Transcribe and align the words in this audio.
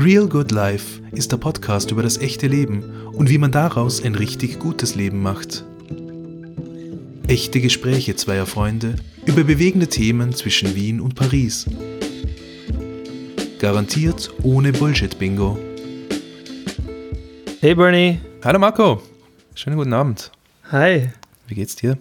Real 0.00 0.28
Good 0.28 0.52
Life 0.52 1.02
ist 1.10 1.32
der 1.32 1.38
Podcast 1.38 1.90
über 1.90 2.04
das 2.04 2.18
echte 2.18 2.46
Leben 2.46 3.08
und 3.14 3.30
wie 3.30 3.38
man 3.38 3.50
daraus 3.50 4.00
ein 4.00 4.14
richtig 4.14 4.60
gutes 4.60 4.94
Leben 4.94 5.20
macht. 5.20 5.64
Echte 7.26 7.60
Gespräche 7.60 8.14
zweier 8.14 8.46
Freunde 8.46 8.94
über 9.26 9.42
bewegende 9.42 9.88
Themen 9.88 10.32
zwischen 10.34 10.76
Wien 10.76 11.00
und 11.00 11.16
Paris. 11.16 11.66
Garantiert 13.58 14.32
ohne 14.44 14.70
Bullshit-Bingo. 14.70 15.58
Hey 17.60 17.74
Bernie. 17.74 18.20
Hallo 18.44 18.60
Marco. 18.60 19.02
Schönen 19.56 19.76
guten 19.76 19.94
Abend. 19.94 20.30
Hi. 20.70 21.08
Wie 21.48 21.56
geht's 21.56 21.74
dir? 21.74 21.98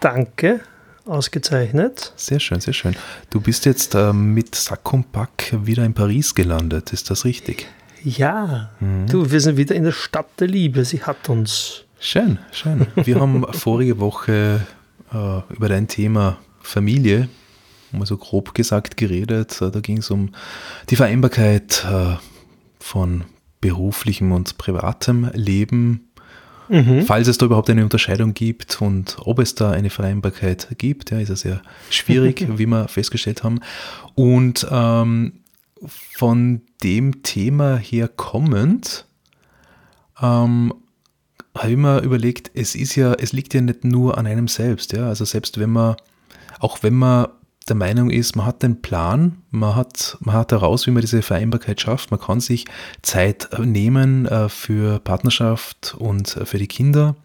Danke. 0.00 0.60
Ausgezeichnet. 1.08 2.12
Sehr 2.16 2.40
schön, 2.40 2.60
sehr 2.60 2.74
schön. 2.74 2.94
Du 3.30 3.40
bist 3.40 3.64
jetzt 3.64 3.94
äh, 3.94 4.12
mit 4.12 4.54
Sack 4.54 4.92
und 4.92 5.10
Pack 5.12 5.54
wieder 5.64 5.84
in 5.84 5.94
Paris 5.94 6.34
gelandet, 6.34 6.92
ist 6.92 7.10
das 7.10 7.24
richtig? 7.24 7.66
Ja, 8.04 8.70
mhm. 8.80 9.06
du, 9.06 9.30
wir 9.30 9.40
sind 9.40 9.56
wieder 9.56 9.74
in 9.74 9.84
der 9.84 9.92
Stadt 9.92 10.28
der 10.38 10.48
Liebe. 10.48 10.84
Sie 10.84 11.02
hat 11.02 11.28
uns. 11.28 11.84
Schön, 11.98 12.38
schön. 12.52 12.86
Wir 12.94 13.20
haben 13.20 13.44
vorige 13.52 13.98
Woche 13.98 14.66
äh, 15.12 15.54
über 15.54 15.68
dein 15.68 15.88
Thema 15.88 16.38
Familie, 16.60 17.28
mal 17.92 18.06
so 18.06 18.16
grob 18.16 18.54
gesagt, 18.54 18.96
geredet. 18.96 19.60
Äh, 19.60 19.70
da 19.70 19.80
ging 19.80 19.98
es 19.98 20.10
um 20.10 20.30
die 20.90 20.96
Vereinbarkeit 20.96 21.84
äh, 21.90 22.16
von 22.78 23.24
beruflichem 23.60 24.32
und 24.32 24.58
privatem 24.58 25.30
Leben 25.34 26.07
Mhm. 26.68 27.02
Falls 27.02 27.28
es 27.28 27.38
da 27.38 27.46
überhaupt 27.46 27.70
eine 27.70 27.82
Unterscheidung 27.82 28.34
gibt 28.34 28.80
und 28.82 29.16
ob 29.20 29.38
es 29.38 29.54
da 29.54 29.70
eine 29.70 29.90
Vereinbarkeit 29.90 30.68
gibt, 30.78 31.10
ja, 31.10 31.18
ist 31.18 31.30
ja 31.30 31.36
sehr 31.36 31.62
schwierig, 31.90 32.46
wie 32.58 32.66
wir 32.66 32.88
festgestellt 32.88 33.42
haben. 33.42 33.60
Und 34.14 34.66
ähm, 34.70 35.40
von 35.82 36.62
dem 36.82 37.22
Thema 37.22 37.76
her 37.76 38.08
kommend, 38.08 39.06
ähm, 40.20 40.74
habe 41.56 41.70
ich 41.70 41.76
mir 41.76 42.00
überlegt, 42.00 42.50
es 42.54 42.74
ist 42.74 42.94
ja, 42.94 43.14
es 43.14 43.32
liegt 43.32 43.54
ja 43.54 43.60
nicht 43.60 43.84
nur 43.84 44.18
an 44.18 44.26
einem 44.26 44.48
selbst, 44.48 44.92
ja. 44.92 45.08
Also 45.08 45.24
selbst 45.24 45.58
wenn 45.58 45.70
man, 45.70 45.96
auch 46.60 46.82
wenn 46.82 46.94
man 46.94 47.28
der 47.68 47.76
Meinung 47.76 48.10
ist, 48.10 48.36
man 48.36 48.46
hat 48.46 48.62
den 48.62 48.80
Plan, 48.82 49.38
man 49.50 49.76
hat, 49.76 50.16
man 50.20 50.34
hat 50.34 50.52
heraus, 50.52 50.86
wie 50.86 50.90
man 50.90 51.00
diese 51.00 51.22
Vereinbarkeit 51.22 51.80
schafft. 51.80 52.10
Man 52.10 52.20
kann 52.20 52.40
sich 52.40 52.64
Zeit 53.02 53.48
nehmen 53.58 54.26
äh, 54.26 54.48
für 54.48 54.98
Partnerschaft 55.00 55.94
und 55.98 56.36
äh, 56.36 56.44
für 56.44 56.58
die 56.58 56.66
Kinder. 56.66 57.16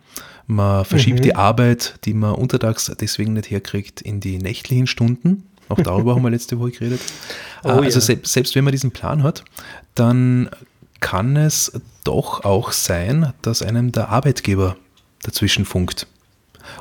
Man 0.46 0.86
verschiebt 0.86 1.20
mhm. 1.20 1.24
die 1.24 1.36
Arbeit, 1.36 1.96
die 2.06 2.14
man 2.14 2.36
untertags 2.36 2.92
deswegen 3.00 3.34
nicht 3.34 3.50
herkriegt, 3.50 4.02
in 4.02 4.20
die 4.20 4.38
nächtlichen 4.38 4.88
Stunden. 4.88 5.44
Auch 5.70 5.80
darüber 5.80 6.16
haben 6.16 6.24
wir 6.24 6.30
letzte 6.30 6.60
Woche 6.60 6.72
geredet. 6.72 7.02
Oh, 7.66 7.70
also 7.70 8.00
ja. 8.00 8.02
selbst, 8.02 8.34
selbst 8.34 8.56
wenn 8.56 8.66
man 8.66 8.74
diesen 8.74 8.92
Plan 8.92 9.24
hat, 9.24 9.46
dann 9.96 10.50
kann 11.00 11.38
es 11.38 11.72
doch 12.04 12.44
auch 12.44 12.74
sein, 12.74 13.32
dass 13.42 13.62
einem 13.62 13.94
der 13.94 14.10
Arbeitgeber 14.10 14.76
dazwischen 15.22 15.64
funkt. 15.64 16.08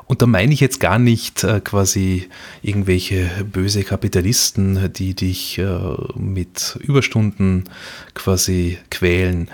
Und 0.06 0.22
da 0.22 0.26
meine 0.26 0.52
ich 0.52 0.60
jetzt 0.60 0.80
gar 0.80 0.98
nicht 0.98 1.44
äh, 1.44 1.60
quasi 1.60 2.28
irgendwelche 2.62 3.28
böse 3.50 3.82
Kapitalisten, 3.82 4.92
die 4.92 5.14
dich 5.14 5.58
äh, 5.58 5.78
mit 6.16 6.78
Überstunden 6.80 7.64
quasi 8.14 8.78
quälen. 8.90 9.48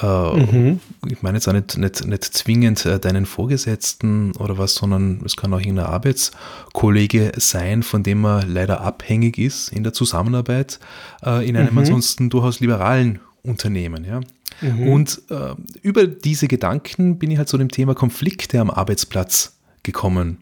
Äh, 0.00 0.36
mhm. 0.36 0.80
Ich 1.08 1.22
meine 1.22 1.38
jetzt 1.38 1.48
auch 1.48 1.52
nicht, 1.52 1.78
nicht, 1.78 2.06
nicht 2.06 2.24
zwingend 2.24 2.84
äh, 2.86 2.98
deinen 2.98 3.26
Vorgesetzten 3.26 4.32
oder 4.36 4.58
was, 4.58 4.74
sondern 4.74 5.22
es 5.24 5.36
kann 5.36 5.52
auch 5.54 5.60
irgendein 5.60 5.86
Arbeitskollege 5.86 7.32
sein, 7.36 7.82
von 7.82 8.02
dem 8.02 8.20
man 8.20 8.52
leider 8.52 8.82
abhängig 8.82 9.38
ist 9.38 9.70
in 9.70 9.82
der 9.82 9.92
Zusammenarbeit 9.92 10.78
äh, 11.24 11.48
in 11.48 11.56
einem 11.56 11.72
mhm. 11.72 11.78
ansonsten 11.78 12.30
durchaus 12.30 12.60
liberalen 12.60 13.20
Unternehmen. 13.42 14.04
Ja? 14.04 14.20
Mhm. 14.60 14.88
Und 14.88 15.22
äh, 15.30 15.54
über 15.82 16.06
diese 16.06 16.48
Gedanken 16.48 17.18
bin 17.18 17.30
ich 17.30 17.38
halt 17.38 17.48
zu 17.48 17.58
dem 17.58 17.70
Thema 17.70 17.94
Konflikte 17.94 18.60
am 18.60 18.70
Arbeitsplatz 18.70 19.56
gekommen. 19.82 20.38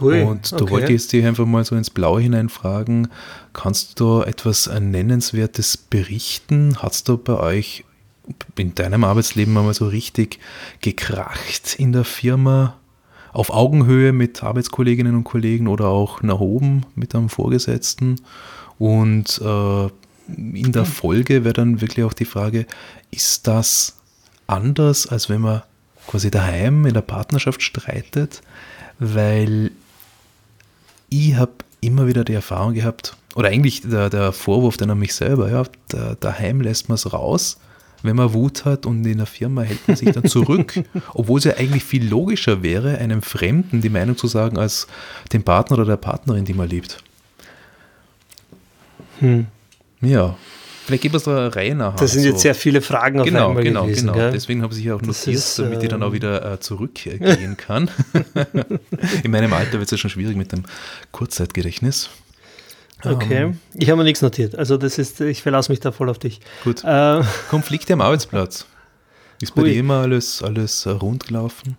Hui, 0.00 0.22
und 0.22 0.52
da 0.52 0.56
okay. 0.56 0.70
wollte 0.70 0.92
ich 0.92 1.06
dich 1.06 1.24
einfach 1.24 1.46
mal 1.46 1.64
so 1.64 1.76
ins 1.76 1.90
Blaue 1.90 2.20
hineinfragen, 2.20 3.08
kannst 3.52 4.00
du 4.00 4.20
da 4.20 4.26
etwas 4.26 4.66
Nennenswertes 4.66 5.76
berichten? 5.76 6.76
Hat 6.78 6.92
es 6.92 7.04
da 7.04 7.16
bei 7.16 7.34
euch 7.34 7.84
in 8.56 8.74
deinem 8.74 9.04
Arbeitsleben 9.04 9.56
einmal 9.56 9.74
so 9.74 9.86
richtig 9.86 10.38
gekracht 10.80 11.76
in 11.78 11.92
der 11.92 12.04
Firma? 12.04 12.78
Auf 13.32 13.48
Augenhöhe 13.50 14.12
mit 14.12 14.42
Arbeitskolleginnen 14.42 15.14
und 15.14 15.24
Kollegen 15.24 15.66
oder 15.66 15.88
auch 15.88 16.22
nach 16.22 16.40
oben 16.40 16.84
mit 16.94 17.14
einem 17.14 17.30
Vorgesetzten? 17.30 18.20
Und 18.78 19.40
äh, 19.40 19.88
in 20.28 20.72
der 20.72 20.84
Folge 20.84 21.44
wäre 21.44 21.54
dann 21.54 21.80
wirklich 21.80 22.04
auch 22.04 22.12
die 22.12 22.26
Frage, 22.26 22.66
ist 23.10 23.46
das 23.46 23.96
anders, 24.46 25.06
als 25.06 25.28
wenn 25.28 25.40
man 25.40 25.62
quasi 26.06 26.30
daheim 26.30 26.86
in 26.86 26.94
der 26.94 27.02
Partnerschaft 27.02 27.62
streitet, 27.62 28.42
weil 28.98 29.70
ich 31.08 31.36
habe 31.36 31.52
immer 31.80 32.06
wieder 32.06 32.24
die 32.24 32.34
Erfahrung 32.34 32.74
gehabt, 32.74 33.16
oder 33.34 33.48
eigentlich 33.48 33.82
der, 33.82 34.10
der 34.10 34.32
Vorwurf 34.32 34.76
dann 34.76 34.90
an 34.90 34.98
mich 34.98 35.14
selber, 35.14 35.50
ja, 35.50 35.64
da, 35.88 36.16
daheim 36.20 36.60
lässt 36.60 36.88
man 36.88 36.96
es 36.96 37.12
raus, 37.12 37.58
wenn 38.02 38.16
man 38.16 38.32
Wut 38.32 38.64
hat 38.64 38.84
und 38.84 39.04
in 39.06 39.18
der 39.18 39.26
Firma 39.26 39.62
hält 39.62 39.86
man 39.86 39.96
sich 39.96 40.10
dann 40.10 40.24
zurück, 40.24 40.82
obwohl 41.14 41.38
es 41.38 41.44
ja 41.44 41.54
eigentlich 41.56 41.84
viel 41.84 42.06
logischer 42.06 42.62
wäre, 42.62 42.98
einem 42.98 43.22
Fremden 43.22 43.80
die 43.80 43.88
Meinung 43.88 44.16
zu 44.16 44.26
sagen, 44.26 44.58
als 44.58 44.86
dem 45.32 45.42
Partner 45.42 45.78
oder 45.78 45.86
der 45.86 45.96
Partnerin, 45.96 46.44
die 46.44 46.54
man 46.54 46.68
liebt. 46.68 47.02
Hm. 49.20 49.46
Ja, 50.00 50.36
Vielleicht 50.92 51.04
geben 51.04 51.14
wir 51.14 51.18
es 51.18 51.54
da 51.54 51.74
nach. 51.74 51.96
Das 51.96 52.12
sind 52.12 52.22
so. 52.22 52.28
jetzt 52.28 52.42
sehr 52.42 52.54
viele 52.54 52.82
Fragen 52.82 53.18
auf 53.18 53.24
genau, 53.24 53.48
einmal 53.48 53.64
genau, 53.64 53.84
gewesen. 53.84 54.08
Genau, 54.08 54.18
genau. 54.18 54.30
Deswegen 54.30 54.62
habe 54.62 54.74
ich 54.74 54.92
auch 54.92 55.00
notiert, 55.00 55.36
ist, 55.36 55.58
damit 55.58 55.80
äh, 55.80 55.84
ich 55.84 55.88
dann 55.88 56.02
auch 56.02 56.08
ähm, 56.08 56.12
wieder 56.12 56.52
äh, 56.52 56.60
zurückgehen 56.60 57.56
kann. 57.56 57.90
In 59.22 59.30
meinem 59.30 59.54
Alter 59.54 59.78
wird 59.78 59.84
es 59.84 59.90
ja 59.92 59.96
schon 59.96 60.10
schwierig 60.10 60.36
mit 60.36 60.52
dem 60.52 60.64
Kurzzeitgedächtnis. 61.10 62.10
Okay, 63.02 63.44
um, 63.44 63.58
ich 63.72 63.88
habe 63.88 63.96
mir 63.96 64.04
nichts 64.04 64.20
notiert. 64.20 64.54
Also 64.54 64.76
das 64.76 64.98
ist, 64.98 65.18
ich 65.22 65.40
verlasse 65.40 65.72
mich 65.72 65.80
da 65.80 65.92
voll 65.92 66.10
auf 66.10 66.18
dich. 66.18 66.40
Gut. 66.62 66.84
Äh, 66.84 67.22
Konflikte 67.48 67.94
am 67.94 68.02
Arbeitsplatz. 68.02 68.66
Ist 69.40 69.54
bei 69.54 69.62
ui. 69.62 69.70
dir 69.70 69.80
immer 69.80 70.00
alles, 70.02 70.42
alles 70.42 70.86
rund 70.86 71.26
gelaufen? 71.26 71.78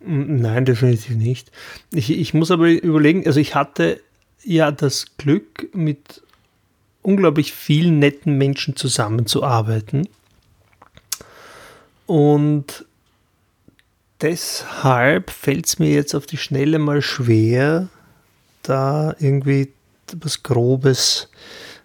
Nein, 0.00 0.64
definitiv 0.64 1.16
nicht. 1.16 1.52
Ich, 1.92 2.10
ich 2.10 2.32
muss 2.32 2.50
aber 2.50 2.70
überlegen, 2.70 3.26
also 3.26 3.38
ich 3.38 3.54
hatte 3.54 4.00
ja 4.42 4.72
das 4.72 5.18
Glück, 5.18 5.68
mit 5.74 6.22
unglaublich 7.02 7.52
vielen 7.52 7.98
netten 7.98 8.36
Menschen 8.36 8.76
zusammenzuarbeiten. 8.76 10.08
Und 12.06 12.84
deshalb 14.20 15.30
fällt 15.30 15.66
es 15.66 15.78
mir 15.78 15.90
jetzt 15.90 16.14
auf 16.14 16.26
die 16.26 16.36
Schnelle 16.36 16.78
mal 16.78 17.02
schwer, 17.02 17.88
da 18.62 19.14
irgendwie 19.18 19.72
was 20.20 20.42
Grobes 20.42 21.28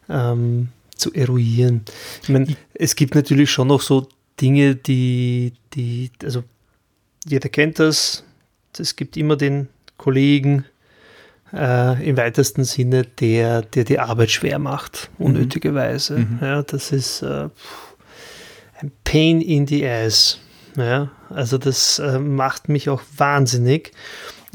ähm, 0.09 0.69
zu 0.95 1.13
eruieren. 1.13 1.81
Ich 2.23 2.29
meine, 2.29 2.55
es 2.73 2.95
gibt 2.95 3.15
natürlich 3.15 3.51
schon 3.51 3.67
noch 3.67 3.81
so 3.81 4.07
Dinge, 4.41 4.75
die, 4.75 5.53
die, 5.73 6.11
also 6.23 6.43
jeder 7.25 7.49
kennt 7.49 7.79
das. 7.79 8.23
Es 8.77 8.95
gibt 8.95 9.15
immer 9.15 9.35
den 9.35 9.69
Kollegen, 9.97 10.65
äh, 11.53 12.07
im 12.07 12.17
weitesten 12.17 12.63
Sinne, 12.63 13.03
der, 13.03 13.61
der 13.61 13.83
die 13.83 13.99
Arbeit 13.99 14.31
schwer 14.31 14.59
macht, 14.59 15.09
mhm. 15.17 15.25
unnötigerweise. 15.25 16.19
Mhm. 16.19 16.39
Ja, 16.41 16.63
das 16.63 16.91
ist 16.91 17.21
äh, 17.21 17.49
ein 18.79 18.91
Pain 19.03 19.41
in 19.41 19.67
the 19.67 19.87
ass. 19.87 20.39
Ja, 20.77 21.09
also 21.29 21.57
das 21.57 21.99
äh, 21.99 22.19
macht 22.19 22.67
mich 22.67 22.89
auch 22.89 23.01
wahnsinnig. 23.15 23.91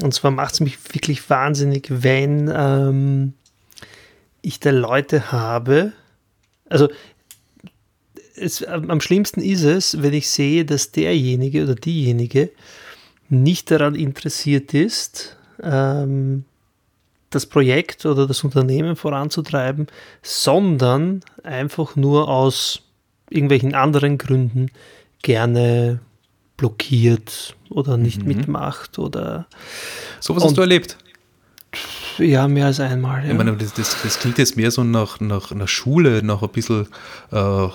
Und 0.01 0.13
zwar 0.13 0.31
macht 0.31 0.53
es 0.53 0.59
mich 0.59 0.77
wirklich 0.93 1.29
wahnsinnig, 1.29 1.87
wenn 1.89 2.51
ähm, 2.53 3.33
ich 4.41 4.59
da 4.59 4.71
Leute 4.71 5.31
habe. 5.31 5.93
Also 6.69 6.89
es, 8.35 8.63
am 8.63 9.01
schlimmsten 9.01 9.41
ist 9.41 9.63
es, 9.63 10.01
wenn 10.01 10.13
ich 10.13 10.29
sehe, 10.29 10.65
dass 10.65 10.91
derjenige 10.91 11.63
oder 11.63 11.75
diejenige 11.75 12.49
nicht 13.29 13.71
daran 13.71 13.95
interessiert 13.95 14.73
ist, 14.73 15.37
ähm, 15.61 16.45
das 17.31 17.45
Projekt 17.45 18.05
oder 18.05 18.27
das 18.27 18.43
Unternehmen 18.43 18.95
voranzutreiben, 18.95 19.87
sondern 20.21 21.21
einfach 21.43 21.95
nur 21.95 22.29
aus 22.29 22.83
irgendwelchen 23.29 23.73
anderen 23.73 24.17
Gründen 24.17 24.69
gerne 25.23 25.99
blockiert 26.57 27.55
oder 27.69 27.97
nicht 27.97 28.21
mhm. 28.21 28.27
mitmacht 28.27 28.99
oder 28.99 29.47
sowas 30.19 30.43
hast 30.43 30.57
du 30.57 30.61
erlebt 30.61 30.97
Ja, 32.21 32.47
mehr 32.47 32.67
als 32.67 32.79
einmal. 32.79 33.23
Ja. 33.23 33.31
Ich 33.31 33.37
meine, 33.37 33.53
das, 33.53 33.73
das, 33.73 33.97
das, 34.03 34.19
klingt 34.19 34.37
jetzt 34.37 34.55
mehr 34.55 34.71
so 34.71 34.83
nach, 34.83 35.19
nach 35.19 35.51
einer 35.51 35.67
Schule, 35.67 36.23
nach 36.23 36.41
ein 36.41 36.49
bisschen 36.49 36.87
äh, 37.31 37.67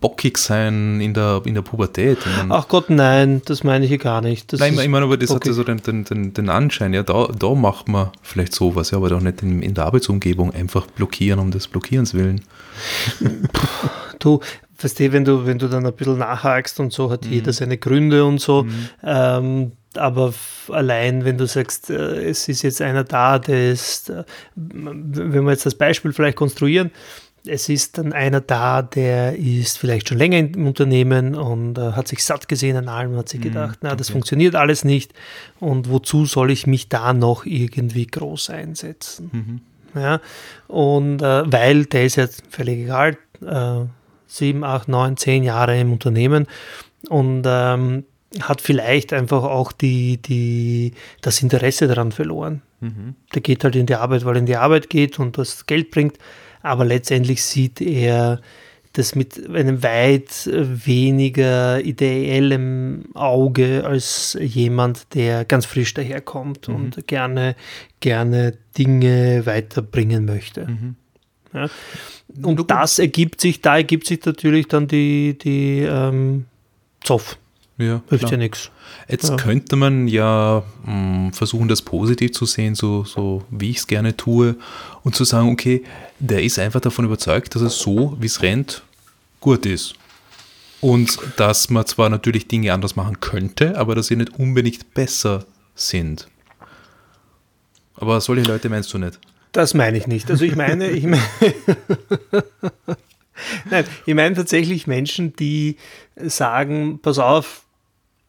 bockig 0.00 0.38
sein 0.38 1.00
in 1.00 1.14
der, 1.14 1.42
in 1.44 1.54
der 1.54 1.62
Pubertät. 1.62 2.18
Meine, 2.38 2.54
Ach 2.54 2.68
Gott, 2.68 2.90
nein, 2.90 3.42
das 3.44 3.64
meine 3.64 3.84
ich 3.84 3.90
hier 3.90 3.98
gar 3.98 4.20
nicht. 4.20 4.52
Das 4.52 4.60
nein, 4.60 4.78
ich 4.78 4.88
meine, 4.88 5.04
aber 5.04 5.16
das 5.16 5.28
bockig. 5.30 5.40
hat 5.40 5.46
ja 5.46 5.52
so 5.52 5.64
den, 5.64 5.82
den, 5.82 6.04
den, 6.04 6.34
den 6.34 6.48
Anschein, 6.48 6.94
ja, 6.94 7.02
da, 7.02 7.28
da 7.36 7.54
macht 7.54 7.88
man 7.88 8.10
vielleicht 8.22 8.54
sowas, 8.54 8.90
ja, 8.90 8.98
aber 8.98 9.08
doch 9.08 9.20
nicht 9.20 9.42
in, 9.42 9.62
in 9.62 9.74
der 9.74 9.86
Arbeitsumgebung 9.86 10.54
einfach 10.54 10.86
blockieren 10.86 11.40
um 11.40 11.50
des 11.50 11.68
Blockierens 11.68 12.14
willen. 12.14 12.42
du, 14.18 14.40
du, 14.78 15.12
wenn 15.12 15.24
du, 15.24 15.46
wenn 15.46 15.58
du 15.58 15.68
dann 15.68 15.86
ein 15.86 15.92
bisschen 15.92 16.18
nachhakst 16.18 16.80
und 16.80 16.92
so, 16.92 17.10
hat 17.10 17.24
mhm. 17.24 17.32
jeder 17.32 17.52
seine 17.52 17.78
Gründe 17.78 18.24
und 18.24 18.40
so. 18.40 18.62
Mhm. 18.62 18.88
Ähm, 19.02 19.72
aber 19.98 20.32
allein, 20.68 21.24
wenn 21.24 21.38
du 21.38 21.46
sagst, 21.46 21.90
äh, 21.90 22.28
es 22.28 22.48
ist 22.48 22.62
jetzt 22.62 22.80
einer 22.80 23.04
da, 23.04 23.38
der 23.38 23.72
ist, 23.72 24.10
äh, 24.10 24.24
wenn 24.54 25.44
wir 25.44 25.50
jetzt 25.50 25.66
das 25.66 25.74
Beispiel 25.74 26.12
vielleicht 26.12 26.36
konstruieren, 26.36 26.90
es 27.46 27.68
ist 27.68 27.98
dann 27.98 28.12
einer 28.12 28.40
da, 28.40 28.82
der 28.82 29.36
ist 29.36 29.78
vielleicht 29.78 30.08
schon 30.08 30.18
länger 30.18 30.38
im 30.38 30.66
Unternehmen 30.66 31.34
und 31.34 31.78
äh, 31.78 31.92
hat 31.92 32.08
sich 32.08 32.24
satt 32.24 32.48
gesehen 32.48 32.76
an 32.76 32.88
allem, 32.88 33.16
hat 33.16 33.28
sich 33.28 33.40
mhm, 33.40 33.44
gedacht, 33.44 33.78
na, 33.82 33.94
das 33.94 34.08
okay. 34.08 34.14
funktioniert 34.14 34.54
alles 34.54 34.84
nicht 34.84 35.12
und 35.60 35.90
wozu 35.90 36.26
soll 36.26 36.50
ich 36.50 36.66
mich 36.66 36.88
da 36.88 37.12
noch 37.12 37.46
irgendwie 37.46 38.06
groß 38.06 38.50
einsetzen? 38.50 39.30
Mhm. 39.32 39.60
Ja, 40.00 40.20
und 40.66 41.22
äh, 41.22 41.50
weil 41.50 41.86
der 41.86 42.04
ist 42.04 42.16
jetzt 42.16 42.42
völlig 42.50 42.80
egal, 42.80 43.16
äh, 43.44 43.86
sieben, 44.26 44.64
acht, 44.64 44.88
neun, 44.88 45.16
zehn 45.16 45.42
Jahre 45.42 45.78
im 45.80 45.92
Unternehmen 45.92 46.46
und 47.08 47.44
ähm, 47.46 48.04
hat 48.40 48.60
vielleicht 48.60 49.12
einfach 49.12 49.42
auch 49.42 49.72
die, 49.72 50.18
die, 50.18 50.92
das 51.20 51.42
Interesse 51.42 51.88
daran 51.88 52.12
verloren. 52.12 52.62
Mhm. 52.80 53.14
Der 53.34 53.42
geht 53.42 53.64
halt 53.64 53.76
in 53.76 53.86
die 53.86 53.94
Arbeit, 53.94 54.24
weil 54.24 54.36
er 54.36 54.40
in 54.40 54.46
die 54.46 54.56
Arbeit 54.56 54.90
geht 54.90 55.18
und 55.18 55.38
das 55.38 55.66
Geld 55.66 55.90
bringt, 55.90 56.18
aber 56.62 56.84
letztendlich 56.84 57.42
sieht 57.42 57.80
er 57.80 58.40
das 58.92 59.14
mit 59.14 59.48
einem 59.48 59.82
weit 59.82 60.48
weniger 60.52 61.84
ideellem 61.84 63.04
Auge 63.14 63.84
als 63.84 64.36
jemand, 64.40 65.14
der 65.14 65.44
ganz 65.44 65.66
frisch 65.66 65.94
daherkommt 65.94 66.68
mhm. 66.68 66.74
und 66.74 67.06
gerne, 67.06 67.54
gerne 68.00 68.54
Dinge 68.76 69.46
weiterbringen 69.46 70.24
möchte. 70.24 70.66
Mhm. 70.66 70.96
Ja. 71.54 71.68
Und 72.42 72.70
das 72.70 72.98
ergibt 72.98 73.40
sich, 73.40 73.60
da 73.60 73.76
ergibt 73.76 74.06
sich 74.06 74.24
natürlich 74.24 74.66
dann 74.68 74.88
die, 74.88 75.38
die 75.38 75.80
ähm, 75.80 76.46
Zoff. 77.02 77.38
Ja, 77.78 78.02
Hilft 78.08 78.22
klar. 78.22 78.32
ja 78.32 78.38
nichts. 78.38 78.70
Jetzt 79.08 79.30
ja. 79.30 79.36
könnte 79.36 79.76
man 79.76 80.08
ja 80.08 80.64
mh, 80.84 80.92
hm, 80.92 81.32
versuchen, 81.32 81.68
das 81.68 81.80
positiv 81.82 82.32
zu 82.32 82.44
sehen, 82.44 82.74
so, 82.74 83.04
so 83.04 83.44
wie 83.50 83.70
ich 83.70 83.78
es 83.78 83.86
gerne 83.86 84.16
tue, 84.16 84.56
und 85.04 85.14
zu 85.14 85.24
sagen, 85.24 85.50
okay, 85.50 85.84
der 86.18 86.42
ist 86.42 86.58
einfach 86.58 86.80
davon 86.80 87.04
überzeugt, 87.04 87.54
dass 87.54 87.62
es 87.62 87.78
so, 87.78 88.16
wie 88.20 88.26
es 88.26 88.42
rennt, 88.42 88.82
gut 89.40 89.64
ist. 89.64 89.94
Und 90.80 91.18
dass 91.36 91.70
man 91.70 91.86
zwar 91.86 92.08
natürlich 92.08 92.48
Dinge 92.48 92.72
anders 92.72 92.96
machen 92.96 93.20
könnte, 93.20 93.78
aber 93.78 93.94
dass 93.94 94.08
sie 94.08 94.16
nicht 94.16 94.38
unbedingt 94.38 94.92
besser 94.94 95.44
sind. 95.74 96.28
Aber 97.94 98.20
solche 98.20 98.42
Leute 98.42 98.68
meinst 98.68 98.92
du 98.92 98.98
nicht? 98.98 99.18
Das 99.52 99.74
meine 99.74 99.98
ich 99.98 100.06
nicht. 100.06 100.30
Also 100.30 100.44
ich 100.44 100.56
meine, 100.56 100.90
ich 100.90 101.04
meine, 101.04 101.22
Nein, 103.70 103.84
ich 104.06 104.14
meine 104.14 104.34
tatsächlich 104.34 104.86
Menschen, 104.86 105.34
die 105.36 105.76
sagen, 106.16 106.98
pass 107.00 107.18
auf, 107.18 107.62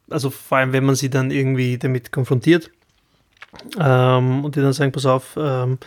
also 0.10 0.30
vor 0.30 0.58
allem, 0.58 0.74
wenn 0.74 0.86
man 0.86 0.96
sie 0.96 1.10
dann 1.10 1.32
irgendwie 1.32 1.78
damit 1.78 2.12
konfrontiert 2.12 2.72
ähm, 3.80 4.46
und 4.46 4.56
die 4.56 4.62
dann 4.62 4.74
sagen, 4.74 4.92
pass 4.92 5.06
auf, 5.06 5.38
ähm, 5.38 5.78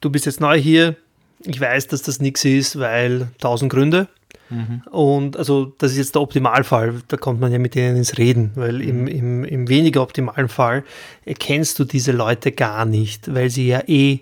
du 0.00 0.10
bist 0.10 0.26
jetzt 0.26 0.40
neu 0.40 0.58
hier, 0.58 0.96
ich 1.44 1.60
weiß, 1.60 1.88
dass 1.88 2.02
das 2.02 2.20
nichts 2.20 2.44
ist, 2.44 2.78
weil 2.78 3.28
tausend 3.38 3.72
Gründe. 3.72 4.08
Mhm. 4.48 4.82
Und 4.90 5.36
also 5.36 5.72
das 5.78 5.92
ist 5.92 5.98
jetzt 5.98 6.14
der 6.14 6.22
Optimalfall, 6.22 7.02
da 7.08 7.16
kommt 7.16 7.40
man 7.40 7.52
ja 7.52 7.58
mit 7.58 7.74
denen 7.74 7.96
ins 7.96 8.16
Reden, 8.16 8.52
weil 8.54 8.74
mhm. 8.74 8.88
im, 8.88 9.06
im, 9.06 9.44
im 9.44 9.68
weniger 9.68 10.02
optimalen 10.02 10.48
Fall 10.48 10.84
erkennst 11.24 11.78
du 11.78 11.84
diese 11.84 12.12
Leute 12.12 12.52
gar 12.52 12.84
nicht, 12.84 13.34
weil 13.34 13.50
sie 13.50 13.68
ja 13.68 13.82
eh 13.86 14.20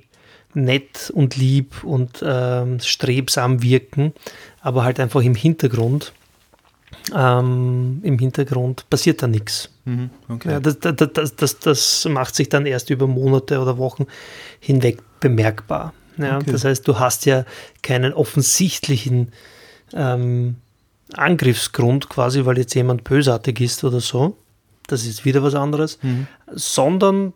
nett 0.54 1.10
und 1.12 1.36
lieb 1.36 1.82
und 1.84 2.24
ähm, 2.24 2.80
strebsam 2.80 3.62
wirken, 3.62 4.12
aber 4.60 4.84
halt 4.84 5.00
einfach 5.00 5.22
im 5.22 5.34
Hintergrund 5.34 6.12
ähm, 7.14 8.00
im 8.02 8.18
Hintergrund 8.18 8.88
passiert 8.90 9.22
da 9.22 9.26
nichts. 9.26 9.70
Mhm, 9.84 10.10
okay. 10.28 10.52
ja, 10.52 10.60
das, 10.60 10.78
das, 10.78 11.36
das, 11.36 11.58
das, 11.58 12.04
macht 12.06 12.34
sich 12.34 12.48
dann 12.48 12.66
erst 12.66 12.90
über 12.90 13.06
Monate 13.06 13.60
oder 13.60 13.78
Wochen 13.78 14.06
hinweg 14.60 15.02
bemerkbar. 15.20 15.92
Ja, 16.16 16.36
okay. 16.36 16.52
Das 16.52 16.64
heißt, 16.64 16.86
du 16.86 16.98
hast 16.98 17.26
ja 17.26 17.44
keinen 17.82 18.12
offensichtlichen 18.12 19.32
ähm, 19.92 20.56
Angriffsgrund 21.12 22.08
quasi, 22.08 22.44
weil 22.44 22.58
jetzt 22.58 22.74
jemand 22.74 23.04
bösartig 23.04 23.60
ist 23.60 23.84
oder 23.84 24.00
so. 24.00 24.36
Das 24.86 25.06
ist 25.06 25.24
wieder 25.24 25.42
was 25.42 25.54
anderes. 25.54 25.98
Mhm. 26.02 26.26
Sondern 26.52 27.32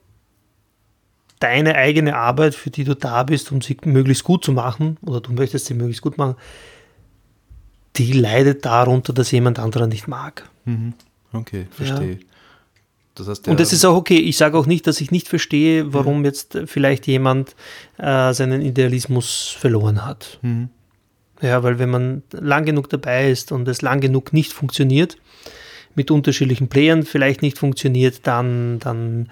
deine 1.40 1.75
eigene 1.75 2.16
Arbeit, 2.16 2.54
für 2.54 2.70
die 2.70 2.84
du 2.84 2.94
da 2.94 3.22
bist, 3.22 3.52
um 3.52 3.62
sie 3.62 3.76
möglichst 3.84 4.25
gut 4.25 4.44
zu 4.44 4.52
machen, 4.52 4.96
oder 5.02 5.20
du 5.20 5.32
möchtest 5.32 5.66
sie 5.66 5.75
möglichst 5.75 6.02
gut 6.02 6.19
machen, 6.19 6.37
die 7.98 8.12
leidet 8.12 8.64
darunter, 8.64 9.12
dass 9.12 9.30
jemand 9.30 9.58
anderer 9.58 9.86
nicht 9.86 10.08
mag. 10.08 10.48
Mhm. 10.64 10.94
Okay, 11.32 11.66
verstehe. 11.70 12.12
Ja. 12.12 12.18
Das 13.14 13.28
heißt, 13.28 13.48
und 13.48 13.58
das 13.58 13.72
ist 13.72 13.84
auch 13.84 13.96
okay. 13.96 14.18
Ich 14.18 14.36
sage 14.36 14.56
auch 14.56 14.66
nicht, 14.66 14.86
dass 14.86 15.00
ich 15.00 15.10
nicht 15.10 15.28
verstehe, 15.28 15.92
warum 15.92 16.20
mhm. 16.20 16.24
jetzt 16.24 16.58
vielleicht 16.66 17.06
jemand 17.06 17.56
äh, 17.98 18.32
seinen 18.32 18.62
Idealismus 18.62 19.56
verloren 19.58 20.06
hat. 20.06 20.38
Mhm. 20.42 20.68
Ja, 21.42 21.62
weil 21.62 21.78
wenn 21.78 21.90
man 21.90 22.22
lang 22.32 22.64
genug 22.64 22.88
dabei 22.88 23.30
ist 23.30 23.52
und 23.52 23.66
es 23.68 23.82
lang 23.82 24.00
genug 24.00 24.32
nicht 24.32 24.52
funktioniert, 24.52 25.16
mit 25.94 26.10
unterschiedlichen 26.10 26.68
Playern 26.68 27.02
vielleicht 27.02 27.42
nicht 27.42 27.58
funktioniert, 27.58 28.20
dann, 28.26 28.78
dann 28.78 29.30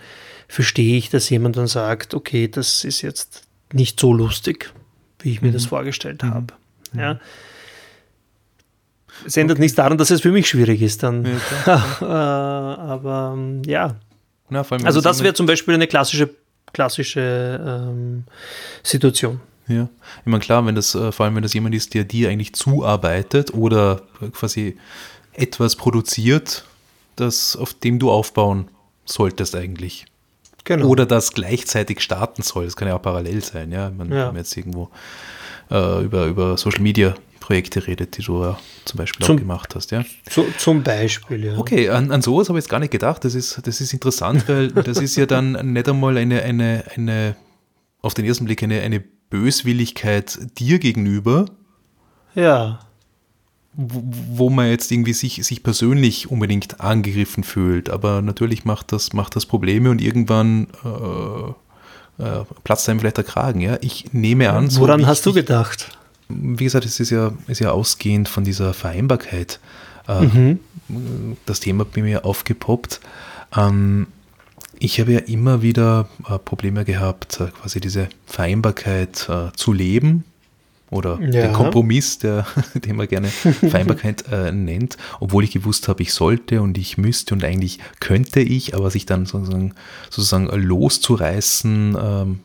verstehe 0.48 0.96
ich, 0.96 1.10
dass 1.10 1.30
jemand 1.30 1.56
dann 1.56 1.66
sagt, 1.69 2.14
okay, 2.14 2.48
das 2.48 2.84
ist 2.84 3.02
jetzt 3.02 3.44
nicht 3.72 3.98
so 4.00 4.12
lustig, 4.12 4.72
wie 5.20 5.32
ich 5.32 5.42
mir 5.42 5.48
mhm. 5.48 5.54
das 5.54 5.66
vorgestellt 5.66 6.22
mhm. 6.22 6.34
habe. 6.34 6.54
Ja. 6.96 7.20
Es 9.24 9.36
ändert 9.36 9.56
okay. 9.56 9.62
nichts 9.62 9.76
daran, 9.76 9.98
dass 9.98 10.10
es 10.10 10.20
für 10.20 10.30
mich 10.30 10.48
schwierig 10.48 10.82
ist 10.82 11.02
dann. 11.02 11.26
Ja, 11.66 11.96
äh, 12.00 12.04
aber 12.04 13.34
ähm, 13.36 13.62
ja. 13.64 13.96
Na, 14.48 14.64
also 14.84 15.00
das 15.00 15.22
wäre 15.22 15.34
zum 15.34 15.46
Beispiel 15.46 15.74
eine 15.74 15.86
klassische, 15.86 16.30
klassische 16.72 17.60
ähm, 17.64 18.24
Situation. 18.82 19.40
Ja, 19.68 19.88
ich 20.20 20.26
meine 20.26 20.38
klar, 20.38 20.64
wenn 20.64 20.76
das, 20.76 20.94
äh, 20.94 21.10
vor 21.10 21.26
allem 21.26 21.34
wenn 21.34 21.42
das 21.42 21.52
jemand 21.52 21.74
ist, 21.74 21.94
der 21.94 22.04
dir 22.04 22.28
eigentlich 22.28 22.54
zuarbeitet 22.54 23.52
oder 23.54 24.02
quasi 24.32 24.76
etwas 25.32 25.74
produziert, 25.74 26.64
das, 27.16 27.56
auf 27.56 27.74
dem 27.74 27.98
du 27.98 28.10
aufbauen 28.10 28.69
solltest 29.04 29.56
eigentlich. 29.56 30.06
Genau. 30.64 30.86
Oder 30.86 31.06
das 31.06 31.32
gleichzeitig 31.32 32.00
starten 32.00 32.42
soll. 32.42 32.64
Das 32.64 32.76
kann 32.76 32.88
ja 32.88 32.96
auch 32.96 33.02
parallel 33.02 33.43
sein, 33.43 33.72
ja. 33.72 33.91
Man, 33.91 34.10
ja. 34.10 34.17
Wenn 34.17 34.26
man 34.26 34.36
jetzt 34.36 34.56
irgendwo 34.56 34.91
äh, 35.70 36.05
über, 36.05 36.26
über 36.26 36.56
Social 36.56 36.82
Media 36.82 37.14
Projekte 37.46 37.86
redet, 37.86 38.19
die 38.19 38.22
du 38.22 38.43
ja 38.43 38.58
zum 38.84 38.98
Beispiel 38.98 39.24
zum, 39.24 39.36
auch 39.36 39.38
gemacht 39.38 39.76
hast. 39.76 39.93
Ja? 39.93 40.05
Zu, 40.29 40.46
zum 40.58 40.82
Beispiel, 40.82 41.44
ja. 41.44 41.56
Okay, 41.56 41.88
an, 41.91 42.10
an 42.10 42.20
sowas 42.20 42.48
habe 42.48 42.58
ich 42.58 42.65
jetzt 42.65 42.70
gar 42.70 42.81
nicht 42.81 42.91
gedacht. 42.91 43.24
Das 43.24 43.36
ist, 43.36 43.60
das 43.65 43.81
ist 43.81 43.93
interessant, 43.93 44.48
weil 44.48 44.72
das 44.72 44.98
ist 44.98 45.15
ja 45.15 45.26
dann 45.26 45.53
nicht 45.72 45.88
einmal 45.88 46.17
eine, 46.17 46.43
eine, 46.43 46.82
eine 46.96 47.36
auf 48.03 48.15
den 48.15 48.24
ersten 48.24 48.46
Blick 48.46 48.65
eine, 48.65 48.81
eine 48.81 48.98
Böswilligkeit 49.31 50.58
dir 50.58 50.81
gegenüber. 50.81 51.46
Ja. 52.34 52.81
Wo, 53.74 54.03
wo 54.05 54.50
man 54.50 54.69
jetzt 54.69 54.91
irgendwie 54.91 55.12
sich, 55.12 55.46
sich 55.46 55.62
persönlich 55.62 56.29
unbedingt 56.29 56.81
angegriffen 56.81 57.44
fühlt. 57.44 57.91
Aber 57.91 58.22
natürlich 58.22 58.65
macht 58.65 58.91
das, 58.91 59.12
macht 59.12 59.36
das 59.36 59.46
Probleme 59.46 59.91
und 59.93 60.00
irgendwann 60.00 60.67
äh, 60.84 62.24
äh, 62.24 62.44
platzt 62.65 62.88
einem 62.88 62.98
vielleicht 62.98 63.19
der 63.19 63.24
Kragen. 63.24 63.60
Ja? 63.60 63.79
Ich 63.82 64.12
nehme 64.12 64.50
an. 64.50 64.74
Woran 64.74 65.03
so 65.03 65.06
hast 65.06 65.26
du 65.26 65.32
gedacht? 65.32 65.96
Wie 66.28 66.64
gesagt, 66.64 66.84
es 66.84 67.00
ist 67.00 67.10
ja, 67.10 67.32
ist 67.46 67.60
ja 67.60 67.70
ausgehend 67.70 68.28
von 68.28 68.44
dieser 68.44 68.74
Vereinbarkeit 68.74 69.60
äh, 70.08 70.22
mhm. 70.22 70.58
das 71.46 71.60
Thema 71.60 71.84
bei 71.84 72.02
mir 72.02 72.24
aufgepoppt. 72.24 73.00
Ähm, 73.56 74.08
ich 74.78 75.00
habe 75.00 75.12
ja 75.12 75.20
immer 75.20 75.62
wieder 75.62 76.08
äh, 76.28 76.38
Probleme 76.38 76.84
gehabt, 76.84 77.40
äh, 77.40 77.46
quasi 77.46 77.80
diese 77.80 78.08
Vereinbarkeit 78.26 79.28
äh, 79.28 79.52
zu 79.54 79.72
leben 79.72 80.24
oder 80.90 81.18
ja. 81.20 81.30
der 81.30 81.52
Kompromiss, 81.52 82.18
der, 82.18 82.46
den 82.74 82.96
man 82.96 83.08
gerne 83.08 83.28
Vereinbarkeit 83.28 84.24
äh, 84.30 84.52
nennt, 84.52 84.96
obwohl 85.20 85.44
ich 85.44 85.52
gewusst 85.52 85.88
habe, 85.88 86.02
ich 86.02 86.12
sollte 86.12 86.60
und 86.60 86.78
ich 86.78 86.98
müsste 86.98 87.34
und 87.34 87.44
eigentlich 87.44 87.78
könnte 88.00 88.40
ich, 88.40 88.74
aber 88.74 88.90
sich 88.90 89.06
dann 89.06 89.26
sozusagen, 89.26 89.74
sozusagen 90.10 90.46
loszureißen, 90.46 91.96
ähm, 92.00 92.40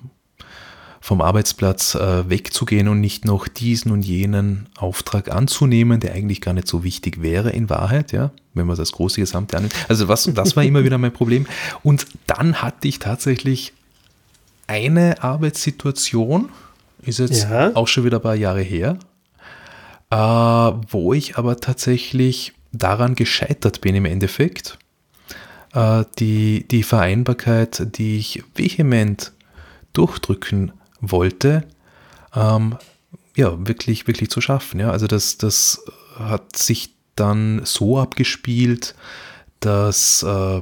vom 1.03 1.19
Arbeitsplatz 1.19 1.95
äh, 1.95 2.29
wegzugehen 2.29 2.87
und 2.87 3.01
nicht 3.01 3.25
noch 3.25 3.47
diesen 3.47 3.91
und 3.91 4.03
jenen 4.03 4.69
Auftrag 4.77 5.31
anzunehmen, 5.31 5.99
der 5.99 6.13
eigentlich 6.13 6.41
gar 6.41 6.53
nicht 6.53 6.67
so 6.67 6.83
wichtig 6.83 7.23
wäre 7.23 7.49
in 7.49 7.69
Wahrheit, 7.71 8.11
ja, 8.11 8.29
wenn 8.53 8.67
man 8.67 8.77
das 8.77 8.91
große 8.91 9.19
Gesamte 9.19 9.57
annimmt. 9.57 9.73
Also 9.89 10.07
was, 10.07 10.29
das 10.33 10.55
war 10.55 10.63
immer 10.63 10.83
wieder 10.83 10.99
mein 10.99 11.11
Problem. 11.11 11.47
Und 11.81 12.05
dann 12.27 12.61
hatte 12.61 12.87
ich 12.87 12.99
tatsächlich 12.99 13.73
eine 14.67 15.21
Arbeitssituation, 15.23 16.49
ist 17.01 17.17
jetzt 17.17 17.49
Ja. 17.49 17.75
auch 17.75 17.87
schon 17.87 18.05
wieder 18.05 18.19
ein 18.19 18.23
paar 18.23 18.35
Jahre 18.35 18.61
her, 18.61 18.97
äh, 20.11 20.15
wo 20.15 21.13
ich 21.13 21.35
aber 21.35 21.57
tatsächlich 21.57 22.53
daran 22.71 23.15
gescheitert 23.15 23.81
bin 23.81 23.95
im 23.95 24.05
Endeffekt, 24.05 24.77
äh, 25.73 26.03
die, 26.19 26.67
die 26.69 26.83
Vereinbarkeit, 26.83 27.97
die 27.97 28.17
ich 28.19 28.43
vehement 28.55 29.31
durchdrücken 29.93 30.71
wollte, 31.01 31.67
ähm, 32.35 32.77
ja, 33.35 33.55
wirklich, 33.67 34.07
wirklich 34.07 34.29
zu 34.29 34.41
schaffen. 34.41 34.79
Ja? 34.79 34.91
Also 34.91 35.07
das, 35.07 35.37
das 35.37 35.83
hat 36.17 36.55
sich 36.55 36.93
dann 37.15 37.61
so 37.65 37.99
abgespielt, 37.99 38.95
dass 39.59 40.23
äh, 40.23 40.61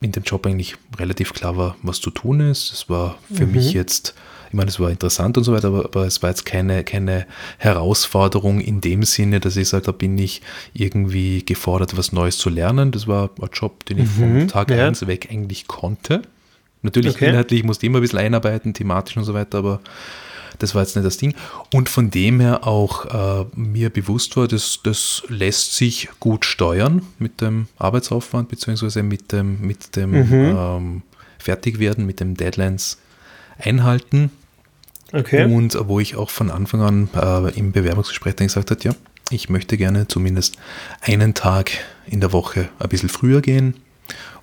in 0.00 0.12
dem 0.12 0.22
Job 0.22 0.46
eigentlich 0.46 0.76
relativ 0.98 1.32
klar 1.32 1.56
war, 1.56 1.76
was 1.82 2.00
zu 2.00 2.10
tun 2.10 2.40
ist. 2.40 2.72
Es 2.72 2.88
war 2.88 3.18
für 3.32 3.46
mich 3.46 3.72
jetzt, 3.72 4.14
ich 4.48 4.54
meine, 4.54 4.68
es 4.68 4.78
war 4.78 4.90
interessant 4.90 5.38
und 5.38 5.44
so 5.44 5.52
weiter, 5.52 5.68
aber, 5.68 5.86
aber 5.86 6.06
es 6.06 6.22
war 6.22 6.30
jetzt 6.30 6.44
keine, 6.44 6.84
keine 6.84 7.26
Herausforderung 7.58 8.60
in 8.60 8.80
dem 8.80 9.02
Sinne, 9.02 9.40
dass 9.40 9.56
ich 9.56 9.68
sage, 9.68 9.86
da 9.86 9.92
bin 9.92 10.16
ich 10.18 10.42
irgendwie 10.74 11.44
gefordert, 11.44 11.96
was 11.96 12.12
Neues 12.12 12.38
zu 12.38 12.50
lernen. 12.50 12.92
Das 12.92 13.06
war 13.06 13.30
ein 13.40 13.48
Job, 13.52 13.84
den 13.86 13.98
ich 13.98 14.08
vom 14.08 14.48
Tag 14.48 14.70
ja. 14.70 14.86
1 14.86 15.06
weg 15.06 15.28
eigentlich 15.30 15.66
konnte. 15.66 16.22
Natürlich 16.86 17.16
Okay. 17.16 17.28
inhaltlich 17.28 17.64
musste 17.64 17.84
ich 17.84 17.90
immer 17.90 17.98
ein 17.98 18.02
bisschen 18.02 18.20
einarbeiten, 18.20 18.72
thematisch 18.72 19.16
und 19.16 19.24
so 19.24 19.34
weiter, 19.34 19.58
aber 19.58 19.80
das 20.58 20.74
war 20.74 20.82
jetzt 20.82 20.96
nicht 20.96 21.04
das 21.04 21.18
Ding. 21.18 21.34
Und 21.74 21.88
von 21.88 22.10
dem 22.10 22.40
her 22.40 22.66
auch 22.66 23.42
äh, 23.42 23.46
mir 23.54 23.90
bewusst 23.90 24.36
war, 24.36 24.48
dass 24.48 24.80
das 24.82 25.22
lässt 25.28 25.74
sich 25.74 26.08
gut 26.20 26.44
steuern 26.44 27.02
mit 27.18 27.40
dem 27.40 27.66
Arbeitsaufwand, 27.78 28.48
beziehungsweise 28.48 29.02
mit 29.02 29.32
dem, 29.32 29.60
mit 29.60 29.96
dem 29.96 30.14
ähm, 30.14 31.02
Fertigwerden, 31.38 32.06
mit 32.06 32.20
dem 32.20 32.36
Deadlines 32.36 32.98
einhalten. 33.58 34.30
Okay. 35.12 35.44
Und 35.44 35.76
wo 35.88 36.00
ich 36.00 36.16
auch 36.16 36.30
von 36.30 36.50
Anfang 36.50 36.80
an 36.82 37.08
äh, 37.14 37.58
im 37.58 37.72
Bewerbungsgespräch 37.72 38.36
dann 38.36 38.46
gesagt 38.46 38.70
habe, 38.70 38.80
ja, 38.82 38.92
ich 39.30 39.48
möchte 39.48 39.76
gerne 39.76 40.08
zumindest 40.08 40.56
einen 41.00 41.34
Tag 41.34 41.72
in 42.06 42.20
der 42.20 42.32
Woche 42.32 42.68
ein 42.78 42.88
bisschen 42.88 43.08
früher 43.08 43.40
gehen, 43.40 43.74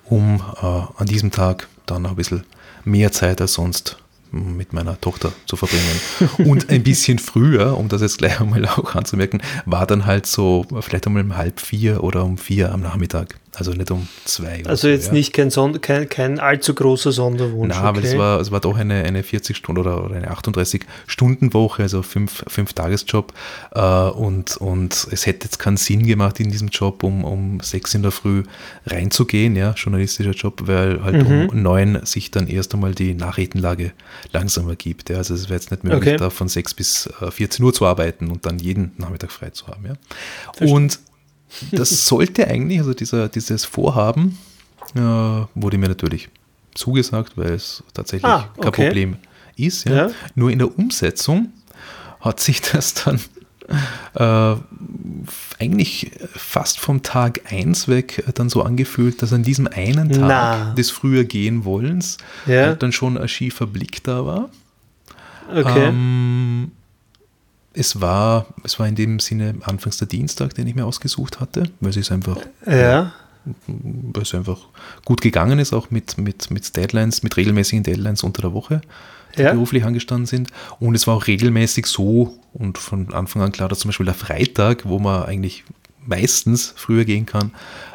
um 0.04 0.42
äh, 0.62 0.66
an 0.66 1.06
diesem 1.06 1.30
Tag 1.30 1.68
dann 1.86 2.02
noch 2.02 2.10
ein 2.10 2.16
bisschen 2.16 2.44
mehr 2.84 3.12
Zeit 3.12 3.40
als 3.40 3.54
sonst 3.54 3.98
mit 4.34 4.72
meiner 4.72 5.00
Tochter 5.00 5.32
zu 5.46 5.56
verbringen. 5.56 6.00
Und 6.38 6.68
ein 6.70 6.82
bisschen 6.82 7.18
früher, 7.18 7.78
um 7.78 7.88
das 7.88 8.02
jetzt 8.02 8.18
gleich 8.18 8.40
einmal 8.40 8.66
auch 8.66 8.94
anzumerken, 8.94 9.40
war 9.64 9.86
dann 9.86 10.06
halt 10.06 10.26
so 10.26 10.66
vielleicht 10.80 11.06
einmal 11.06 11.22
um 11.22 11.36
halb 11.36 11.60
vier 11.60 12.02
oder 12.02 12.24
um 12.24 12.36
vier 12.36 12.72
am 12.72 12.80
Nachmittag. 12.80 13.38
Also 13.56 13.72
nicht 13.72 13.90
um 13.90 14.08
zwei. 14.24 14.60
oder 14.60 14.70
Also 14.70 14.82
so, 14.82 14.88
jetzt 14.88 15.08
ja. 15.08 15.12
nicht 15.12 15.32
kein, 15.32 15.50
Sonder, 15.50 15.78
kein, 15.78 16.08
kein 16.08 16.40
allzu 16.40 16.74
großer 16.74 17.12
Sonderwunsch. 17.12 17.74
Aber 17.76 17.98
okay. 17.98 18.08
es 18.08 18.18
war, 18.18 18.40
es 18.40 18.50
war 18.50 18.60
doch 18.60 18.76
eine, 18.76 19.04
eine 19.04 19.22
40 19.22 19.56
Stunden 19.56 19.80
oder, 19.80 20.04
oder 20.04 20.16
eine 20.16 20.30
38-Stunden-Woche, 20.32 21.82
also 21.82 22.02
fünf, 22.02 22.44
fünf 22.48 22.72
Tagesjob. 22.72 23.32
Äh, 23.74 23.80
und, 23.80 24.56
und 24.56 25.06
es 25.10 25.26
hätte 25.26 25.44
jetzt 25.44 25.58
keinen 25.58 25.76
Sinn 25.76 26.06
gemacht 26.06 26.40
in 26.40 26.50
diesem 26.50 26.68
Job, 26.68 27.02
um, 27.02 27.24
um 27.24 27.60
sechs 27.60 27.94
in 27.94 28.02
der 28.02 28.10
Früh 28.10 28.42
reinzugehen, 28.86 29.56
ja, 29.56 29.72
journalistischer 29.72 30.32
Job, 30.32 30.62
weil 30.66 31.02
halt 31.02 31.14
Mhm. 31.14 31.48
um 31.48 31.62
neun 31.62 32.04
sich 32.04 32.30
dann 32.32 32.48
erst 32.48 32.74
einmal 32.74 32.94
die 32.94 33.14
Nachrichtenlage 33.14 33.92
langsam 34.32 34.68
ergibt. 34.68 35.10
Ja. 35.10 35.18
Also 35.18 35.34
es 35.34 35.44
wäre 35.48 35.54
jetzt 35.54 35.70
nicht 35.70 35.84
möglich, 35.84 36.00
Okay. 36.02 36.16
da 36.16 36.28
von 36.30 36.48
sechs 36.48 36.74
bis 36.74 37.08
äh, 37.20 37.30
14 37.30 37.64
Uhr 37.64 37.72
zu 37.72 37.86
arbeiten 37.86 38.30
und 38.30 38.44
dann 38.46 38.58
jeden 38.58 38.92
Nachmittag 38.98 39.30
frei 39.30 39.50
zu 39.50 39.68
haben. 39.68 39.84
Ja. 39.86 40.66
Und 40.66 40.98
das 41.72 42.06
sollte 42.06 42.46
eigentlich, 42.48 42.78
also 42.78 42.94
dieser, 42.94 43.28
dieses 43.28 43.64
Vorhaben, 43.64 44.38
äh, 44.94 45.00
wurde 45.00 45.78
mir 45.78 45.88
natürlich 45.88 46.28
zugesagt, 46.74 47.36
weil 47.36 47.52
es 47.52 47.82
tatsächlich 47.94 48.24
Ah, 48.30 48.48
kein 48.58 48.68
okay. 48.68 48.86
Problem 48.86 49.16
ist. 49.56 49.84
Ja. 49.88 50.08
Ja. 50.08 50.10
Nur 50.34 50.50
in 50.50 50.58
der 50.58 50.76
Umsetzung 50.78 51.52
hat 52.20 52.40
sich 52.40 52.60
das 52.60 52.94
dann 52.94 53.20
äh, 54.14 54.56
eigentlich 55.58 56.10
fast 56.34 56.78
vom 56.80 57.02
Tag 57.02 57.40
1 57.50 57.88
weg 57.88 58.24
dann 58.34 58.48
so 58.48 58.62
angefühlt, 58.62 59.22
dass 59.22 59.32
an 59.32 59.42
diesem 59.42 59.66
einen 59.68 60.10
Tag 60.10 60.20
Na. 60.20 60.74
des 60.74 60.90
früher 60.90 61.24
gehen 61.24 61.64
wollens 61.64 62.18
Ja. 62.46 62.66
halt 62.66 62.82
dann 62.82 62.92
schon 62.92 63.16
ein 63.16 63.28
schiefer 63.28 63.66
Blick 63.66 64.02
da 64.04 64.26
war. 64.26 64.48
Okay. 65.54 65.86
Ähm, 65.88 66.72
es 67.74 68.00
war, 68.00 68.46
es 68.62 68.78
war 68.78 68.86
in 68.86 68.94
dem 68.94 69.18
Sinne 69.18 69.56
anfangs 69.62 69.98
der 69.98 70.06
Dienstag, 70.08 70.54
den 70.54 70.66
ich 70.66 70.74
mir 70.74 70.86
ausgesucht 70.86 71.40
hatte, 71.40 71.64
weil 71.80 71.96
es 71.96 72.10
einfach, 72.10 72.38
ja. 72.66 73.12
weil 73.66 74.22
es 74.22 74.34
einfach 74.34 74.60
gut 75.04 75.20
gegangen 75.20 75.58
ist, 75.58 75.72
auch 75.72 75.90
mit, 75.90 76.16
mit, 76.16 76.50
mit 76.50 76.76
Deadlines, 76.76 77.22
mit 77.22 77.36
regelmäßigen 77.36 77.82
Deadlines 77.82 78.22
unter 78.22 78.42
der 78.42 78.52
Woche, 78.54 78.80
die 79.36 79.42
Ja. 79.42 79.52
beruflich 79.52 79.84
angestanden 79.84 80.26
sind. 80.26 80.50
Und 80.78 80.94
es 80.94 81.06
war 81.06 81.14
auch 81.16 81.26
regelmäßig 81.26 81.86
so 81.86 82.38
und 82.52 82.78
von 82.78 83.12
Anfang 83.12 83.42
an 83.42 83.52
klar, 83.52 83.68
dass 83.68 83.80
zum 83.80 83.88
Beispiel 83.88 84.06
der 84.06 84.14
Freitag, 84.14 84.86
wo 84.88 85.00
man 85.00 85.24
eigentlich 85.24 85.64
meistens 86.06 86.72
früher 86.76 87.04
gehen 87.04 87.26
kann, 87.26 87.50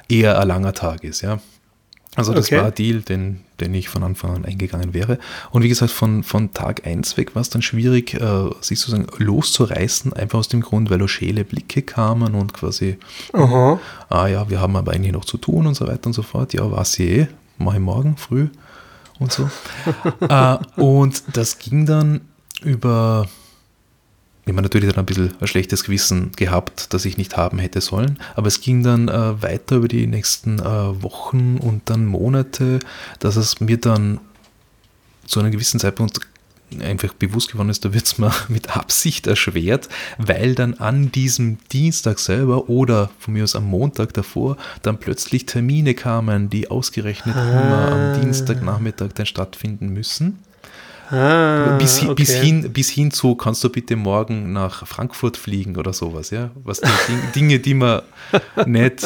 eher 0.10 0.40
ein 0.40 0.48
langer 0.48 0.74
Tag 0.74 1.04
ist, 1.04 1.22
ja. 1.22 1.40
Also 2.16 2.34
das 2.34 2.48
Okay. 2.48 2.58
war 2.58 2.66
ein 2.66 2.74
Deal, 2.76 3.02
den, 3.02 3.42
den 3.60 3.74
ich 3.74 3.88
von 3.88 4.04
Anfang 4.04 4.36
an 4.36 4.46
eingegangen 4.46 4.94
wäre. 4.96 5.20
Und 5.52 5.62
wie 5.64 5.70
gesagt, 5.70 5.92
von, 5.92 6.24
von 6.24 6.54
Tag 6.54 6.86
1 6.88 7.18
weg 7.18 7.36
war 7.36 7.42
es 7.42 7.50
dann 7.50 7.62
schwierig, 7.62 8.16
äh, 8.16 8.50
sich 8.62 8.80
sozusagen 8.80 9.08
loszureißen, 9.24 10.14
einfach 10.14 10.40
aus 10.40 10.48
dem 10.48 10.62
Grund, 10.62 10.90
weil 10.90 11.02
auch 11.04 11.08
schäle 11.08 11.44
Blicke 11.46 11.82
kamen 11.84 12.34
und 12.34 12.54
quasi, 12.54 12.98
Aha. 13.34 13.80
ah 14.10 14.28
ja, 14.28 14.50
wir 14.50 14.60
haben 14.60 14.76
aber 14.76 14.92
eigentlich 14.94 15.14
noch 15.14 15.26
zu 15.26 15.38
tun 15.38 15.68
und 15.68 15.76
so 15.76 15.88
weiter 15.88 16.08
und 16.08 16.14
so 16.14 16.24
fort. 16.24 16.52
Ja, 16.54 16.70
war 16.72 16.84
sie 16.84 17.10
eh, 17.10 17.28
mache 17.60 17.76
ich 17.78 17.82
morgen 17.84 18.18
früh 18.18 18.48
und 19.20 19.32
so. 19.32 19.50
äh, 20.28 20.58
und 20.78 21.24
das 21.34 21.60
ging 21.60 21.86
dann 21.86 22.22
über, 22.64 23.28
ich 24.50 24.56
habe 24.56 24.64
natürlich 24.64 24.90
dann 24.90 25.04
ein 25.04 25.06
bisschen 25.06 25.32
ein 25.40 25.48
schlechtes 25.48 25.84
Gewissen 25.84 26.32
gehabt, 26.36 26.94
das 26.94 27.06
ich 27.06 27.18
nicht 27.18 27.38
haben 27.38 27.60
hätte 27.60 27.82
sollen, 27.82 28.18
aber 28.36 28.48
es 28.48 28.62
ging 28.62 28.82
dann 28.82 29.08
äh, 29.08 29.42
weiter 29.44 29.76
über 29.76 29.88
die 29.88 30.08
nächsten 30.08 30.58
äh, 30.60 31.04
Wochen 31.04 31.58
und 31.58 31.90
dann 31.90 32.06
Monate, 32.06 32.80
dass 33.20 33.36
es 33.36 33.60
mir 33.60 33.78
dann 33.78 34.20
zu 35.28 35.40
einem 35.40 35.52
gewissen 35.52 35.80
Zeitpunkt 35.80 36.20
einfach 36.80 37.14
bewusst 37.14 37.52
geworden 37.52 37.70
ist, 37.70 37.86
da 37.86 37.94
wird 37.94 38.06
es 38.06 38.18
mir 38.18 38.32
mit 38.48 38.76
Absicht 38.76 39.28
erschwert, 39.28 39.88
weil 40.18 40.56
dann 40.56 40.74
an 40.76 41.12
diesem 41.12 41.60
Dienstag 41.72 42.18
selber 42.18 42.70
oder 42.70 43.12
von 43.20 43.36
mir 43.36 43.44
aus 43.44 43.56
am 43.56 43.66
Montag 43.66 44.14
davor 44.14 44.58
dann 44.82 45.00
plötzlich 45.00 45.46
Termine 45.46 45.94
kamen, 45.94 46.50
die 46.50 46.72
ausgerechnet 46.72 47.36
immer 47.36 47.92
am 47.92 48.22
Dienstagnachmittag 48.22 49.10
dann 49.14 49.28
stattfinden 49.28 49.90
müssen. 49.90 50.40
Ah, 51.12 51.78
bis, 51.80 52.02
hi- 52.02 52.14
bis, 52.14 52.30
okay. 52.36 52.46
hin, 52.46 52.72
bis 52.72 52.90
hin 52.90 53.10
zu, 53.12 53.34
kannst 53.36 53.64
du 53.64 53.70
bitte 53.70 53.96
morgen 53.96 54.54
nach 54.54 54.86
Frankfurt 54.86 55.38
fliegen 55.38 55.76
oder 55.78 55.94
sowas, 55.94 56.30
ja? 56.30 56.52
Was 56.64 56.82
die 56.82 56.88
Ding, 57.08 57.20
Dinge, 57.36 57.60
die 57.60 57.74
man 57.74 58.02
nicht. 58.66 59.02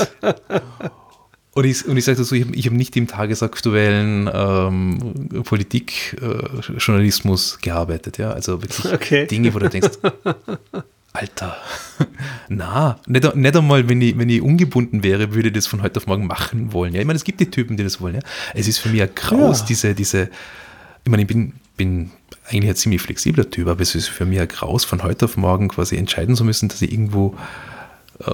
Und 1.55 1.65
ich, 1.65 1.87
und 1.87 1.97
ich 1.97 2.03
sage 2.05 2.17
dazu, 2.17 2.33
ich 2.35 2.45
habe 2.47 2.57
hab 2.57 2.73
nicht 2.73 2.95
im 2.97 3.07
tagesaktuellen 3.07 4.27
ähm, 4.33 5.43
Politikjournalismus 5.43 7.59
gearbeitet, 7.61 8.17
ja. 8.17 8.31
Also 8.31 8.61
wirklich 8.61 8.91
Okay. 8.93 9.27
Dinge, 9.27 9.53
wo 9.53 9.59
du 9.59 9.69
denkst, 9.69 9.91
Alter, 11.15 11.55
na, 12.49 12.97
nicht, 13.05 13.35
nicht 13.35 13.55
einmal, 13.55 13.87
wenn 13.87 14.01
ich, 14.01 14.17
wenn 14.17 14.29
ich 14.29 14.41
ungebunden 14.41 15.03
wäre, 15.03 15.35
würde 15.35 15.49
ich 15.49 15.53
das 15.53 15.67
von 15.67 15.83
heute 15.83 15.97
auf 15.99 16.07
morgen 16.07 16.25
machen 16.25 16.73
wollen. 16.73 16.91
Ja, 16.95 17.01
ich 17.01 17.05
meine, 17.05 17.17
es 17.17 17.23
gibt 17.23 17.39
die 17.39 17.51
Typen, 17.51 17.77
die 17.77 17.83
das 17.83 18.01
wollen. 18.01 18.15
Ja. 18.15 18.21
Es 18.55 18.67
ist 18.67 18.79
für 18.79 18.89
mich 18.89 19.03
ein 19.03 19.09
Graus, 19.13 19.59
Ja. 19.59 19.65
diese, 19.67 19.93
diese, 19.93 20.23
ich 21.03 21.11
meine, 21.11 21.21
ich 21.21 21.27
bin, 21.27 21.53
bin 21.77 22.11
eigentlich 22.49 22.69
ein 22.71 22.75
ziemlich 22.75 23.01
flexibler 23.01 23.49
Typ, 23.49 23.67
aber 23.67 23.81
es 23.81 23.95
ist 23.95 24.07
für 24.09 24.25
mich 24.25 24.39
ein 24.39 24.47
Graus, 24.47 24.85
von 24.85 25.03
heute 25.03 25.25
auf 25.25 25.37
morgen 25.37 25.69
quasi 25.69 25.95
entscheiden 25.97 26.35
zu 26.35 26.43
müssen, 26.43 26.69
dass 26.69 26.81
ich 26.81 26.91
irgendwo 26.91 27.35
äh, 28.19 28.31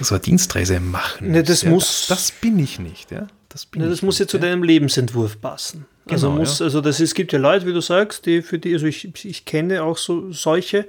so 0.00 0.14
eine 0.14 0.22
Dienstreise 0.22 0.80
machen 0.80 1.30
Ne, 1.30 1.42
das 1.42 1.62
ja. 1.62 1.70
muss- 1.70 2.06
Das, 2.08 2.30
das 2.30 2.32
bin 2.32 2.58
ich 2.58 2.78
nicht, 2.78 3.10
ja. 3.10 3.26
Das, 3.48 3.66
bin 3.66 3.82
Ja, 3.82 3.88
das 3.88 4.02
muss 4.02 4.18
ja 4.18 4.24
nicht, 4.24 4.30
zu 4.30 4.38
deinem 4.38 4.62
Lebensentwurf 4.64 5.40
passen. 5.40 5.86
Also 6.08 6.26
Genau, 6.28 6.40
muss, 6.40 6.58
ja. 6.58 6.64
also 6.66 6.80
das, 6.80 6.98
es 7.00 7.14
gibt 7.14 7.32
ja 7.32 7.38
Leute, 7.38 7.66
wie 7.66 7.72
du 7.72 7.80
sagst, 7.80 8.26
die 8.26 8.42
für 8.42 8.58
die, 8.58 8.74
also 8.74 8.86
ich, 8.86 9.24
ich 9.24 9.44
kenne 9.44 9.82
auch 9.84 9.96
so 9.96 10.32
solche, 10.32 10.88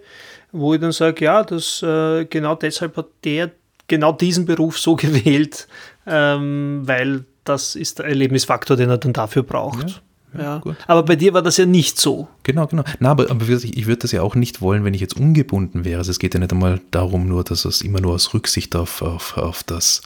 wo 0.52 0.74
ich 0.74 0.82
dann 0.82 0.92
sage, 0.92 1.26
ja, 1.26 1.44
das 1.44 1.82
äh, 1.84 2.26
genau 2.26 2.56
deshalb 2.56 2.98
hat 2.98 3.08
der 3.24 3.52
genau 3.88 4.12
diesen 4.14 4.46
Beruf 4.46 4.80
so 4.80 4.96
gewählt, 4.98 5.68
ähm, 6.08 6.82
weil 6.86 7.26
das 7.44 7.76
ist 7.76 8.00
der 8.00 8.08
Erlebnisfaktor, 8.08 8.76
den 8.76 8.90
er 8.90 8.98
dann 8.98 9.14
dafür 9.14 9.44
braucht. 9.44 10.02
Ja, 10.38 10.58
gut. 10.60 10.76
Aber 10.88 11.04
bei 11.04 11.16
dir 11.16 11.34
war 11.34 11.42
das 11.42 11.58
ja 11.58 11.66
nicht 11.66 12.00
so. 12.00 12.28
Genau, 12.44 12.68
genau. 12.68 12.84
Na, 13.00 13.12
aber, 13.12 13.30
aber 13.30 13.48
ich 13.48 13.86
würde 13.86 14.02
das 14.02 14.12
ja 14.12 14.22
auch 14.22 14.36
nicht 14.36 14.62
wollen, 14.62 14.84
wenn 14.84 14.94
ich 14.94 15.02
jetzt 15.02 15.16
ungebunden 15.18 15.86
wäre. 15.86 16.00
Also 16.00 16.12
es 16.12 16.20
geht 16.20 16.34
ja 16.34 16.40
nicht 16.40 16.52
einmal 16.52 16.82
darum, 16.92 17.28
nur, 17.28 17.44
dass 17.44 17.66
es 17.66 17.82
immer 17.82 18.02
nur 18.02 18.14
aus 18.14 18.34
Rücksicht 18.34 18.76
auf, 18.76 19.02
auf, 19.02 19.38
auf 19.38 19.64
das 19.64 20.02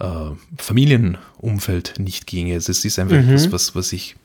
äh, 0.00 0.06
Familienumfeld 0.58 1.94
nicht 1.98 2.26
ginge. 2.26 2.54
Also 2.54 2.72
es 2.72 2.84
ist 2.84 2.98
einfach 2.98 3.16
etwas, 3.16 3.52
was, 3.52 3.74
was 3.74 3.92
ich 3.92 4.16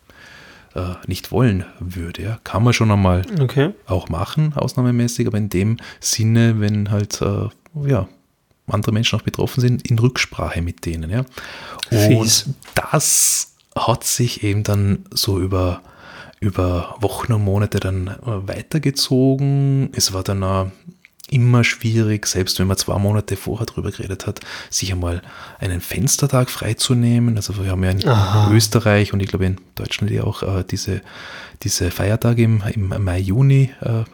äh, 0.75 0.95
nicht 1.07 1.31
wollen 1.31 1.65
würde. 1.79 2.21
Ja. 2.21 2.39
Kann 2.43 2.63
man 2.63 2.73
schon 2.73 2.91
einmal 2.91 3.23
Okay. 3.39 3.71
auch 3.87 4.09
machen, 4.09 4.53
ausnahmemäßig, 4.55 5.27
aber 5.27 5.37
in 5.37 5.49
dem 5.49 5.77
Sinne, 5.99 6.59
wenn 6.59 6.91
halt 6.91 7.21
äh, 7.21 7.49
ja, 7.87 8.07
andere 8.67 8.91
Menschen 8.91 9.19
auch 9.19 9.23
betroffen 9.23 9.61
sind, 9.61 9.87
in 9.87 9.99
Rücksprache 9.99 10.61
mit 10.61 10.85
denen. 10.85 11.09
Ja. 11.09 11.19
Und 11.91 12.23
Fies. 12.23 12.49
das 12.91 13.54
hat 13.75 14.03
sich 14.03 14.43
eben 14.43 14.63
dann 14.63 15.05
so 15.11 15.39
über, 15.39 15.81
über 16.39 16.95
Wochen 16.99 17.33
und 17.33 17.43
Monate 17.43 17.79
dann 17.79 18.07
äh, 18.07 18.47
weitergezogen. 18.47 19.89
Es 19.93 20.13
war 20.13 20.23
dann 20.23 20.43
auch 20.43 20.67
immer 21.29 21.63
schwierig, 21.63 22.27
selbst 22.27 22.59
wenn 22.59 22.67
man 22.67 22.77
zwei 22.77 22.97
Monate 22.99 23.35
vorher 23.35 23.65
drüber 23.65 23.91
geredet 23.91 24.27
hat, 24.27 24.41
sich 24.69 24.91
einmal 24.91 25.21
einen 25.59 25.81
Fenstertag 25.81 26.49
freizunehmen. 26.49 27.35
Also 27.35 27.61
wir 27.61 27.71
haben 27.71 27.83
ja 27.83 27.89
in 27.91 28.07
Aha. 28.07 28.51
Österreich 28.53 29.11
und 29.11 29.21
ich 29.21 29.29
glaube 29.29 29.45
in 29.45 29.57
Deutschland 29.75 30.11
ja 30.11 30.23
auch 30.23 30.43
äh, 30.43 30.63
diese, 30.63 31.01
diese 31.63 31.89
Feiertage 31.89 32.43
im, 32.43 32.61
im 32.73 33.03
Mai, 33.03 33.19
Juni 33.19 33.71
äh, 33.81 34.01
äh, 34.01 34.05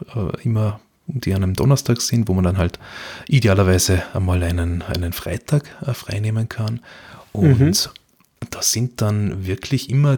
immer, 0.44 0.80
die 1.06 1.34
an 1.34 1.44
einem 1.44 1.54
Donnerstag 1.54 2.02
sind, 2.02 2.30
wo 2.30 2.34
man 2.34 2.46
dann 2.46 2.58
halt 2.58 2.80
idealerweise 3.28 4.04
einmal 4.14 4.42
einen, 4.44 4.82
einen 4.82 5.12
Freitag 5.12 5.64
äh, 5.86 5.94
freinehmen 5.94 6.48
kann. 6.48 6.80
Und 7.34 7.60
mhm. 7.60 7.74
Da 8.50 8.62
sind 8.62 9.02
dann 9.02 9.46
wirklich 9.46 9.90
immer 9.90 10.18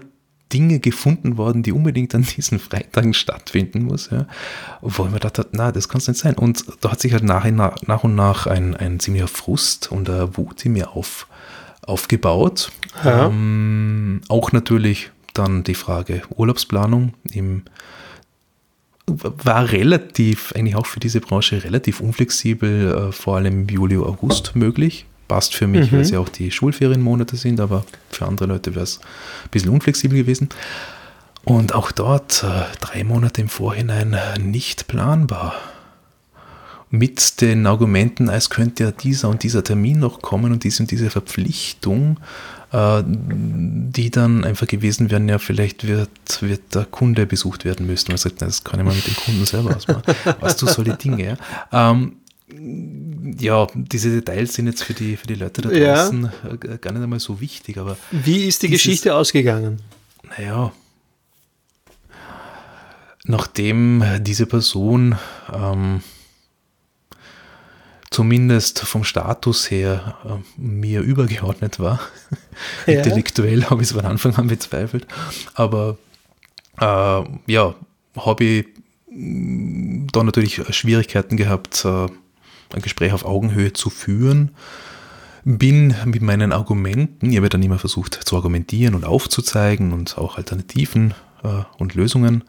Dinge 0.54 0.80
gefunden 0.80 1.38
worden, 1.38 1.64
die 1.64 1.72
unbedingt 1.72 2.14
an 2.14 2.24
diesen 2.24 2.60
Freitagen 2.60 3.14
stattfinden 3.14 3.84
muss, 3.84 4.10
ja, 4.12 4.28
wo 4.82 5.04
gedacht 5.06 5.40
habe, 5.40 5.50
na, 5.52 5.72
das 5.72 5.90
kann 5.90 5.98
es 5.98 6.08
nicht 6.08 6.20
sein. 6.20 6.36
Und 6.36 6.66
da 6.82 6.92
hat 6.92 7.02
sich 7.02 7.14
halt 7.14 7.24
nach, 7.24 7.46
nach 7.46 8.04
und 8.04 8.16
nach 8.16 8.46
ein, 8.46 8.76
ein 8.76 9.00
ziemlicher 9.00 9.28
Frust 9.28 9.92
und 9.92 10.10
eine 10.10 10.38
Wut 10.38 10.64
in 10.66 10.74
mir 10.74 10.92
auf, 10.92 11.28
aufgebaut. 11.82 12.72
Ja. 13.04 13.28
Ähm, 13.28 14.22
auch 14.30 14.52
natürlich 14.52 15.12
dann 15.34 15.64
die 15.64 15.76
Frage 15.76 16.22
Urlaubsplanung 16.36 17.14
im 17.32 17.64
war 19.06 19.70
relativ, 19.70 20.54
eigentlich 20.56 20.78
auch 20.78 20.86
für 20.86 21.02
diese 21.02 21.20
Branche 21.20 21.66
relativ 21.66 22.00
unflexibel, 22.00 23.10
äh, 23.10 23.12
vor 23.12 23.36
allem 23.36 23.64
im 23.64 23.68
Juli, 23.68 23.98
August 23.98 24.56
möglich 24.56 25.06
passt 25.28 25.56
für 25.56 25.68
mich, 25.68 25.92
mhm. 25.92 25.96
weil 25.96 26.02
es 26.02 26.12
ja 26.12 26.20
auch 26.20 26.30
die 26.30 26.52
Schulferienmonate 26.52 27.36
sind, 27.36 27.60
aber 27.60 27.86
für 28.10 28.26
andere 28.26 28.48
Leute 28.48 28.76
wäre 28.76 28.84
es 28.84 29.00
ein 29.00 29.50
bisschen 29.52 29.72
unflexibel 29.72 30.18
gewesen. 30.18 30.50
Und 31.46 31.76
auch 31.76 31.92
dort 31.92 32.44
äh, 32.44 32.64
drei 32.80 33.04
Monate 33.04 33.42
im 33.42 33.50
Vorhinein 33.50 34.16
nicht 34.40 34.88
planbar. 34.88 35.56
Mit 36.90 37.42
den 37.42 37.66
Argumenten, 37.66 38.30
es 38.30 38.50
könnte 38.50 38.84
ja 38.84 38.92
dieser 38.92 39.28
und 39.30 39.42
dieser 39.44 39.64
Termin 39.64 40.00
noch 40.00 40.22
kommen 40.22 40.52
und 40.52 40.64
diese 40.64 40.84
und 40.84 40.92
diese 40.92 41.10
Verpflichtung, 41.10 42.18
äh, 42.72 43.04
die 43.06 44.12
dann 44.12 44.46
einfach 44.46 44.68
gewesen 44.68 45.10
wären, 45.10 45.28
ja, 45.28 45.40
vielleicht 45.40 45.88
wird, 45.88 46.42
wird 46.42 46.76
der 46.76 46.86
Kunde 46.86 47.26
besucht 47.26 47.66
werden 47.66 47.88
müssen. 47.88 48.12
Man 48.12 48.18
sagt, 48.18 48.42
das 48.42 48.64
kann 48.64 48.80
ich 48.80 48.86
mal 48.86 48.96
mit 48.96 49.08
dem 49.08 49.16
Kunden 49.16 49.46
selber 49.46 49.76
ausmachen. 49.76 50.04
Was 50.40 50.56
du 50.56 50.68
solche 50.68 50.96
Dinge, 50.96 51.26
ja. 51.26 51.38
Ähm, 51.72 52.18
ja, 53.40 53.68
diese 53.74 54.10
Details 54.10 54.54
sind 54.54 54.68
jetzt 54.68 54.84
für 54.84 54.94
die, 54.94 55.18
für 55.18 55.28
die 55.28 55.36
Leute 55.36 55.62
da 55.62 55.70
draußen 55.70 56.24
ja. 56.44 56.52
Äh, 56.52 56.78
gar 56.78 56.92
nicht 56.94 57.04
einmal 57.04 57.20
so 57.20 57.40
wichtig. 57.40 57.78
Aber 57.78 57.98
Wie 58.12 58.46
ist 58.46 58.64
die 58.64 58.68
dieses, 58.68 58.84
Geschichte 58.84 59.16
ausgegangen? 59.16 59.82
Naja, 60.38 60.72
nachdem 63.26 64.04
diese 64.22 64.46
Person 64.46 65.16
ähm, 65.54 66.02
zumindest 68.10 68.80
vom 68.80 69.04
Status 69.04 69.72
her 69.72 70.18
äh, 70.26 70.62
mir 70.62 71.02
übergeordnet 71.02 71.80
war, 71.80 72.00
ja. 72.88 72.96
intellektuell 72.96 73.66
habe 73.66 73.82
ich 73.82 73.90
es 73.90 73.96
von 73.96 74.06
Anfang 74.06 74.36
an 74.36 74.48
bezweifelt, 74.48 75.08
aber 75.56 75.98
äh, 76.80 77.24
ja, 77.48 77.76
habe 78.16 78.44
ich 78.44 78.68
mm, 79.10 80.08
da 80.12 80.24
natürlich 80.24 80.62
Schwierigkeiten 80.76 81.38
gehabt, 81.38 81.86
äh, 81.86 82.08
ein 82.74 82.82
Gespräch 82.82 83.14
auf 83.14 83.26
Augenhöhe 83.26 83.74
zu 83.74 83.90
führen. 83.90 84.52
Bin 85.46 85.94
mit 86.06 86.22
meinen 86.22 86.54
Argumenten, 86.54 87.30
ich 87.30 87.38
habe 87.38 87.50
dann 87.50 87.64
immer 87.64 87.80
versucht 87.80 88.14
zu 88.14 88.36
argumentieren 88.38 88.96
und 88.96 89.04
aufzuzeigen 89.04 89.92
und 89.92 90.18
auch 90.18 90.38
Alternativen 90.38 91.14
äh, 91.44 91.64
und 91.78 91.96
Lösungen 91.96 92.44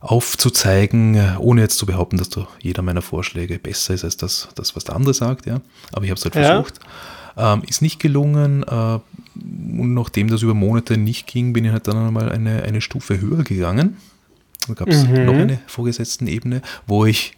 aufzuzeigen, 0.00 1.38
ohne 1.38 1.62
jetzt 1.62 1.78
zu 1.78 1.86
behaupten, 1.86 2.18
dass 2.18 2.28
da 2.28 2.46
jeder 2.60 2.82
meiner 2.82 3.00
Vorschläge 3.00 3.58
besser 3.58 3.94
ist 3.94 4.04
als 4.04 4.18
das, 4.18 4.48
das 4.54 4.76
was 4.76 4.84
der 4.84 4.96
andere 4.96 5.14
sagt. 5.14 5.46
Ja. 5.46 5.60
Aber 5.92 6.04
ich 6.04 6.10
habe 6.10 6.18
es 6.18 6.24
halt 6.24 6.34
ja. 6.34 6.62
versucht. 6.62 6.80
Ähm, 7.36 7.62
ist 7.66 7.80
nicht 7.80 8.00
gelungen. 8.00 8.64
Äh, 8.64 8.98
und 9.34 9.94
nachdem 9.94 10.28
das 10.28 10.42
über 10.42 10.54
Monate 10.54 10.98
nicht 10.98 11.26
ging, 11.26 11.52
bin 11.52 11.64
ich 11.64 11.72
halt 11.72 11.88
dann 11.88 11.96
einmal 11.96 12.30
eine, 12.30 12.62
eine 12.64 12.80
Stufe 12.80 13.20
höher 13.20 13.44
gegangen. 13.44 13.96
Da 14.68 14.74
gab 14.74 14.88
es 14.88 15.06
mhm. 15.06 15.24
noch 15.24 15.34
eine 15.34 15.58
vorgesetzten 15.66 16.26
Ebene, 16.26 16.62
wo 16.86 17.04
ich 17.06 17.36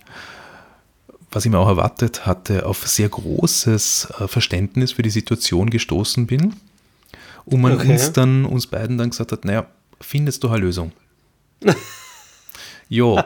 was 1.31 1.45
ich 1.45 1.51
mir 1.51 1.59
auch 1.59 1.69
erwartet 1.69 2.27
hatte, 2.27 2.67
auf 2.67 2.87
sehr 2.87 3.09
großes 3.09 4.09
äh, 4.19 4.29
Verständnis 4.29 4.93
für 4.93 5.03
die 5.03 5.11
Situation 5.11 5.71
gestoßen 5.71 6.27
bin. 6.27 6.57
Und 7.45 7.61
man 7.61 7.75
okay. 7.75 7.93
uns 7.93 8.13
dann, 8.13 8.45
uns 8.45 8.67
beiden 8.67 8.99
dann 8.99 9.11
gesagt 9.11 9.33
hat, 9.33 9.45
naja, 9.45 9.67
findest 10.01 10.43
du 10.43 10.49
eine 10.49 10.59
Lösung? 10.59 10.93
jo, 12.89 13.21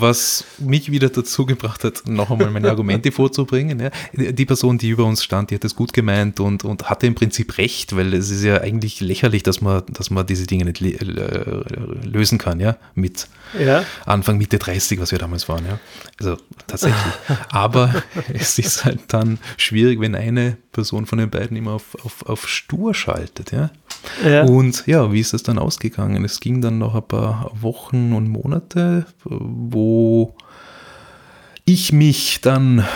was 0.00 0.44
mich 0.58 0.90
wieder 0.90 1.08
dazu 1.08 1.46
gebracht 1.46 1.84
hat, 1.84 2.06
noch 2.06 2.30
einmal 2.30 2.50
meine 2.50 2.70
Argumente 2.70 3.12
vorzubringen. 3.16 3.80
Ja. 3.80 3.90
Die 4.12 4.44
Person, 4.44 4.78
die 4.78 4.88
über 4.88 5.04
uns 5.04 5.22
stand, 5.22 5.50
die 5.50 5.54
hat 5.56 5.64
es 5.64 5.74
gut 5.74 5.92
gemeint 5.92 6.40
und, 6.40 6.64
und 6.64 6.88
hatte 6.88 7.06
im 7.06 7.14
Prinzip 7.14 7.58
recht, 7.58 7.96
weil 7.96 8.14
es 8.14 8.30
ist 8.30 8.44
ja 8.44 8.60
eigentlich 8.60 9.00
lächerlich, 9.00 9.42
dass 9.42 9.60
man, 9.60 9.82
dass 9.92 10.10
man 10.10 10.26
diese 10.26 10.46
Dinge 10.46 10.64
nicht 10.64 10.80
lösen 10.80 12.38
kann, 12.38 12.60
ja, 12.60 12.76
mit 12.94 13.28
ja. 13.58 13.84
Anfang, 14.04 14.38
Mitte 14.38 14.58
30, 14.58 15.00
was 15.00 15.12
wir 15.12 15.18
damals 15.18 15.48
waren, 15.48 15.64
ja. 15.66 15.78
Also 16.18 16.36
tatsächlich. 16.66 17.00
Aber 17.50 17.94
es 18.32 18.58
ist 18.58 18.84
halt 18.84 19.00
dann 19.08 19.38
schwierig, 19.56 20.00
wenn 20.00 20.14
eine 20.14 20.56
Person 20.72 21.06
von 21.06 21.18
den 21.18 21.30
beiden 21.30 21.56
immer 21.56 21.72
auf, 21.72 21.96
auf, 22.04 22.26
auf 22.26 22.48
stur 22.48 22.94
schaltet, 22.94 23.52
ja. 23.52 23.70
ja. 24.24 24.44
Und 24.44 24.86
ja, 24.86 25.12
wie 25.12 25.20
ist 25.20 25.32
das 25.32 25.42
dann 25.42 25.58
ausgegangen? 25.58 26.24
Es 26.24 26.40
ging 26.40 26.60
dann 26.60 26.78
noch 26.78 26.94
ein 26.94 27.06
paar 27.06 27.50
Wochen 27.54 28.12
und 28.12 28.28
Monate, 28.28 29.06
wo 29.24 29.85
ich 31.64 31.92
mich 31.92 32.40
dann 32.40 32.86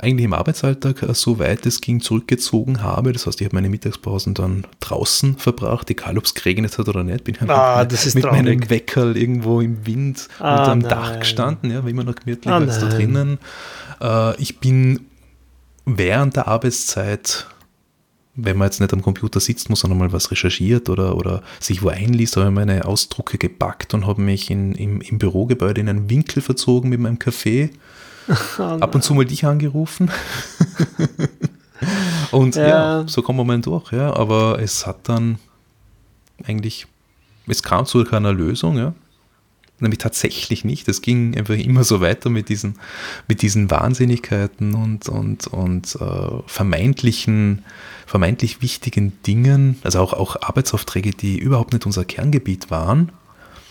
eigentlich 0.00 0.24
im 0.24 0.32
Arbeitsalltag 0.32 1.04
so 1.14 1.38
weit 1.38 1.66
es 1.66 1.80
ging 1.80 2.00
zurückgezogen 2.00 2.82
habe. 2.82 3.12
Das 3.12 3.26
heißt, 3.26 3.40
ich 3.40 3.46
habe 3.46 3.56
meine 3.56 3.68
Mittagspausen 3.68 4.34
dann 4.34 4.64
draußen 4.80 5.36
verbracht, 5.36 5.90
egal 5.90 6.18
ob 6.18 6.24
es 6.24 6.34
geregnet 6.34 6.78
hat 6.78 6.88
oder 6.88 7.02
nicht. 7.02 7.24
Bin 7.24 7.36
ah, 7.48 7.84
mit, 7.84 8.14
mit 8.14 8.24
meinem 8.24 8.70
Weckerl 8.70 9.16
irgendwo 9.16 9.60
im 9.60 9.86
Wind 9.86 10.28
ah, 10.38 10.60
unterm 10.60 10.78
nein. 10.80 10.90
Dach 10.90 11.18
gestanden, 11.18 11.70
ja, 11.70 11.82
war 11.82 11.90
immer 11.90 12.04
noch 12.04 12.14
gemütlich 12.14 12.52
ah, 12.52 12.58
als 12.58 12.78
da 12.78 12.88
drinnen. 12.88 13.38
Äh, 14.00 14.40
ich 14.40 14.58
bin 14.60 15.06
während 15.84 16.36
der 16.36 16.48
Arbeitszeit 16.48 17.46
wenn 18.40 18.56
man 18.56 18.66
jetzt 18.66 18.80
nicht 18.80 18.92
am 18.92 19.02
Computer 19.02 19.40
sitzt, 19.40 19.68
muss 19.68 19.82
man 19.82 19.98
mal 19.98 20.12
was 20.12 20.30
recherchiert 20.30 20.88
oder, 20.88 21.16
oder 21.16 21.42
sich 21.58 21.82
wo 21.82 21.88
einliest, 21.88 22.36
habe 22.36 22.48
ich 22.48 22.54
meine 22.54 22.84
Ausdrucke 22.84 23.36
gepackt 23.36 23.94
und 23.94 24.06
habe 24.06 24.22
mich 24.22 24.48
in, 24.50 24.74
im, 24.76 25.00
im 25.00 25.18
Bürogebäude 25.18 25.80
in 25.80 25.88
einen 25.88 26.08
Winkel 26.08 26.40
verzogen 26.40 26.88
mit 26.88 27.00
meinem 27.00 27.18
Kaffee. 27.18 27.70
Oh 28.58 28.62
Ab 28.62 28.94
und 28.94 29.02
zu 29.02 29.14
mal 29.14 29.24
dich 29.24 29.46
angerufen. 29.46 30.10
und 32.30 32.56
ja. 32.56 32.68
ja. 32.68 33.08
so 33.08 33.22
kommt 33.22 33.38
man 33.38 33.46
mal 33.46 33.58
durch, 33.62 33.90
ja. 33.90 34.14
Aber 34.14 34.58
es 34.60 34.86
hat 34.86 35.08
dann 35.08 35.38
eigentlich, 36.44 36.86
es 37.46 37.62
kam 37.62 37.86
zu 37.86 38.04
keiner 38.04 38.34
Lösung, 38.34 38.76
ja. 38.76 38.92
Nämlich 39.80 39.98
tatsächlich 39.98 40.64
nicht. 40.64 40.88
Es 40.88 41.02
ging 41.02 41.36
einfach 41.36 41.54
immer 41.54 41.84
so 41.84 42.00
weiter 42.00 42.30
mit 42.30 42.48
diesen, 42.48 42.78
mit 43.28 43.42
diesen 43.42 43.70
Wahnsinnigkeiten 43.70 44.74
und, 44.74 45.08
und, 45.08 45.46
und 45.46 45.94
äh, 46.00 46.42
vermeintlichen, 46.46 47.64
vermeintlich 48.06 48.60
wichtigen 48.60 49.12
Dingen, 49.24 49.78
also 49.84 50.00
auch, 50.00 50.14
auch 50.14 50.36
Arbeitsaufträge, 50.42 51.12
die 51.12 51.38
überhaupt 51.38 51.72
nicht 51.72 51.86
unser 51.86 52.04
Kerngebiet 52.04 52.72
waren, 52.72 53.12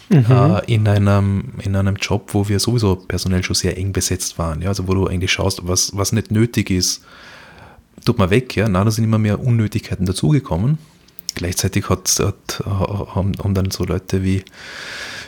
mhm. 0.09 0.25
äh, 0.29 0.73
in, 0.73 0.87
einem, 0.87 1.53
in 1.61 1.75
einem 1.75 1.95
Job, 1.97 2.33
wo 2.33 2.47
wir 2.47 2.59
sowieso 2.59 2.95
personell 2.95 3.43
schon 3.43 3.55
sehr 3.55 3.77
eng 3.77 3.91
besetzt 3.91 4.37
waren. 4.39 4.61
Ja? 4.61 4.69
Also 4.69 4.87
wo 4.87 4.93
du 4.93 5.07
eigentlich 5.07 5.31
schaust, 5.31 5.67
was, 5.67 5.95
was 5.95 6.11
nicht 6.11 6.31
nötig 6.31 6.69
ist, 6.69 7.03
tut 8.05 8.17
man 8.17 8.29
weg. 8.29 8.55
Ja? 8.55 8.69
Na, 8.69 8.83
da 8.83 8.91
sind 8.91 9.03
immer 9.03 9.19
mehr 9.19 9.39
Unnötigkeiten 9.39 10.05
dazugekommen. 10.05 10.77
Gleichzeitig 11.35 11.89
hat, 11.89 12.09
hat, 12.19 12.63
haben, 12.65 13.33
haben 13.43 13.53
dann 13.53 13.69
so 13.69 13.83
Leute 13.83 14.23
wie 14.23 14.43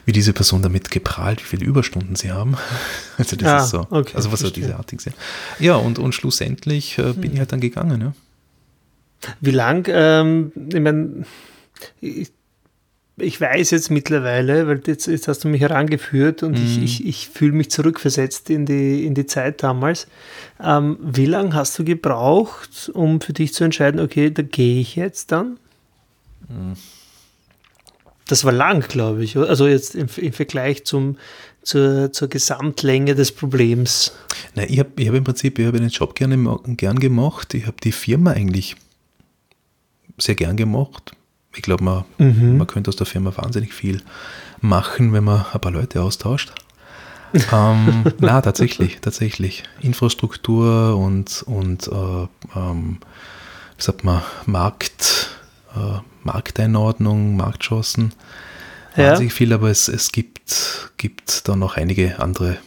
wie 0.09 0.11
diese 0.11 0.33
Person 0.33 0.63
damit 0.63 0.89
geprahlt, 0.89 1.39
wie 1.39 1.45
viele 1.45 1.65
Überstunden 1.65 2.15
sie 2.15 2.31
haben. 2.31 2.57
Also 3.19 3.35
das 3.35 3.47
ah, 3.47 3.57
ist 3.57 3.69
so. 3.69 3.87
Okay, 3.89 4.15
also 4.15 4.31
was 4.31 4.43
halt 4.43 4.55
diese 4.55 4.77
Artig 4.77 5.01
sind. 5.01 5.15
Ja, 5.59 5.75
und, 5.75 5.99
und 5.99 6.15
schlussendlich 6.15 6.97
äh, 6.97 7.13
bin 7.13 7.25
hm. 7.25 7.33
ich 7.33 7.39
halt 7.39 7.51
dann 7.51 7.59
gegangen, 7.59 8.01
ja. 8.01 8.13
Wie 9.41 9.51
lang, 9.51 9.85
ähm, 9.91 10.53
ich 10.55 10.79
meine, 10.79 11.25
ich, 11.99 12.31
ich, 13.17 13.41
weiß 13.41 13.71
jetzt 13.71 13.91
mittlerweile, 13.91 14.67
weil 14.67 14.81
jetzt, 14.87 15.05
jetzt 15.07 15.27
hast 15.27 15.43
du 15.43 15.49
mich 15.49 15.61
herangeführt 15.61 16.41
und 16.41 16.53
mm. 16.53 16.63
ich, 16.63 16.81
ich, 16.81 17.05
ich 17.05 17.29
fühle 17.29 17.51
mich 17.51 17.69
zurückversetzt 17.69 18.49
in 18.49 18.65
die, 18.65 19.05
in 19.05 19.13
die 19.13 19.25
Zeit 19.25 19.61
damals. 19.61 20.07
Ähm, 20.63 20.97
wie 21.01 21.25
lange 21.25 21.53
hast 21.53 21.77
du 21.77 21.83
gebraucht, 21.83 22.89
um 22.93 23.19
für 23.19 23.33
dich 23.33 23.53
zu 23.53 23.65
entscheiden, 23.65 23.99
okay, 23.99 24.31
da 24.31 24.41
gehe 24.41 24.79
ich 24.79 24.95
jetzt 24.95 25.33
dann? 25.33 25.59
Mm. 26.47 26.73
Das 28.29 28.45
war 28.45 28.51
lang, 28.51 28.87
glaube 28.87 29.23
ich. 29.23 29.35
Also 29.35 29.67
jetzt 29.67 29.95
im, 29.95 30.07
im 30.17 30.33
Vergleich 30.33 30.85
zum, 30.85 31.17
zur, 31.63 32.13
zur 32.13 32.27
Gesamtlänge 32.27 33.15
des 33.15 33.31
Problems. 33.31 34.13
Nein, 34.53 34.67
ich 34.69 34.77
habe 34.77 34.91
hab 35.07 35.15
im 35.15 35.23
Prinzip 35.23 35.57
ich 35.57 35.65
hab 35.65 35.73
den 35.73 35.89
Job 35.89 36.13
gerne, 36.13 36.59
gern 36.77 36.99
gemacht. 36.99 37.55
Ich 37.55 37.65
habe 37.65 37.77
die 37.83 37.91
Firma 37.91 38.31
eigentlich 38.31 38.75
sehr 40.19 40.35
gern 40.35 40.57
gemacht. 40.57 41.13
ich 41.55 41.63
glaube, 41.63 41.83
man, 41.83 42.05
mhm. 42.19 42.59
man 42.59 42.67
könnte 42.67 42.89
aus 42.89 42.95
der 42.97 43.07
Firma 43.07 43.35
wahnsinnig 43.35 43.73
viel 43.73 44.03
machen, 44.61 45.11
wenn 45.11 45.23
man 45.23 45.45
ein 45.51 45.59
paar 45.59 45.71
Leute 45.71 46.03
austauscht. 46.03 46.51
ähm, 47.51 48.03
na, 48.19 48.41
tatsächlich, 48.41 48.99
tatsächlich. 49.01 49.63
Infrastruktur 49.81 50.95
und, 50.95 51.43
und 51.47 51.87
äh, 51.87 52.27
ähm, 52.55 52.99
wie 53.75 53.83
sagt 53.83 54.03
man, 54.03 54.21
Markt, 54.45 55.31
äh, 55.75 55.99
Markteinordnung, 56.23 57.35
Marktchancen. 57.35 58.13
Ja. 58.95 59.09
Wahnsinnig 59.11 59.33
viel, 59.33 59.53
aber 59.53 59.69
es, 59.69 59.87
es 59.87 60.11
gibt, 60.11 60.91
gibt 60.97 61.47
da 61.47 61.55
noch 61.55 61.77
einige 61.77 62.19
andere 62.19 62.57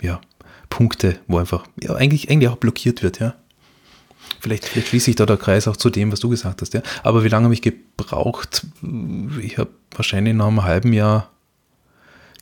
ja, 0.00 0.20
Punkte, 0.68 1.18
wo 1.26 1.38
einfach 1.38 1.66
ja, 1.82 1.94
eigentlich, 1.94 2.30
eigentlich 2.30 2.48
auch 2.48 2.56
blockiert 2.56 3.02
wird, 3.02 3.20
ja. 3.20 3.34
Vielleicht, 4.40 4.66
vielleicht 4.66 4.88
schließt 4.88 5.06
sich 5.06 5.16
da 5.16 5.26
der 5.26 5.36
Kreis 5.36 5.66
auch 5.66 5.76
zu 5.76 5.90
dem, 5.90 6.12
was 6.12 6.20
du 6.20 6.28
gesagt 6.28 6.62
hast, 6.62 6.74
ja. 6.74 6.82
Aber 7.02 7.24
wie 7.24 7.28
lange 7.28 7.44
habe 7.44 7.54
ich 7.54 7.62
gebraucht? 7.62 8.66
Ich 9.40 9.58
habe 9.58 9.70
wahrscheinlich 9.92 10.34
nach 10.34 10.46
einem 10.46 10.62
halben 10.62 10.92
Jahr 10.92 11.30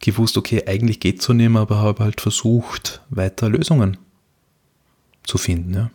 gewusst, 0.00 0.36
okay, 0.36 0.64
eigentlich 0.66 1.00
geht 1.00 1.20
es 1.20 1.24
so 1.24 1.32
nicht 1.32 1.48
mehr, 1.48 1.62
aber 1.62 1.78
habe 1.78 2.04
halt 2.04 2.20
versucht, 2.20 3.00
weiter 3.10 3.48
Lösungen 3.48 3.96
zu 5.24 5.38
finden, 5.38 5.74
ja. 5.74 5.90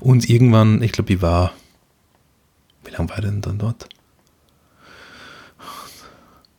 Und 0.00 0.28
irgendwann, 0.28 0.82
ich 0.82 0.92
glaube, 0.92 1.12
ich 1.14 1.22
war, 1.22 1.52
wie 2.90 2.96
lange 2.96 3.10
war 3.10 3.20
denn 3.20 3.40
dann 3.40 3.58
dort? 3.58 3.88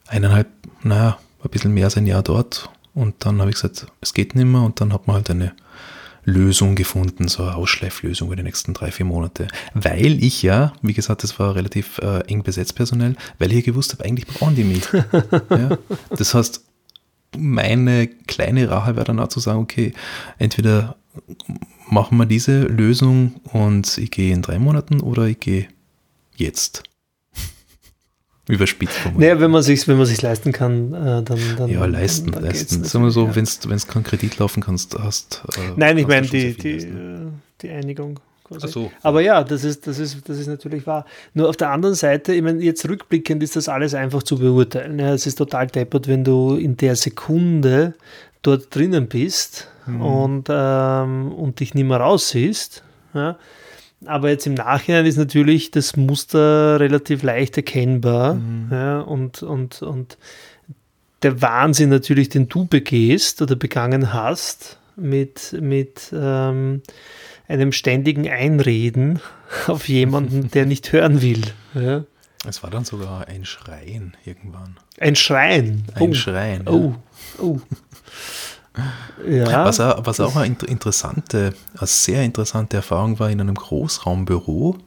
Eineinhalb, 0.08 0.48
naja, 0.84 1.18
ein 1.44 1.50
bisschen 1.50 1.74
mehr 1.74 1.86
als 1.86 1.98
ein 1.98 2.06
Jahr 2.06 2.24
dort. 2.24 2.70
Und 2.94 3.16
dann 3.20 3.40
habe 3.40 3.50
ich 3.50 3.56
gesagt, 3.56 3.88
es 4.02 4.14
geht 4.14 4.36
nicht 4.36 4.46
mehr. 4.46 4.62
Und 4.62 4.82
dann 4.82 4.94
hat 4.94 5.08
man 5.08 5.18
halt 5.18 5.30
eine 5.30 5.54
Lösung 6.24 6.76
gefunden, 6.76 7.28
so 7.28 7.44
eine 7.44 7.56
Ausschleiflösung 7.56 8.30
für 8.30 8.36
die 8.36 8.44
nächsten 8.44 8.74
drei, 8.74 8.92
vier 8.92 9.06
Monate. 9.06 9.48
Weil 9.74 10.24
ich 10.24 10.44
ja, 10.44 10.74
wie 10.82 10.94
gesagt, 10.94 11.24
das 11.24 11.40
war 11.40 11.56
relativ 11.56 11.98
äh, 12.00 12.20
eng 12.28 12.44
besetzt 12.44 12.76
personell, 12.76 13.16
weil 13.40 13.50
ich 13.52 13.58
ja 13.58 13.62
gewusst 13.62 13.94
habe, 13.94 14.06
eigentlich 14.06 14.28
brauchen 14.28 14.56
die 14.56 14.64
mich. 14.64 14.84
ja? 15.50 15.78
Das 16.10 16.34
heißt, 16.34 16.64
meine 17.38 18.08
kleine 18.08 18.70
Rache 18.70 18.96
wäre 18.96 19.06
dann 19.06 19.20
auch 19.20 19.30
zu 19.30 19.40
sagen, 19.40 19.60
okay, 19.60 19.94
entweder 20.38 20.98
machen 21.90 22.18
wir 22.18 22.26
diese 22.26 22.64
Lösung 22.64 23.34
und 23.52 23.98
ich 23.98 24.12
gehe 24.12 24.34
in 24.34 24.42
drei 24.42 24.60
Monaten 24.60 25.02
oder 25.02 25.26
ich 25.26 25.40
gehe 25.40 25.68
jetzt. 26.36 26.84
Überspitzt 28.48 28.94
formuliert. 28.94 29.30
Naja, 29.30 29.42
wenn 29.42 29.52
man 29.52 29.64
sich 29.64 29.88
wenn 29.88 29.98
man 29.98 30.06
sich 30.06 30.22
leisten 30.22 30.52
kann, 30.52 30.94
äh, 30.94 31.24
dann, 31.24 31.40
dann 31.58 31.70
Ja, 31.70 31.86
leisten, 31.86 32.32
dann 32.32 32.44
leisten. 32.44 32.84
Sagen 32.84 33.06
wir 33.06 33.12
so, 33.12 33.28
ja. 33.28 33.36
wenn 33.36 33.46
du 33.46 33.88
keinen 33.88 34.04
Kredit 34.04 34.40
laufen 34.40 34.62
kannst, 34.62 34.98
hast. 34.98 35.44
Äh, 35.56 35.74
Nein, 35.76 35.98
ich 35.98 36.08
meine 36.08 36.28
die, 36.28 36.54
die, 36.56 36.86
ne? 36.86 37.34
Die 37.62 37.70
Einigung. 37.70 38.20
So. 38.58 38.92
Aber 39.02 39.22
ja, 39.22 39.44
das 39.44 39.64
ist, 39.64 39.88
das, 39.88 40.00
ist, 40.00 40.28
das 40.28 40.38
ist 40.38 40.48
natürlich 40.48 40.86
wahr. 40.86 41.06
Nur 41.34 41.48
auf 41.48 41.56
der 41.56 41.70
anderen 41.70 41.96
Seite, 41.96 42.34
ich 42.34 42.42
meine, 42.42 42.62
jetzt 42.62 42.88
rückblickend 42.88 43.42
ist 43.44 43.56
das 43.56 43.70
alles 43.70 43.94
einfach 43.94 44.24
zu 44.24 44.38
beurteilen. 44.38 45.00
Ja, 45.00 45.14
es 45.14 45.26
ist 45.26 45.36
total 45.36 45.68
deppert, 45.68 46.08
wenn 46.08 46.24
du 46.24 46.56
in 46.56 46.76
der 46.76 46.98
Sekunde 46.98 47.94
dort 48.42 48.76
drinnen 48.76 49.08
bist 49.08 49.70
mhm. 49.86 50.02
und, 50.02 50.48
ähm, 50.50 51.32
und 51.32 51.60
dich 51.62 51.74
nicht 51.74 51.86
mehr 51.86 51.98
raussiehst. 51.98 52.84
Ja, 53.14 53.38
aber 54.06 54.30
jetzt 54.30 54.48
im 54.48 54.56
Nachhinein 54.56 55.06
ist 55.06 55.18
natürlich 55.18 55.72
das 55.72 55.96
Muster 55.96 56.80
relativ 56.80 57.24
leicht 57.24 57.58
erkennbar. 57.58 58.36
Mhm. 58.36 58.68
Ja, 58.72 59.02
und, 59.02 59.44
und, 59.44 59.82
und 59.82 60.18
der 61.22 61.42
Wahnsinn 61.42 61.90
natürlich, 61.90 62.30
den 62.30 62.50
du 62.50 62.66
begehst 62.66 63.42
oder 63.42 63.56
begangen 63.56 64.14
hast, 64.14 64.80
mit, 64.96 65.56
mit 65.60 66.12
ähm, 66.14 66.82
einem 67.48 67.72
ständigen 67.72 68.28
Einreden 68.28 69.20
auf 69.68 69.88
jemanden, 69.88 70.50
der 70.54 70.66
nicht 70.66 70.92
hören 70.92 71.22
will. 71.22 71.42
Ja. 71.74 72.04
Es 72.48 72.64
war 72.64 72.72
dann 72.72 72.86
sogar 72.86 73.28
ein 73.28 73.46
Schreien 73.46 74.18
irgendwann. 74.26 74.78
Ein 75.00 75.16
Schreien? 75.16 75.84
Ein 75.94 76.10
oh. 76.10 76.14
Schreien. 76.16 76.68
Oh, 76.68 76.96
oh. 77.38 77.60
Ja. 79.28 79.66
Was, 79.66 79.80
was 79.80 80.20
auch 80.20 80.36
eine 80.36 80.56
interessante, 80.66 81.54
eine 81.78 81.88
sehr 81.88 82.24
interessante 82.24 82.78
Erfahrung 82.78 83.20
war 83.20 83.30
in 83.30 83.42
einem 83.42 83.56
Großraumbüro, 83.56 84.78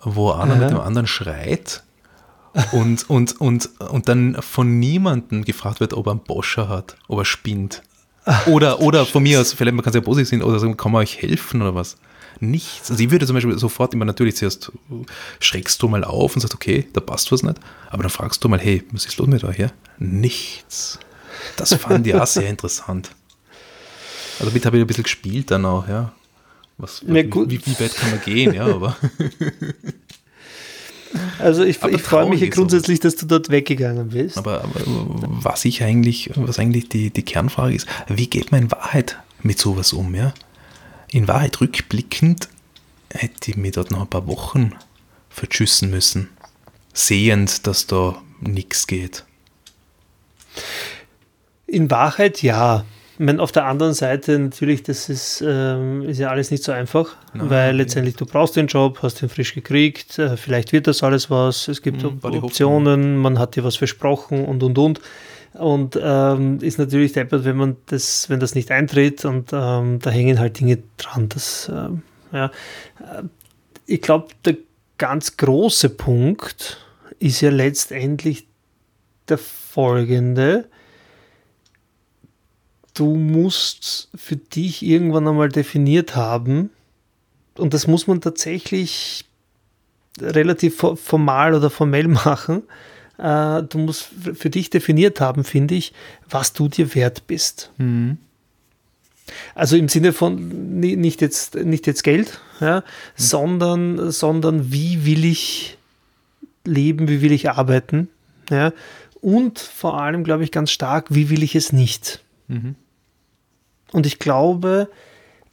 wo 0.00 0.30
einer 0.30 0.54
ja. 0.54 0.60
mit 0.60 0.70
dem 0.70 0.80
anderen 0.80 1.06
schreit 1.06 1.82
und, 2.72 3.08
und, 3.10 3.40
und, 3.40 3.68
und 3.80 4.08
dann 4.08 4.36
von 4.40 4.78
niemandem 4.78 5.44
gefragt 5.44 5.80
wird, 5.80 5.92
ob 5.92 6.06
er 6.06 6.12
einen 6.12 6.20
Boscher 6.20 6.68
hat, 6.68 6.96
ob 7.08 7.18
er 7.18 7.24
spinnt. 7.24 7.82
Oder, 8.46 8.80
oder 8.80 9.04
von 9.04 9.22
mir 9.22 9.40
aus, 9.40 9.52
vielleicht 9.52 9.74
man 9.74 9.84
kann 9.84 9.90
es 9.90 9.96
ja 9.96 10.00
positiv 10.00 10.28
sehen, 10.28 10.42
oder 10.42 10.58
sagen, 10.58 10.76
kann 10.76 10.92
man 10.92 11.02
euch 11.02 11.20
helfen 11.20 11.60
oder 11.60 11.74
was? 11.74 11.96
Nichts. 12.40 12.90
Also 12.90 13.02
ich 13.02 13.10
würde 13.10 13.26
zum 13.26 13.34
Beispiel 13.34 13.58
sofort 13.58 13.92
immer 13.94 14.04
natürlich 14.04 14.36
zuerst 14.36 14.72
schreckst 15.40 15.82
du 15.82 15.88
mal 15.88 16.04
auf 16.04 16.34
und 16.34 16.40
sagst, 16.40 16.54
okay, 16.54 16.88
da 16.92 17.00
passt 17.00 17.30
was 17.32 17.42
nicht. 17.42 17.58
Aber 17.90 18.02
dann 18.02 18.10
fragst 18.10 18.42
du 18.42 18.48
mal, 18.48 18.58
hey, 18.58 18.82
was 18.92 19.06
ist 19.06 19.18
los 19.18 19.26
mit 19.26 19.44
euch? 19.44 19.58
Ja? 19.58 19.68
Nichts. 19.98 20.98
Das 21.56 21.74
fand 21.74 22.06
ich 22.06 22.14
auch 22.14 22.26
sehr 22.26 22.48
interessant. 22.48 23.10
Also 24.38 24.50
damit 24.50 24.66
habe 24.66 24.76
ich 24.76 24.82
ein 24.82 24.86
bisschen 24.86 25.04
gespielt 25.04 25.50
dann 25.50 25.64
auch, 25.64 25.88
ja. 25.88 26.12
Was, 26.76 27.02
ja, 27.06 27.14
wie, 27.14 27.32
wie, 27.32 27.66
wie, 27.66 27.80
weit 27.80 27.94
kann 27.94 28.10
man 28.10 28.20
gehen, 28.22 28.52
ja, 28.54 28.66
aber. 28.66 28.96
Also 31.38 31.62
ich, 31.62 31.82
ich 31.82 32.02
freue 32.02 32.28
mich 32.28 32.40
ja 32.40 32.48
grundsätzlich, 32.48 33.00
dass 33.00 33.16
du 33.16 33.26
dort 33.26 33.48
weggegangen 33.48 34.08
bist. 34.08 34.36
Aber, 34.36 34.64
aber, 34.64 34.80
was 34.84 35.64
ich 35.64 35.82
eigentlich, 35.82 36.30
was 36.34 36.58
eigentlich 36.58 36.88
die, 36.88 37.10
die 37.10 37.22
Kernfrage 37.22 37.74
ist, 37.74 37.86
wie 38.08 38.26
geht 38.26 38.50
man 38.50 38.62
in 38.62 38.72
Wahrheit 38.72 39.18
mit 39.42 39.58
sowas 39.58 39.92
um, 39.92 40.14
ja? 40.14 40.34
In 41.10 41.28
Wahrheit 41.28 41.60
rückblickend 41.60 42.48
hätte 43.10 43.52
ich 43.52 43.56
mir 43.56 43.70
dort 43.70 43.90
noch 43.90 44.00
ein 44.00 44.08
paar 44.08 44.26
Wochen 44.26 44.72
verschüssen 45.30 45.90
müssen, 45.90 46.30
sehend, 46.92 47.66
dass 47.66 47.86
da 47.86 48.20
nichts 48.40 48.86
geht. 48.86 49.24
In 51.74 51.90
Wahrheit 51.90 52.42
ja. 52.42 52.84
Ich 53.14 53.24
meine, 53.24 53.40
auf 53.40 53.52
der 53.52 53.66
anderen 53.66 53.94
Seite 53.94 54.38
natürlich, 54.38 54.82
das 54.82 55.08
ist, 55.08 55.42
ähm, 55.46 56.02
ist 56.02 56.18
ja 56.18 56.30
alles 56.30 56.50
nicht 56.50 56.64
so 56.64 56.72
einfach, 56.72 57.14
Nein, 57.32 57.50
weil 57.50 57.76
letztendlich 57.76 58.16
du 58.16 58.26
brauchst 58.26 58.56
den 58.56 58.66
Job, 58.66 59.00
hast 59.02 59.22
den 59.22 59.28
frisch 59.28 59.54
gekriegt, 59.54 60.18
äh, 60.18 60.36
vielleicht 60.36 60.72
wird 60.72 60.86
das 60.88 61.02
alles 61.02 61.30
was, 61.30 61.68
es 61.68 61.82
gibt 61.82 62.02
mhm, 62.02 62.18
Optionen, 62.22 63.16
man 63.16 63.38
hat 63.38 63.54
dir 63.54 63.64
was 63.64 63.76
versprochen 63.76 64.44
und 64.44 64.62
und 64.62 64.78
und. 64.78 65.00
Und 65.52 65.98
ähm, 66.02 66.58
ist 66.60 66.78
natürlich 66.78 67.12
deppert, 67.12 67.44
wenn 67.44 67.56
man 67.56 67.76
das, 67.86 68.28
wenn 68.28 68.40
das 68.40 68.56
nicht 68.56 68.72
eintritt 68.72 69.24
und 69.24 69.50
ähm, 69.52 70.00
da 70.00 70.10
hängen 70.10 70.40
halt 70.40 70.58
Dinge 70.58 70.82
dran. 70.96 71.28
Das, 71.28 71.70
ähm, 71.72 72.02
ja. 72.32 72.46
Äh, 72.46 73.22
ich 73.86 74.02
glaube, 74.02 74.28
der 74.44 74.56
ganz 74.98 75.36
große 75.36 75.90
Punkt 75.90 76.78
ist 77.20 77.40
ja 77.40 77.50
letztendlich 77.50 78.48
der 79.28 79.38
folgende 79.38 80.68
du 82.94 83.16
musst 83.16 84.08
für 84.14 84.36
dich 84.36 84.82
irgendwann 84.82 85.28
einmal 85.28 85.48
definiert 85.48 86.16
haben, 86.16 86.70
und 87.56 87.74
das 87.74 87.86
muss 87.86 88.06
man 88.06 88.20
tatsächlich 88.20 89.24
relativ 90.20 90.82
formal 90.96 91.54
oder 91.54 91.70
formell 91.70 92.08
machen, 92.24 92.62
äh, 93.18 93.62
du 93.62 93.78
musst 93.78 94.08
für 94.34 94.50
dich 94.50 94.70
definiert 94.70 95.20
haben, 95.20 95.44
finde 95.44 95.74
ich, 95.74 95.92
was 96.28 96.52
du 96.52 96.68
dir 96.68 96.94
wert 96.94 97.26
bist. 97.26 97.70
Mhm. 97.78 98.18
Also 99.54 99.76
im 99.76 99.88
Sinne 99.88 100.12
von 100.12 100.80
nicht 100.80 101.20
jetzt, 101.20 101.54
nicht 101.54 101.86
jetzt 101.86 102.04
Geld, 102.04 102.40
ja, 102.60 102.80
mhm. 102.80 102.82
sondern, 103.16 104.10
sondern 104.10 104.72
wie 104.72 105.06
will 105.06 105.24
ich 105.24 105.78
leben, 106.64 107.08
wie 107.08 107.22
will 107.22 107.32
ich 107.32 107.50
arbeiten. 107.50 108.08
Ja, 108.50 108.72
und 109.20 109.58
vor 109.58 110.00
allem, 110.00 110.22
glaube 110.22 110.44
ich, 110.44 110.52
ganz 110.52 110.70
stark, 110.70 111.06
wie 111.08 111.30
will 111.30 111.42
ich 111.42 111.54
es 111.54 111.72
nicht. 111.72 112.20
Mhm. 112.48 112.74
Und 113.94 114.06
ich 114.06 114.18
glaube, 114.18 114.88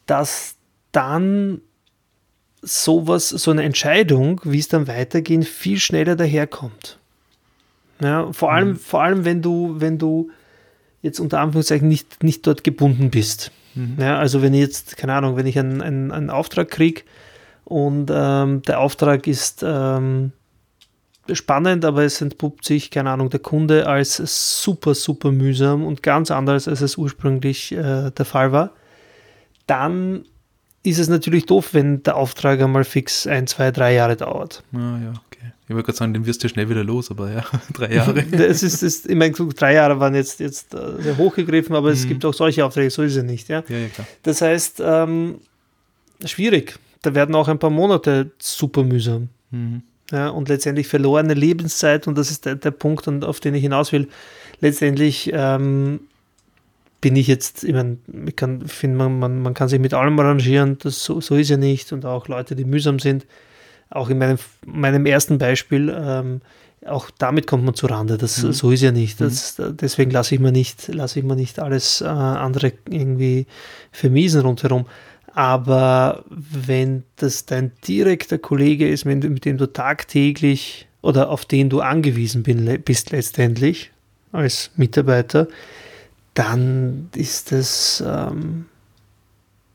dass 0.08 0.56
dann 0.92 1.62
sowas, 2.64 3.30
so 3.30 3.52
eine 3.52 3.62
Entscheidung, 3.62 4.42
wie 4.44 4.58
es 4.58 4.68
dann 4.68 4.88
weitergeht, 4.88 5.46
viel 5.46 5.78
schneller 5.80 6.16
daherkommt. 6.16 6.98
Ja, 8.02 8.34
vor, 8.34 8.52
allem, 8.52 8.70
mhm. 8.70 8.76
vor 8.78 9.04
allem, 9.04 9.26
wenn 9.26 9.44
du, 9.44 9.76
wenn 9.78 10.00
du 10.00 10.32
jetzt 11.04 11.20
unter 11.20 11.40
Anführungszeichen 11.40 11.88
nicht, 11.88 12.24
nicht 12.24 12.48
dort 12.48 12.64
gebunden 12.64 13.12
bist. 13.12 13.52
Mhm. 13.76 13.98
Ja, 14.00 14.18
also 14.18 14.42
wenn 14.42 14.56
ich 14.56 14.62
jetzt, 14.62 14.98
keine 14.98 15.14
Ahnung, 15.14 15.38
wenn 15.38 15.46
ich 15.46 15.60
einen, 15.60 15.80
einen, 15.84 16.12
einen 16.12 16.32
Auftrag 16.32 16.72
kriege 16.72 17.04
und 17.64 18.10
ähm, 18.12 18.64
der 18.64 18.80
Auftrag 18.80 19.28
ist 19.28 19.64
ähm, 19.64 20.32
spannend, 21.32 21.86
aber 21.86 22.04
es 22.04 22.22
entpuppt 22.22 22.66
sich, 22.66 22.92
keine 22.92 23.12
Ahnung, 23.12 23.30
der 23.30 23.40
Kunde 23.40 23.88
als 23.88 24.18
super, 24.64 24.96
super 24.96 25.32
mühsam 25.32 25.86
und 25.86 26.04
ganz 26.04 26.32
anders, 26.32 26.68
als 26.68 26.82
es 26.82 26.98
ursprünglich 26.98 27.72
äh, 27.72 28.12
der 28.12 28.26
Fall 28.26 28.52
war, 28.52 28.72
dann 29.68 30.26
ist 30.84 30.98
es 30.98 31.08
natürlich 31.08 31.46
doof, 31.46 31.74
wenn 31.74 32.02
der 32.04 32.16
Auftrag 32.16 32.60
einmal 32.60 32.84
fix 32.84 33.28
ein, 33.28 33.46
zwei, 33.46 33.72
drei 33.72 33.94
Jahre 33.94 34.16
dauert. 34.18 34.64
Ah, 34.74 34.98
ja, 35.04 35.14
okay. 35.28 35.54
Ich 35.68 35.76
wollte 35.76 35.86
gerade 35.86 35.98
sagen, 35.98 36.14
den 36.14 36.26
wirst 36.26 36.44
du 36.44 36.50
schnell 36.50 36.70
wieder 36.70 36.84
los, 36.84 37.12
aber 37.12 37.32
ja, 37.32 37.46
drei 37.74 37.94
Jahre. 37.94 38.20
es 38.32 38.64
ist, 38.64 38.82
ist, 38.82 39.10
ich 39.10 39.16
meine, 39.16 39.34
drei 39.34 39.76
Jahre 39.76 40.00
waren 40.00 40.16
jetzt, 40.16 40.40
jetzt 40.40 40.74
äh, 40.74 41.02
sehr 41.02 41.18
hochgegriffen, 41.18 41.76
aber 41.76 41.90
mhm. 41.90 41.94
es 41.94 42.08
gibt 42.08 42.26
auch 42.26 42.34
solche 42.34 42.66
Aufträge, 42.66 42.90
so 42.90 43.04
ist 43.04 43.16
es 43.16 43.24
nicht. 43.24 43.48
Ja, 43.48 43.64
ja, 43.68 43.78
ja 43.78 43.88
klar. 43.90 44.08
Das 44.24 44.42
heißt, 44.42 44.82
ähm, 44.84 45.40
schwierig. 46.26 46.80
Da 47.04 47.16
werden 47.16 47.34
auch 47.36 47.48
ein 47.48 47.60
paar 47.60 47.70
Monate 47.70 48.32
super 48.40 48.84
mühsam. 48.84 49.30
Mhm. 49.52 49.84
Ja, 50.12 50.30
und 50.30 50.50
letztendlich 50.50 50.88
verlorene 50.88 51.34
Lebenszeit, 51.34 52.08
und 52.08 52.18
das 52.18 52.32
ist 52.32 52.46
der, 52.46 52.56
der 52.56 52.72
Punkt, 52.72 53.08
auf 53.08 53.40
den 53.40 53.56
ich 53.56 53.62
hinaus 53.62 53.92
will. 53.92 54.08
Letztendlich 54.60 55.32
ähm, 55.34 56.02
bin 57.00 57.16
ich 57.16 57.28
jetzt, 57.28 57.64
ich 57.64 57.74
meine, 57.74 57.98
ich 58.28 58.36
kann, 58.36 58.68
finde 58.68 58.98
man, 58.98 59.20
man, 59.20 59.42
man 59.42 59.54
kann 59.54 59.70
sich 59.70 59.80
mit 59.80 59.94
allem 59.94 60.20
arrangieren, 60.20 60.78
das 60.80 61.04
so, 61.04 61.20
so 61.22 61.36
ist 61.36 61.50
ja 61.50 61.58
nicht. 61.58 61.92
Und 61.92 62.06
auch 62.06 62.28
Leute, 62.28 62.56
die 62.56 62.66
mühsam 62.66 63.00
sind, 63.00 63.26
auch 63.90 64.10
in 64.10 64.18
meinem, 64.18 64.38
meinem 64.66 65.06
ersten 65.06 65.38
Beispiel, 65.38 65.94
ähm, 65.96 66.42
auch 66.86 67.12
damit 67.18 67.46
kommt 67.48 67.64
man 67.64 67.74
zu 67.74 67.88
Rande. 67.88 68.18
Das, 68.18 68.42
mhm. 68.42 68.54
So 68.54 68.72
ist 68.72 68.82
ja 68.82 68.92
nicht. 68.92 69.22
Das, 69.22 69.58
mhm. 69.58 69.78
Deswegen 69.78 70.12
lasse 70.12 70.36
ich 70.36 70.42
mir 70.42 70.52
nicht, 70.52 70.88
lasse 70.88 71.20
ich 71.20 71.26
mir 71.26 71.36
nicht 71.36 71.60
alles 71.60 72.02
äh, 72.02 72.06
andere 72.06 72.74
irgendwie 72.90 73.46
vermiesen 73.92 74.42
rundherum. 74.42 74.86
Aber 75.34 76.26
wenn 76.30 77.04
das 77.16 77.46
dein 77.46 77.72
direkter 77.88 78.38
Kollege 78.38 78.88
ist, 78.90 79.06
mit, 79.06 79.46
dem 79.46 79.58
du 79.58 79.72
tagtäglich 79.72 80.88
oder 81.02 81.30
auf 81.30 81.46
den 81.46 81.70
du 81.70 81.82
angewiesen 81.82 82.44
bist 82.84 83.12
letztendlich 83.12 83.92
als 84.32 84.72
Mitarbeiter, 84.76 85.48
dann 86.34 87.10
ist 87.16 87.52
das, 87.52 88.04
ähm, 88.06 88.66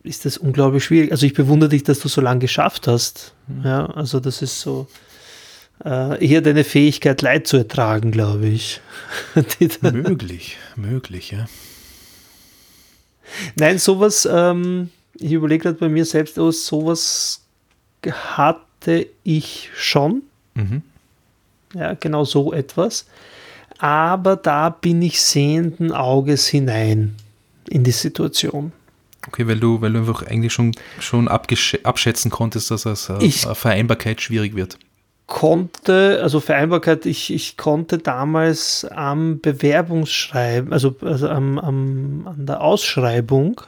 ist 0.03 0.25
das 0.25 0.39
unglaublich 0.39 0.85
schwierig. 0.85 1.11
Also 1.11 1.27
ich 1.27 1.35
bewundere 1.35 1.71
dich, 1.71 1.85
dass 1.85 2.01
du 2.01 2.09
so 2.09 2.21
lange 2.21 2.41
geschafft 2.41 2.87
hast. 2.87 3.35
Mhm. 3.47 3.65
Ja, 3.65 3.87
also 3.87 4.21
das 4.21 4.43
ist 4.43 4.61
so 4.61 4.87
äh, 5.85 6.25
eher 6.27 6.41
deine 6.41 6.65
Fähigkeit, 6.65 7.21
Leid 7.23 7.47
zu 7.47 7.57
ertragen, 7.59 8.11
glaube 8.11 8.47
ich. 8.47 8.81
möglich, 9.81 10.59
möglich, 10.77 11.33
ja. 11.33 11.47
Nein, 13.57 13.79
sowas, 13.79 14.27
ähm, 14.31 14.91
ich 15.21 15.33
überlege 15.33 15.65
gerade 15.65 15.79
bei 15.79 15.89
mir 15.89 16.05
selbst 16.05 16.39
aus, 16.39 16.67
sowas 16.67 17.43
hatte 18.07 19.07
ich 19.25 19.71
schon. 19.75 20.23
Mhm. 20.55 20.83
Ja, 21.75 21.95
genau 21.95 22.25
so 22.25 22.53
etwas. 22.53 23.07
Aber 23.79 24.37
da 24.37 24.71
bin 24.71 25.03
ich 25.03 25.21
sehenden 25.21 25.93
Auges 25.93 26.47
hinein 26.47 27.17
in 27.69 27.85
die 27.85 27.91
Situation. 27.91 28.73
Okay, 29.27 29.47
weil 29.47 29.59
du, 29.59 29.81
weil 29.81 29.93
du 29.93 29.99
einfach 29.99 30.23
eigentlich 30.23 30.53
schon, 30.53 30.73
schon 31.01 31.29
abschätzen 31.29 32.31
konntest, 32.31 32.71
dass 32.71 32.87
es 32.87 33.09
äh, 33.11 33.31
Vereinbarkeit 33.55 34.21
schwierig 34.21 34.55
wird. 34.55 34.79
Konnte, 35.27 36.21
also 36.23 36.39
Vereinbarkeit, 36.39 37.05
ich, 37.05 37.35
ich 37.35 37.57
konnte 37.57 37.99
damals 37.99 38.85
am 38.85 39.41
Bewerbungsschreiben, 39.41 40.73
also, 40.73 40.95
also 41.01 41.29
am, 41.29 41.59
am, 41.59 42.29
an 42.29 42.47
der 42.47 42.61
Ausschreibung 42.61 43.61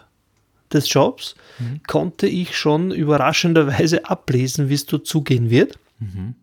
des 0.72 0.92
Jobs, 0.92 1.34
mhm. 1.58 1.80
konnte 1.86 2.26
ich 2.26 2.56
schon 2.56 2.90
überraschenderweise 2.90 4.08
ablesen, 4.08 4.68
wie 4.68 4.74
es 4.74 4.86
dort 4.86 5.06
zugehen 5.06 5.50
wird. 5.50 5.78
Mhm. 5.98 6.34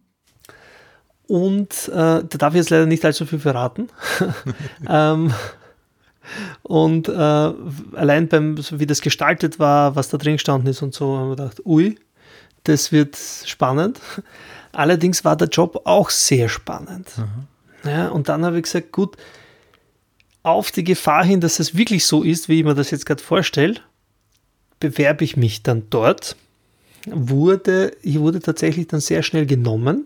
Und 1.28 1.88
äh, 1.90 1.92
da 1.94 2.22
darf 2.24 2.54
ich 2.54 2.60
jetzt 2.60 2.70
leider 2.70 2.86
nicht 2.86 3.04
allzu 3.04 3.26
viel 3.26 3.40
verraten. 3.40 3.88
ähm, 4.90 5.34
und 6.64 7.08
äh, 7.08 7.12
allein 7.12 8.28
beim, 8.28 8.58
wie 8.72 8.86
das 8.86 9.02
gestaltet 9.02 9.60
war, 9.60 9.96
was 9.96 10.10
da 10.10 10.18
drin 10.18 10.34
gestanden 10.34 10.70
ist 10.70 10.82
und 10.82 10.94
so, 10.94 11.18
haben 11.18 11.30
wir 11.30 11.36
gedacht, 11.36 11.66
ui, 11.66 11.98
das 12.64 12.92
wird 12.92 13.18
spannend. 13.46 14.00
Allerdings 14.72 15.24
war 15.24 15.36
der 15.36 15.48
Job 15.48 15.82
auch 15.86 16.10
sehr 16.10 16.50
spannend. 16.50 17.10
Mhm. 17.18 17.90
Ja, 17.90 18.08
und 18.10 18.30
dann 18.30 18.44
habe 18.46 18.58
ich 18.58 18.64
gesagt, 18.64 18.92
gut, 18.92 19.16
auf 20.44 20.72
die 20.72 20.84
Gefahr 20.84 21.24
hin, 21.24 21.42
dass 21.42 21.60
es 21.60 21.76
wirklich 21.76 22.06
so 22.06 22.24
ist, 22.24 22.50
wie 22.50 22.60
ich 22.60 22.66
mir 22.66 22.76
das 22.76 22.92
jetzt 22.92 23.06
gerade 23.06 23.22
vorstelle, 23.22 23.76
bewerbe 24.80 25.24
ich 25.24 25.38
mich 25.38 25.64
dann 25.64 25.84
dort. 25.90 26.36
Wurde, 27.08 27.96
ich 28.02 28.20
wurde 28.20 28.40
tatsächlich 28.40 28.88
dann 28.88 29.00
sehr 29.00 29.24
schnell 29.24 29.46
genommen. 29.46 30.06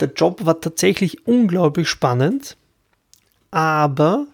Der 0.00 0.10
Job 0.12 0.44
war 0.44 0.60
tatsächlich 0.60 1.26
unglaublich 1.26 1.88
spannend, 1.88 2.56
aber 3.50 4.26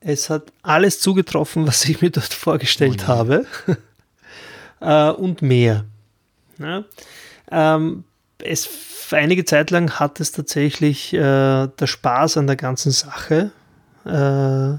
es 0.00 0.30
hat 0.30 0.52
alles 0.62 1.00
zugetroffen, 1.00 1.66
was 1.66 1.84
ich 1.84 2.00
mir 2.02 2.10
dort 2.10 2.32
vorgestellt 2.32 3.04
oh 3.04 3.08
habe 3.08 3.46
äh, 4.80 5.10
und 5.10 5.42
mehr. 5.42 5.84
Ja. 6.58 6.84
Ähm, 7.50 8.04
es, 8.38 8.68
einige 9.10 9.44
Zeit 9.44 9.70
lang 9.70 9.98
hat 9.98 10.20
es 10.20 10.32
tatsächlich 10.32 11.12
äh, 11.12 11.18
der 11.18 11.86
Spaß 11.86 12.36
an 12.36 12.46
der 12.46 12.56
ganzen 12.56 12.92
Sache 12.92 13.50
äh, 14.04 14.78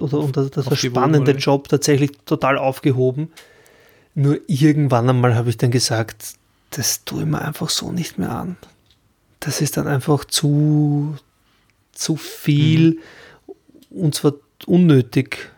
oder 0.00 0.18
und 0.18 0.36
das, 0.36 0.50
das 0.50 0.78
spannende 0.78 1.32
oder? 1.32 1.38
Job 1.38 1.68
tatsächlich 1.68 2.12
total 2.24 2.58
aufgehoben. 2.58 3.32
Nur 4.14 4.38
irgendwann 4.46 5.08
einmal 5.08 5.34
habe 5.34 5.50
ich 5.50 5.56
dann 5.56 5.70
gesagt, 5.70 6.34
das 6.70 7.04
tue 7.04 7.20
ich 7.20 7.26
mir 7.26 7.42
einfach 7.42 7.70
so 7.70 7.92
nicht 7.92 8.18
mehr 8.18 8.30
an. 8.30 8.56
Das 9.40 9.60
ist 9.60 9.76
dann 9.76 9.86
einfach 9.86 10.24
zu, 10.24 11.16
zu 11.92 12.16
viel 12.16 12.98
mhm. 13.90 14.02
und 14.02 14.14
zwar 14.14 14.34
unnötig 14.66 15.50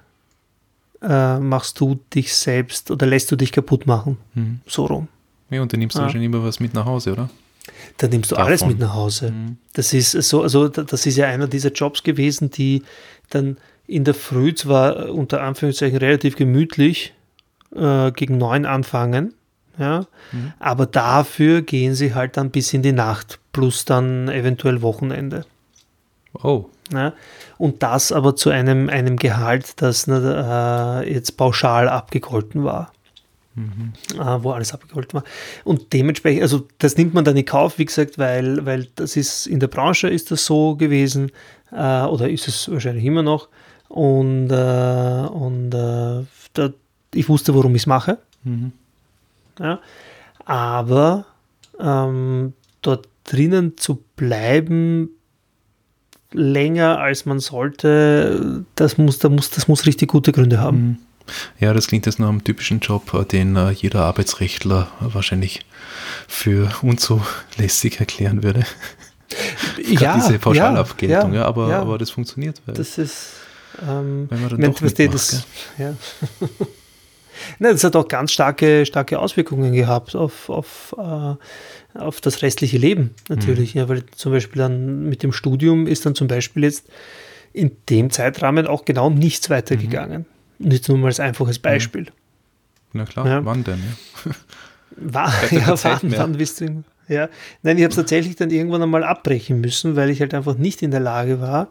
äh, 1.02 1.38
machst 1.38 1.81
du 1.81 1.98
dich 2.14 2.35
selbst 2.35 2.90
oder 2.90 3.07
lässt 3.07 3.31
du 3.33 3.37
dich 3.37 3.52
kaputt 3.52 3.87
machen. 3.87 4.18
Mhm. 4.35 4.61
So 4.66 4.87
rum. 4.87 5.09
Ja, 5.50 5.61
und 5.61 5.72
dann 5.72 5.81
nimmst 5.81 5.96
du 5.96 6.00
ja. 6.00 6.05
wahrscheinlich 6.05 6.26
immer 6.26 6.44
was 6.44 6.61
mit 6.61 6.74
nach 6.74 6.87
Hause, 6.87 7.12
oder? 7.12 7.28
Dann 7.98 8.11
nimmst 8.11 8.31
du 8.31 8.37
Davon. 8.37 8.48
alles 8.48 8.64
mit 8.64 8.78
nach 8.78 8.94
Hause. 8.94 9.33
Mhm. 9.33 9.59
Das 9.74 9.92
ist 9.92 10.12
so, 10.12 10.42
also 10.42 10.68
das 10.68 11.07
ist 11.07 11.16
ja 11.16 11.26
einer 11.26 11.46
dieser 11.46 11.70
Jobs 11.70 12.02
gewesen, 12.02 12.50
die 12.50 12.83
dann 13.31 13.57
in 13.92 14.05
der 14.05 14.14
Früh 14.14 14.55
zwar 14.55 15.07
äh, 15.07 15.11
unter 15.11 15.42
Anführungszeichen 15.42 15.98
relativ 15.98 16.37
gemütlich 16.37 17.14
äh, 17.74 18.11
gegen 18.12 18.38
neun 18.38 18.66
anfangen, 18.66 19.35
ja, 19.78 20.07
mhm. 20.33 20.52
aber 20.59 20.87
dafür 20.87 21.62
gehen 21.62 21.94
sie 21.94 22.14
halt 22.14 22.37
dann 22.37 22.50
bis 22.50 22.72
in 22.72 22.83
die 22.83 22.92
Nacht, 22.92 23.38
plus 23.52 23.85
dann 23.85 24.28
eventuell 24.28 24.83
Wochenende. 24.83 25.44
Oh. 26.42 26.66
Ja, 26.92 27.14
und 27.57 27.83
das 27.83 28.12
aber 28.12 28.37
zu 28.37 28.50
einem, 28.50 28.90
einem 28.90 29.16
Gehalt, 29.16 29.81
das 29.81 30.07
äh, 30.09 31.12
jetzt 31.12 31.37
pauschal 31.38 31.88
abgegolten 31.88 32.64
war. 32.64 32.92
Mhm. 33.55 33.92
Äh, 34.14 34.42
wo 34.42 34.52
alles 34.52 34.72
abgeholt 34.72 35.12
war. 35.12 35.24
Und 35.64 35.92
dementsprechend, 35.92 36.42
also 36.42 36.66
das 36.78 36.96
nimmt 36.96 37.12
man 37.12 37.24
dann 37.24 37.37
in 37.37 37.44
Kauf, 37.44 37.78
wie 37.78 37.85
gesagt, 37.85 38.18
weil, 38.18 38.64
weil 38.64 38.88
das 38.94 39.14
ist 39.16 39.46
in 39.46 39.61
der 39.61 39.66
Branche 39.68 40.09
ist 40.09 40.31
das 40.31 40.46
so 40.46 40.74
gewesen 40.74 41.31
äh, 41.70 42.02
oder 42.02 42.31
ist 42.31 42.48
es 42.48 42.70
wahrscheinlich 42.70 43.05
immer 43.05 43.22
noch. 43.22 43.48
Und, 43.92 44.48
äh, 44.48 45.26
und 45.28 45.74
äh, 45.74 46.24
da, 46.55 46.70
ich 47.12 47.28
wusste, 47.28 47.55
warum 47.55 47.74
ich 47.74 47.83
es 47.83 47.87
mache. 47.87 48.16
Mhm. 48.42 48.72
Ja, 49.61 49.81
aber 50.46 51.26
ähm, 51.78 52.55
dort 52.81 53.07
drinnen 53.24 53.76
zu 53.76 54.02
bleiben, 54.16 55.11
länger 56.33 57.00
als 57.00 57.26
man 57.26 57.38
sollte, 57.38 58.64
das 58.76 58.96
muss, 58.96 59.18
das 59.18 59.31
muss, 59.31 59.50
das 59.50 59.68
muss 59.68 59.85
richtig 59.85 60.09
gute 60.09 60.33
Gründe 60.33 60.59
haben. 60.59 60.78
Mhm. 60.78 60.98
Ja, 61.61 61.74
das 61.74 61.87
klingt 61.87 62.07
jetzt 62.07 62.18
nach 62.18 62.31
einem 62.31 62.42
typischen 62.42 62.81
Job, 62.81 63.12
äh, 63.12 63.26
den 63.26 63.57
äh, 63.57 63.72
jeder 63.72 64.07
Arbeitsrechtler 64.07 64.88
wahrscheinlich 65.00 65.66
für 66.26 66.72
unzulässig 66.81 68.00
erklären 68.00 68.42
würde. 68.42 68.64
ja, 69.87 70.14
diese 70.14 70.38
Pauschalabgeltung, 70.38 71.35
ja, 71.35 71.40
ja, 71.40 71.44
aber, 71.44 71.68
ja, 71.68 71.83
aber 71.83 71.98
das 71.98 72.09
funktioniert. 72.09 72.62
das 72.64 72.96
ist, 72.96 73.41
ähm, 73.81 74.27
wenn 74.29 74.41
man 74.41 74.51
dann 74.51 74.61
doch 74.61 74.81
mitmacht, 74.81 75.15
das, 75.15 75.47
ja. 75.79 75.95
Nein, 77.59 77.73
das 77.73 77.85
hat 77.85 77.97
auch 77.97 78.09
ganz 78.09 78.33
starke, 78.33 78.87
starke 78.87 79.19
Auswirkungen 79.19 79.73
gehabt 79.73 80.15
auf, 80.15 80.49
auf, 80.49 80.95
äh, 80.99 81.99
auf 81.99 82.21
das 82.21 82.43
restliche 82.43 82.79
Leben 82.79 83.15
natürlich. 83.29 83.75
Mhm. 83.75 83.81
Ja, 83.81 83.89
weil 83.89 84.07
zum 84.07 84.33
Beispiel 84.33 84.61
dann 84.61 85.09
mit 85.09 85.23
dem 85.23 85.33
Studium 85.33 85.87
ist 85.87 86.07
dann 86.07 86.15
zum 86.15 86.29
Beispiel 86.29 86.65
jetzt 86.65 86.89
in 87.53 87.73
dem 87.89 88.11
Zeitrahmen 88.11 88.67
auch 88.67 88.85
genau 88.85 89.11
nichts 89.11 89.51
weitergegangen. 89.51 90.27
Mhm. 90.59 90.71
Jetzt 90.71 90.89
nur 90.89 90.99
mal 90.99 91.09
als 91.09 91.21
einfaches 91.21 91.59
mhm. 91.59 91.63
Beispiel. 91.63 92.07
Na 92.93 93.05
klar, 93.05 93.27
ja. 93.27 93.45
wann 93.45 93.65
denn? 93.65 93.81
Ja, 94.25 94.33
war, 94.97 95.33
ja 95.51 95.75
wann, 95.83 96.01
wann 96.17 96.33
bist 96.33 96.61
du? 96.61 96.85
Ja. 97.09 97.29
Nein, 97.63 97.79
ich 97.79 97.85
habe 97.85 97.91
es 97.91 97.97
tatsächlich 97.97 98.37
dann 98.37 98.51
irgendwann 98.51 98.83
einmal 98.83 99.05
abbrechen 99.05 99.61
müssen, 99.61 99.97
weil 99.97 100.11
ich 100.11 100.21
halt 100.21 100.35
einfach 100.35 100.57
nicht 100.57 100.83
in 100.83 100.91
der 100.91 101.01
Lage 101.01 101.41
war, 101.41 101.69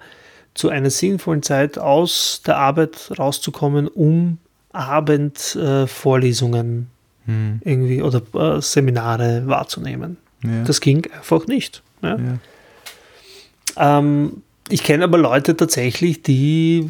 zu 0.54 0.70
einer 0.70 0.90
sinnvollen 0.90 1.44
Zeit 1.44 1.78
aus 1.78 2.42
der 2.46 2.58
Arbeit 2.58 3.12
rauszukommen, 3.18 3.88
um 3.88 4.38
Abendvorlesungen 4.72 6.88
äh, 7.28 7.32
hm. 7.32 7.62
irgendwie 7.64 8.02
oder 8.02 8.22
äh, 8.34 8.62
Seminare 8.62 9.44
wahrzunehmen. 9.46 10.18
Ja. 10.44 10.64
Das 10.64 10.82
ging 10.82 11.08
einfach 11.12 11.48
nicht. 11.48 11.84
Ja. 12.02 12.18
Ja. 12.18 14.00
Ähm, 14.00 14.42
ich 14.70 14.84
kenne 14.84 15.04
aber 15.04 15.18
Leute 15.18 15.56
tatsächlich, 15.56 16.24
die 16.24 16.90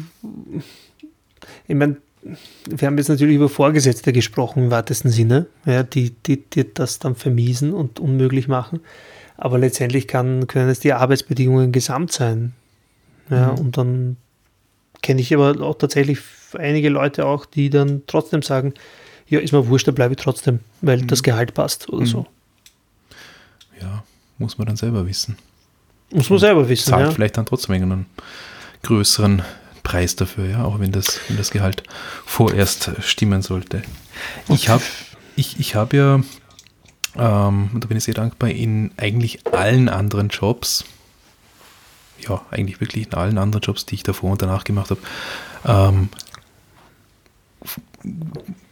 ich 1.66 1.74
meine, 1.74 1.96
wir 2.68 2.86
haben 2.86 2.98
jetzt 2.98 3.08
natürlich 3.08 3.36
über 3.36 3.48
Vorgesetzte 3.48 4.12
gesprochen 4.12 4.64
im 4.64 4.70
weitesten 4.70 5.10
Sinne, 5.10 5.46
ja, 5.66 5.82
die, 5.82 6.10
die, 6.10 6.42
die 6.42 6.72
das 6.72 6.98
dann 6.98 7.16
vermiesen 7.16 7.72
und 7.72 7.98
unmöglich 7.98 8.46
machen. 8.46 8.80
Aber 9.36 9.58
letztendlich 9.58 10.06
kann, 10.06 10.46
können 10.46 10.68
es 10.68 10.80
die 10.80 10.92
Arbeitsbedingungen 10.92 11.72
gesamt 11.72 12.12
sein. 12.12 12.52
Ja, 13.30 13.52
mhm. 13.52 13.58
Und 13.58 13.76
dann 13.76 14.16
kenne 15.02 15.20
ich 15.20 15.34
aber 15.34 15.60
auch 15.60 15.76
tatsächlich 15.76 16.20
einige 16.54 16.88
Leute 16.88 17.26
auch, 17.26 17.46
die 17.46 17.70
dann 17.70 18.02
trotzdem 18.06 18.42
sagen, 18.42 18.74
ja, 19.28 19.40
ist 19.40 19.52
mir 19.52 19.66
wurscht, 19.66 19.88
da 19.88 19.92
bleibe 19.92 20.14
ich 20.14 20.20
trotzdem, 20.20 20.60
weil 20.80 20.98
mhm. 20.98 21.06
das 21.06 21.22
Gehalt 21.22 21.54
passt 21.54 21.88
oder 21.88 22.02
mhm. 22.02 22.06
so. 22.06 22.26
ja, 23.80 24.04
muss 24.38 24.58
man 24.58 24.66
dann 24.66 24.76
selber 24.76 25.06
wissen. 25.06 25.36
Muss 26.10 26.28
man 26.28 26.38
selber 26.38 26.68
wissen. 26.68 26.90
Zahlt 26.90 27.06
Ja. 27.06 27.10
vielleicht 27.10 27.38
dann 27.38 27.46
trotzdem 27.46 27.74
einen 27.74 28.06
größeren 28.82 29.42
Preis 29.82 30.16
dafür, 30.16 30.46
ja, 30.46 30.64
auch 30.64 30.78
wenn 30.78 30.92
das, 30.92 31.20
wenn 31.28 31.36
das 31.36 31.50
Gehalt 31.50 31.82
vorerst 32.26 32.90
stimmen 33.00 33.42
sollte. 33.42 33.82
Ich 34.48 34.68
habe 34.68 34.82
ich, 35.36 35.58
ich 35.58 35.74
hab 35.74 35.92
ja, 35.92 36.20
ähm, 37.16 37.70
da 37.74 37.86
bin 37.86 37.96
ich 37.96 38.04
sehr 38.04 38.14
dankbar, 38.14 38.50
in 38.50 38.92
eigentlich 38.96 39.46
allen 39.46 39.88
anderen 39.88 40.28
Jobs, 40.28 40.84
ja, 42.28 42.42
eigentlich 42.50 42.80
wirklich 42.80 43.06
in 43.06 43.14
allen 43.14 43.38
anderen 43.38 43.62
Jobs, 43.62 43.86
die 43.86 43.94
ich 43.96 44.02
davor 44.02 44.32
und 44.32 44.42
danach 44.42 44.64
gemacht 44.64 44.90
habe, 44.90 45.00
ähm, 45.64 46.08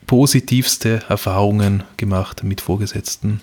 positivste 0.06 1.02
Erfahrungen 1.08 1.84
gemacht 1.96 2.42
mit 2.42 2.60
Vorgesetzten. 2.60 3.40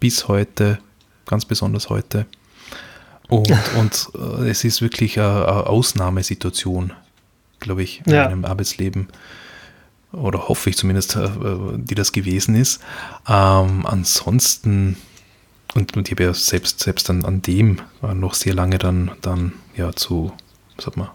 Bis 0.00 0.28
heute, 0.28 0.78
ganz 1.26 1.44
besonders 1.44 1.90
heute. 1.90 2.26
Und, 3.28 3.52
und 3.76 4.08
äh, 4.18 4.48
es 4.50 4.64
ist 4.64 4.82
wirklich 4.82 5.18
eine, 5.20 5.46
eine 5.46 5.66
Ausnahmesituation, 5.68 6.92
glaube 7.60 7.82
ich, 7.84 8.02
in 8.06 8.12
Ja. 8.14 8.28
meinem 8.28 8.44
Arbeitsleben. 8.44 9.08
Oder 10.12 10.48
hoffe 10.48 10.70
ich 10.70 10.76
zumindest, 10.76 11.14
äh, 11.14 11.24
äh, 11.26 11.76
die 11.76 11.94
das 11.94 12.10
gewesen 12.10 12.56
ist. 12.56 12.80
Ähm, 13.28 13.86
ansonsten, 13.86 14.96
und, 15.74 15.96
und 15.96 16.08
ich 16.08 16.12
habe 16.12 16.24
ja 16.24 16.34
selbst, 16.34 16.80
selbst 16.80 17.08
an, 17.10 17.24
an 17.24 17.42
dem 17.42 17.80
äh, 18.02 18.14
noch 18.14 18.34
sehr 18.34 18.54
lange 18.54 18.78
dann, 18.78 19.12
dann 19.20 19.52
ja 19.76 19.92
zu, 19.92 20.32
was 20.76 20.84
sagt 20.86 20.96
man, 20.96 21.08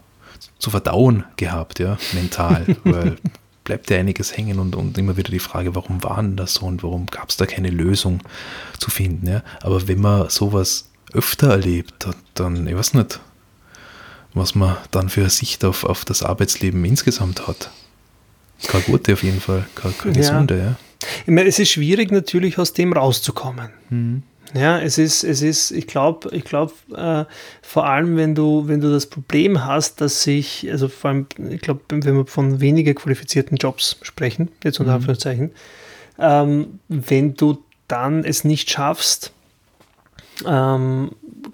zu 0.58 0.70
verdauen 0.70 1.24
gehabt, 1.36 1.78
ja, 1.78 1.98
mental, 2.12 2.76
weil 2.84 3.16
bleibt 3.64 3.90
ja 3.90 3.98
einiges 3.98 4.36
hängen 4.36 4.60
und, 4.60 4.76
und 4.76 4.96
immer 4.96 5.16
wieder 5.16 5.30
die 5.30 5.40
Frage, 5.40 5.74
warum 5.74 6.02
war 6.04 6.22
denn 6.22 6.36
das 6.36 6.54
so 6.54 6.66
und 6.66 6.82
warum 6.82 7.06
gab 7.06 7.30
es 7.30 7.36
da 7.36 7.46
keine 7.46 7.68
Lösung 7.68 8.20
zu 8.78 8.90
finden, 8.90 9.26
ja. 9.26 9.42
Aber 9.60 9.88
wenn 9.88 10.00
man 10.00 10.30
sowas 10.30 10.88
öfter 11.12 11.50
erlebt, 11.50 11.94
dann, 11.98 12.14
dann 12.34 12.66
ich 12.68 12.76
weiß 12.76 12.94
nicht, 12.94 13.20
was 14.34 14.54
man 14.54 14.76
dann 14.92 15.08
für 15.08 15.22
eine 15.22 15.30
Sicht 15.30 15.64
auf, 15.64 15.84
auf 15.84 16.04
das 16.04 16.22
Arbeitsleben 16.22 16.84
insgesamt 16.84 17.48
hat. 17.48 17.70
Keine 18.68 18.84
gute 18.84 19.14
auf 19.14 19.22
jeden 19.22 19.40
Fall, 19.40 19.66
keine, 19.74 19.94
keine 19.94 20.14
Ja. 20.14 20.20
gesunde, 20.20 20.58
ja. 20.58 20.76
Ich 21.26 21.32
meine, 21.32 21.48
es 21.48 21.58
ist 21.58 21.70
schwierig 21.70 22.10
natürlich 22.10 22.58
aus 22.58 22.72
dem 22.72 22.92
rauszukommen. 22.92 23.70
Mhm. 23.90 24.22
Ja, 24.54 24.78
es 24.78 24.96
ist, 24.98 25.24
es 25.24 25.42
ist, 25.42 25.70
ich 25.70 25.86
glaube, 25.86 26.28
ich 26.32 26.44
glaube, 26.44 26.72
äh, 26.94 27.24
vor 27.62 27.86
allem, 27.86 28.16
wenn 28.16 28.34
du, 28.34 28.68
wenn 28.68 28.80
du 28.80 28.90
das 28.90 29.06
Problem 29.06 29.64
hast, 29.64 30.00
dass 30.00 30.22
sich, 30.22 30.68
also 30.70 30.88
vor 30.88 31.10
allem, 31.10 31.26
ich 31.50 31.60
glaube, 31.60 31.80
wenn 31.88 32.16
wir 32.16 32.26
von 32.26 32.60
weniger 32.60 32.94
qualifizierten 32.94 33.56
Jobs 33.56 33.96
sprechen, 34.02 34.50
jetzt 34.62 34.78
unter 34.78 34.92
Mhm. 34.92 34.96
Anführungszeichen, 34.96 35.50
ähm, 36.18 36.78
wenn 36.88 37.34
du 37.34 37.62
dann 37.88 38.24
es 38.24 38.44
nicht 38.44 38.70
schaffst, 38.70 39.32
ähm, 40.46 41.10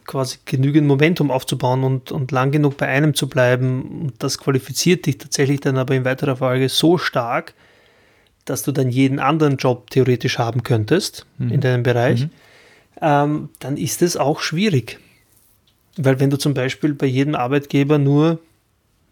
quasi 0.06 0.38
genügend 0.44 0.86
Momentum 0.86 1.30
aufzubauen 1.30 1.84
und, 1.84 2.12
und 2.12 2.30
lang 2.30 2.50
genug 2.50 2.76
bei 2.76 2.86
einem 2.86 3.14
zu 3.14 3.28
bleiben, 3.28 4.02
und 4.02 4.14
das 4.22 4.38
qualifiziert 4.38 5.06
dich 5.06 5.18
tatsächlich 5.18 5.60
dann 5.60 5.78
aber 5.78 5.94
in 5.94 6.04
weiterer 6.04 6.36
Folge 6.36 6.68
so 6.68 6.98
stark, 6.98 7.54
dass 8.44 8.62
du 8.64 8.72
dann 8.72 8.90
jeden 8.90 9.18
anderen 9.18 9.56
Job 9.56 9.90
theoretisch 9.90 10.38
haben 10.38 10.62
könntest 10.62 11.26
in 11.38 11.60
deinem 11.60 11.84
Bereich, 11.84 12.22
Mhm. 12.22 12.30
Ähm, 13.00 13.48
dann 13.58 13.76
ist 13.76 14.02
es 14.02 14.16
auch 14.16 14.40
schwierig. 14.40 14.98
Weil 15.96 16.20
wenn 16.20 16.30
du 16.30 16.38
zum 16.38 16.54
Beispiel 16.54 16.94
bei 16.94 17.06
jedem 17.06 17.34
Arbeitgeber 17.34 17.98
nur 17.98 18.38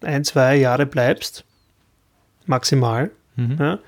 ein, 0.01 0.23
zwei 0.23 0.55
Jahre 0.55 0.85
bleibst, 0.85 1.43
maximal, 2.45 3.11
Mhm. 3.35 3.57
ja, 3.59 3.79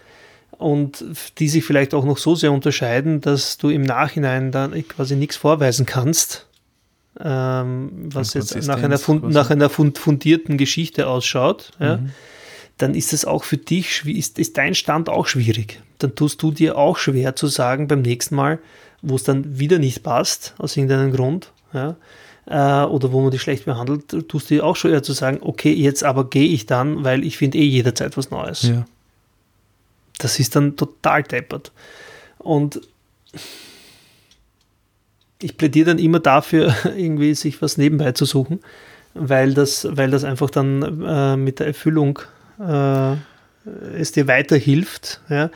und 0.58 1.03
die 1.39 1.49
sich 1.49 1.65
vielleicht 1.65 1.93
auch 1.93 2.06
noch 2.06 2.17
so 2.17 2.36
sehr 2.36 2.51
unterscheiden, 2.51 3.19
dass 3.19 3.58
du 3.58 3.69
im 3.69 3.82
Nachhinein 3.82 4.51
dann 4.51 4.71
quasi 4.88 5.15
nichts 5.15 5.36
vorweisen 5.36 5.86
kannst, 5.86 6.47
ähm, 7.19 7.91
was 8.13 8.34
jetzt 8.34 8.56
nach 8.67 8.82
einer, 8.82 8.97
fund, 8.97 9.29
nach 9.29 9.49
einer 9.49 9.69
fund, 9.69 9.97
fundierten 9.97 10.58
Geschichte 10.58 11.08
ausschaut, 11.08 11.71
ja, 11.79 11.97
Mhm. 11.97 12.12
dann 12.77 12.95
ist 12.95 13.13
es 13.13 13.25
auch 13.25 13.43
für 13.43 13.58
dich, 13.58 14.06
ist, 14.06 14.39
ist 14.39 14.58
dein 14.58 14.73
Stand 14.75 15.10
auch 15.10 15.27
schwierig. 15.27 15.82
Dann 15.99 16.15
tust 16.15 16.41
du 16.41 16.51
dir 16.51 16.77
auch 16.77 16.97
schwer 16.97 17.36
zu 17.36 17.47
sagen 17.47 17.88
beim 17.88 18.01
nächsten 18.01 18.36
Mal, 18.36 18.60
wo 19.03 19.15
es 19.15 19.23
dann 19.23 19.59
wieder 19.59 19.77
nicht 19.77 20.01
passt, 20.01 20.55
aus 20.57 20.75
irgendeinem 20.75 21.11
Grund, 21.11 21.51
ja, 21.73 21.95
äh, 22.45 22.85
oder 22.85 23.11
wo 23.11 23.21
man 23.21 23.31
dich 23.31 23.41
schlecht 23.41 23.65
behandelt, 23.65 24.09
tust 24.27 24.49
du 24.49 24.55
dir 24.55 24.65
auch 24.65 24.75
schwer 24.75 25.03
zu 25.03 25.13
sagen, 25.13 25.39
okay, 25.41 25.73
jetzt 25.73 26.03
aber 26.03 26.29
gehe 26.29 26.47
ich 26.47 26.65
dann, 26.65 27.03
weil 27.03 27.23
ich 27.23 27.37
finde 27.37 27.57
eh 27.57 27.65
jederzeit 27.65 28.17
was 28.17 28.31
Neues. 28.31 28.63
Ja. 28.63 28.85
Das 30.17 30.39
ist 30.39 30.55
dann 30.55 30.75
total 30.75 31.23
deppert. 31.23 31.71
Und 32.39 32.81
ich 35.41 35.57
plädiere 35.57 35.87
dann 35.87 35.99
immer 35.99 36.19
dafür, 36.19 36.73
irgendwie 36.97 37.35
sich 37.35 37.61
was 37.61 37.77
nebenbei 37.77 38.13
zu 38.13 38.25
suchen, 38.25 38.59
weil 39.13 39.53
das, 39.53 39.87
weil 39.91 40.11
das 40.11 40.23
einfach 40.23 40.49
dann 40.49 41.03
äh, 41.05 41.37
mit 41.37 41.59
der 41.59 41.67
Erfüllung 41.67 42.19
äh, 42.59 43.15
es 43.97 44.12
dir 44.12 44.28
weiterhilft. 44.28 45.21
Ja? 45.30 45.49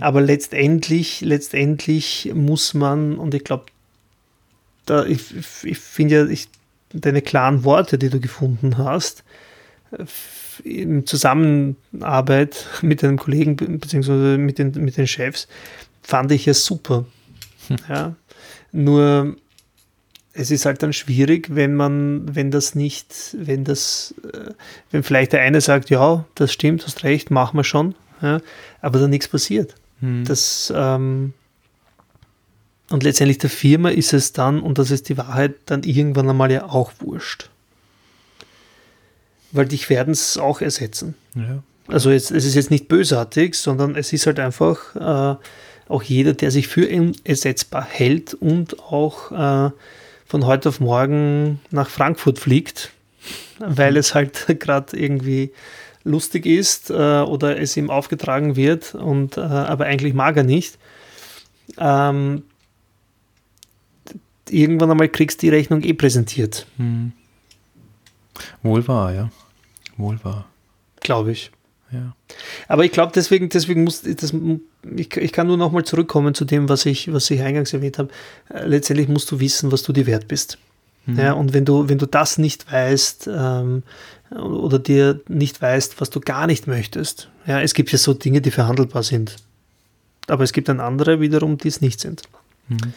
Aber 0.00 0.20
letztendlich, 0.20 1.20
letztendlich 1.20 2.30
muss 2.34 2.74
man, 2.74 3.18
und 3.18 3.34
ich 3.34 3.44
glaube, 3.44 3.66
da, 4.86 5.04
ich, 5.04 5.22
ich 5.62 5.78
finde 5.78 6.14
ja, 6.14 6.26
ich, 6.26 6.48
deine 6.92 7.22
klaren 7.22 7.64
Worte, 7.64 7.98
die 7.98 8.10
du 8.10 8.20
gefunden 8.20 8.78
hast, 8.78 9.24
in 10.62 11.06
Zusammenarbeit 11.06 12.66
mit 12.82 13.02
deinen 13.02 13.18
Kollegen 13.18 13.56
beziehungsweise 13.56 14.38
mit 14.38 14.58
den, 14.58 14.72
mit 14.84 14.96
den 14.96 15.06
Chefs, 15.06 15.48
fand 16.02 16.32
ich 16.32 16.46
ja 16.46 16.54
super. 16.54 17.06
Ja. 17.88 18.14
Nur 18.72 19.36
es 20.34 20.50
ist 20.50 20.66
halt 20.66 20.82
dann 20.82 20.92
schwierig, 20.92 21.54
wenn 21.54 21.74
man, 21.74 22.34
wenn 22.34 22.50
das 22.50 22.74
nicht, 22.74 23.36
wenn 23.38 23.64
das, 23.64 24.14
äh, 24.32 24.50
wenn 24.90 25.02
vielleicht 25.02 25.32
der 25.32 25.40
eine 25.40 25.60
sagt, 25.60 25.90
ja, 25.90 26.24
das 26.34 26.52
stimmt, 26.52 26.84
hast 26.84 27.04
recht, 27.04 27.30
machen 27.30 27.56
wir 27.56 27.64
schon, 27.64 27.94
ja, 28.20 28.40
aber 28.80 28.98
dann 28.98 29.10
nichts 29.10 29.28
passiert. 29.28 29.76
Mhm. 30.00 30.24
Das, 30.24 30.72
ähm, 30.74 31.32
und 32.90 33.02
letztendlich 33.02 33.38
der 33.38 33.50
Firma 33.50 33.90
ist 33.90 34.12
es 34.12 34.32
dann, 34.32 34.60
und 34.60 34.78
das 34.78 34.90
ist 34.90 35.08
die 35.08 35.16
Wahrheit, 35.16 35.54
dann 35.66 35.84
irgendwann 35.84 36.28
einmal 36.28 36.50
ja 36.50 36.64
auch 36.64 36.92
wurscht. 36.98 37.48
Weil 39.52 39.66
dich 39.66 39.88
werden 39.88 40.12
es 40.12 40.36
auch 40.36 40.60
ersetzen. 40.60 41.14
ja. 41.34 41.62
Also 41.86 42.10
jetzt, 42.10 42.30
es 42.30 42.46
ist 42.46 42.54
jetzt 42.54 42.70
nicht 42.70 42.88
bösartig, 42.88 43.54
sondern 43.54 43.94
es 43.94 44.12
ist 44.14 44.26
halt 44.26 44.40
einfach 44.40 44.96
äh, 44.96 45.38
auch 45.86 46.02
jeder, 46.02 46.32
der 46.32 46.50
sich 46.50 46.66
für 46.66 46.88
ersetzbar 47.24 47.84
hält 47.84 48.32
und 48.32 48.80
auch 48.80 49.32
äh, 49.32 49.70
von 50.34 50.46
heute 50.46 50.68
auf 50.70 50.80
morgen 50.80 51.60
nach 51.70 51.88
Frankfurt 51.88 52.40
fliegt, 52.40 52.90
weil 53.60 53.96
es 53.96 54.16
halt 54.16 54.46
gerade 54.58 54.96
irgendwie 54.96 55.52
lustig 56.02 56.44
ist 56.44 56.90
äh, 56.90 57.20
oder 57.20 57.56
es 57.60 57.76
ihm 57.76 57.88
aufgetragen 57.88 58.56
wird 58.56 58.96
und 58.96 59.36
äh, 59.36 59.42
aber 59.42 59.84
eigentlich 59.84 60.12
mag 60.12 60.36
er 60.36 60.42
nicht. 60.42 60.76
Ähm, 61.78 62.42
irgendwann 64.50 64.90
einmal 64.90 65.08
kriegst 65.08 65.40
du 65.40 65.46
die 65.46 65.50
Rechnung 65.50 65.84
eh 65.84 65.92
präsentiert, 65.92 66.66
Mhm. 66.78 67.12
Wohl 68.64 68.88
wahr, 68.88 69.14
ja. 69.14 69.30
Wohl 69.96 70.18
wahr. 70.24 70.46
glaube 71.00 71.30
ich. 71.30 71.52
Ja. 71.94 72.16
Aber 72.68 72.84
ich 72.84 72.92
glaube, 72.92 73.12
deswegen, 73.14 73.48
deswegen 73.48 73.84
muss 73.84 74.02
das, 74.02 74.34
ich, 74.96 75.16
ich 75.16 75.32
kann 75.32 75.46
nur 75.46 75.56
noch 75.56 75.72
mal 75.72 75.84
zurückkommen 75.84 76.34
zu 76.34 76.44
dem, 76.44 76.68
was 76.68 76.86
ich, 76.86 77.12
was 77.12 77.30
ich 77.30 77.40
eingangs 77.40 77.72
erwähnt 77.72 77.98
habe. 77.98 78.10
Äh, 78.52 78.66
Letztendlich 78.66 79.08
musst 79.08 79.30
du 79.30 79.40
wissen, 79.40 79.70
was 79.70 79.82
du 79.82 79.92
dir 79.92 80.06
wert 80.06 80.28
bist. 80.28 80.58
Mhm. 81.06 81.18
Ja, 81.18 81.32
und 81.32 81.52
wenn 81.52 81.64
du, 81.64 81.88
wenn 81.88 81.98
du 81.98 82.06
das 82.06 82.38
nicht 82.38 82.70
weißt 82.70 83.30
ähm, 83.32 83.82
oder 84.30 84.78
dir 84.78 85.20
nicht 85.28 85.62
weißt, 85.62 86.00
was 86.00 86.10
du 86.10 86.20
gar 86.20 86.46
nicht 86.46 86.66
möchtest, 86.66 87.28
ja, 87.46 87.60
es 87.60 87.74
gibt 87.74 87.92
ja 87.92 87.98
so 87.98 88.14
Dinge, 88.14 88.40
die 88.40 88.50
verhandelbar 88.50 89.02
sind. 89.02 89.36
Aber 90.26 90.42
es 90.42 90.52
gibt 90.52 90.68
dann 90.68 90.80
andere 90.80 91.20
wiederum, 91.20 91.58
die 91.58 91.68
es 91.68 91.80
nicht 91.80 92.00
sind. 92.00 92.22
Mhm. 92.68 92.94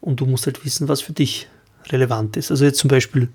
Und 0.00 0.20
du 0.20 0.26
musst 0.26 0.46
halt 0.46 0.64
wissen, 0.64 0.88
was 0.88 1.02
für 1.02 1.12
dich 1.12 1.48
relevant 1.90 2.36
ist. 2.36 2.50
Also 2.50 2.64
jetzt 2.64 2.78
zum 2.78 2.88
Beispiel 2.88 3.28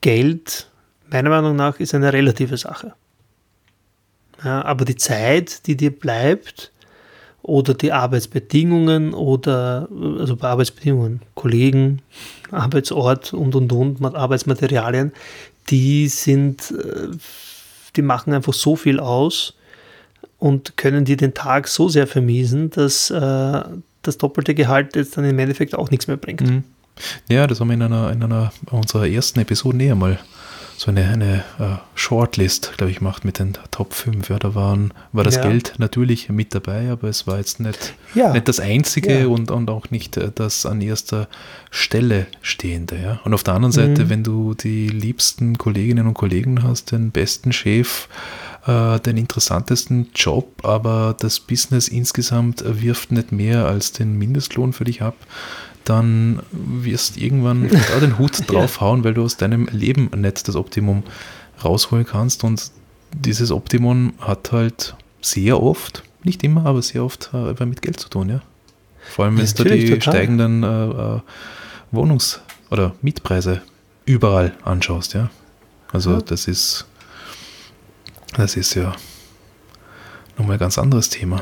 Geld, 0.00 0.68
meiner 1.10 1.30
Meinung 1.30 1.56
nach, 1.56 1.78
ist 1.78 1.94
eine 1.94 2.12
relative 2.12 2.56
Sache. 2.56 2.94
Ja, 4.44 4.62
aber 4.64 4.84
die 4.84 4.96
Zeit, 4.96 5.66
die 5.66 5.76
dir 5.76 5.90
bleibt, 5.90 6.70
oder 7.42 7.74
die 7.74 7.92
Arbeitsbedingungen 7.92 9.12
oder 9.12 9.86
also 10.18 10.34
bei 10.34 10.48
Arbeitsbedingungen, 10.48 11.20
Kollegen, 11.34 12.00
Arbeitsort 12.50 13.34
und 13.34 13.54
und 13.54 13.70
und, 13.70 14.00
Ma- 14.00 14.14
Arbeitsmaterialien, 14.14 15.12
die 15.68 16.08
sind, 16.08 16.70
äh, 16.70 17.08
die 17.96 18.02
machen 18.02 18.32
einfach 18.32 18.54
so 18.54 18.76
viel 18.76 18.98
aus 18.98 19.54
und 20.38 20.78
können 20.78 21.04
dir 21.04 21.18
den 21.18 21.34
Tag 21.34 21.68
so 21.68 21.90
sehr 21.90 22.06
vermiesen, 22.06 22.70
dass 22.70 23.10
äh, 23.10 23.62
das 24.00 24.16
doppelte 24.18 24.54
Gehalt 24.54 24.96
jetzt 24.96 25.18
dann 25.18 25.26
im 25.26 25.38
Endeffekt 25.38 25.74
auch 25.74 25.90
nichts 25.90 26.06
mehr 26.06 26.16
bringt. 26.16 26.40
Mhm. 26.40 26.64
Ja, 27.28 27.46
das 27.46 27.60
haben 27.60 27.68
wir 27.68 27.74
in 27.74 27.82
einer, 27.82 28.10
in 28.10 28.22
einer 28.22 28.52
unserer 28.70 29.06
ersten 29.06 29.40
Episoden 29.40 29.78
näher 29.78 29.96
mal 29.96 30.18
so 30.76 30.90
eine, 30.90 31.08
eine 31.08 31.44
uh, 31.58 31.76
Shortlist, 31.94 32.72
glaube 32.76 32.90
ich, 32.90 33.00
macht 33.00 33.24
mit 33.24 33.38
den 33.38 33.52
Top 33.70 33.94
5. 33.94 34.28
Ja, 34.28 34.38
da 34.38 34.54
waren, 34.54 34.92
war 35.12 35.24
das 35.24 35.36
ja. 35.36 35.42
Geld 35.42 35.74
natürlich 35.78 36.28
mit 36.28 36.54
dabei, 36.54 36.90
aber 36.90 37.08
es 37.08 37.26
war 37.26 37.38
jetzt 37.38 37.60
nicht, 37.60 37.94
ja. 38.14 38.32
nicht 38.32 38.48
das 38.48 38.60
Einzige 38.60 39.20
ja. 39.20 39.26
und, 39.26 39.50
und 39.50 39.70
auch 39.70 39.90
nicht 39.90 40.16
äh, 40.16 40.30
das 40.34 40.66
an 40.66 40.80
erster 40.80 41.28
Stelle 41.70 42.26
stehende. 42.42 42.96
Ja. 43.00 43.20
Und 43.24 43.34
auf 43.34 43.42
der 43.42 43.54
anderen 43.54 43.72
Seite, 43.72 44.04
mhm. 44.04 44.08
wenn 44.10 44.24
du 44.24 44.54
die 44.54 44.88
liebsten 44.88 45.58
Kolleginnen 45.58 46.06
und 46.06 46.14
Kollegen 46.14 46.62
hast, 46.62 46.92
den 46.92 47.10
besten 47.10 47.52
Chef, 47.52 48.08
äh, 48.66 48.98
den 49.00 49.16
interessantesten 49.16 50.10
Job, 50.14 50.64
aber 50.64 51.16
das 51.18 51.40
Business 51.40 51.88
insgesamt 51.88 52.64
wirft 52.66 53.12
nicht 53.12 53.32
mehr 53.32 53.66
als 53.66 53.92
den 53.92 54.18
Mindestlohn 54.18 54.72
für 54.72 54.84
dich 54.84 55.02
ab, 55.02 55.16
dann 55.84 56.40
wirst 56.50 57.16
irgendwann 57.16 57.68
da 57.68 58.00
den 58.00 58.18
Hut 58.18 58.42
draufhauen, 58.50 59.04
weil 59.04 59.14
du 59.14 59.22
aus 59.22 59.36
deinem 59.36 59.68
Leben 59.70 60.10
nicht 60.16 60.48
das 60.48 60.56
Optimum 60.56 61.02
rausholen 61.62 62.06
kannst. 62.06 62.44
Und 62.44 62.70
dieses 63.12 63.50
Optimum 63.50 64.14
hat 64.20 64.52
halt 64.52 64.96
sehr 65.20 65.62
oft, 65.62 66.02
nicht 66.22 66.42
immer, 66.42 66.66
aber 66.66 66.82
sehr 66.82 67.04
oft 67.04 67.30
äh, 67.32 67.66
mit 67.66 67.82
Geld 67.82 68.00
zu 68.00 68.08
tun, 68.08 68.28
ja. 68.28 68.42
Vor 69.10 69.26
allem, 69.26 69.36
wenn 69.36 69.46
du 69.46 69.64
die 69.64 69.84
total. 69.90 70.00
steigenden 70.00 70.62
äh, 70.62 71.16
äh, 71.16 71.20
Wohnungs- 71.92 72.40
oder 72.70 72.94
Mietpreise 73.02 73.60
überall 74.06 74.54
anschaust, 74.64 75.14
ja. 75.14 75.30
Also 75.92 76.12
ja. 76.12 76.20
das 76.22 76.48
ist 76.48 76.86
das 78.36 78.56
ist 78.56 78.74
ja 78.74 78.96
nochmal 80.36 80.56
ein 80.56 80.58
ganz 80.58 80.78
anderes 80.78 81.08
Thema. 81.08 81.40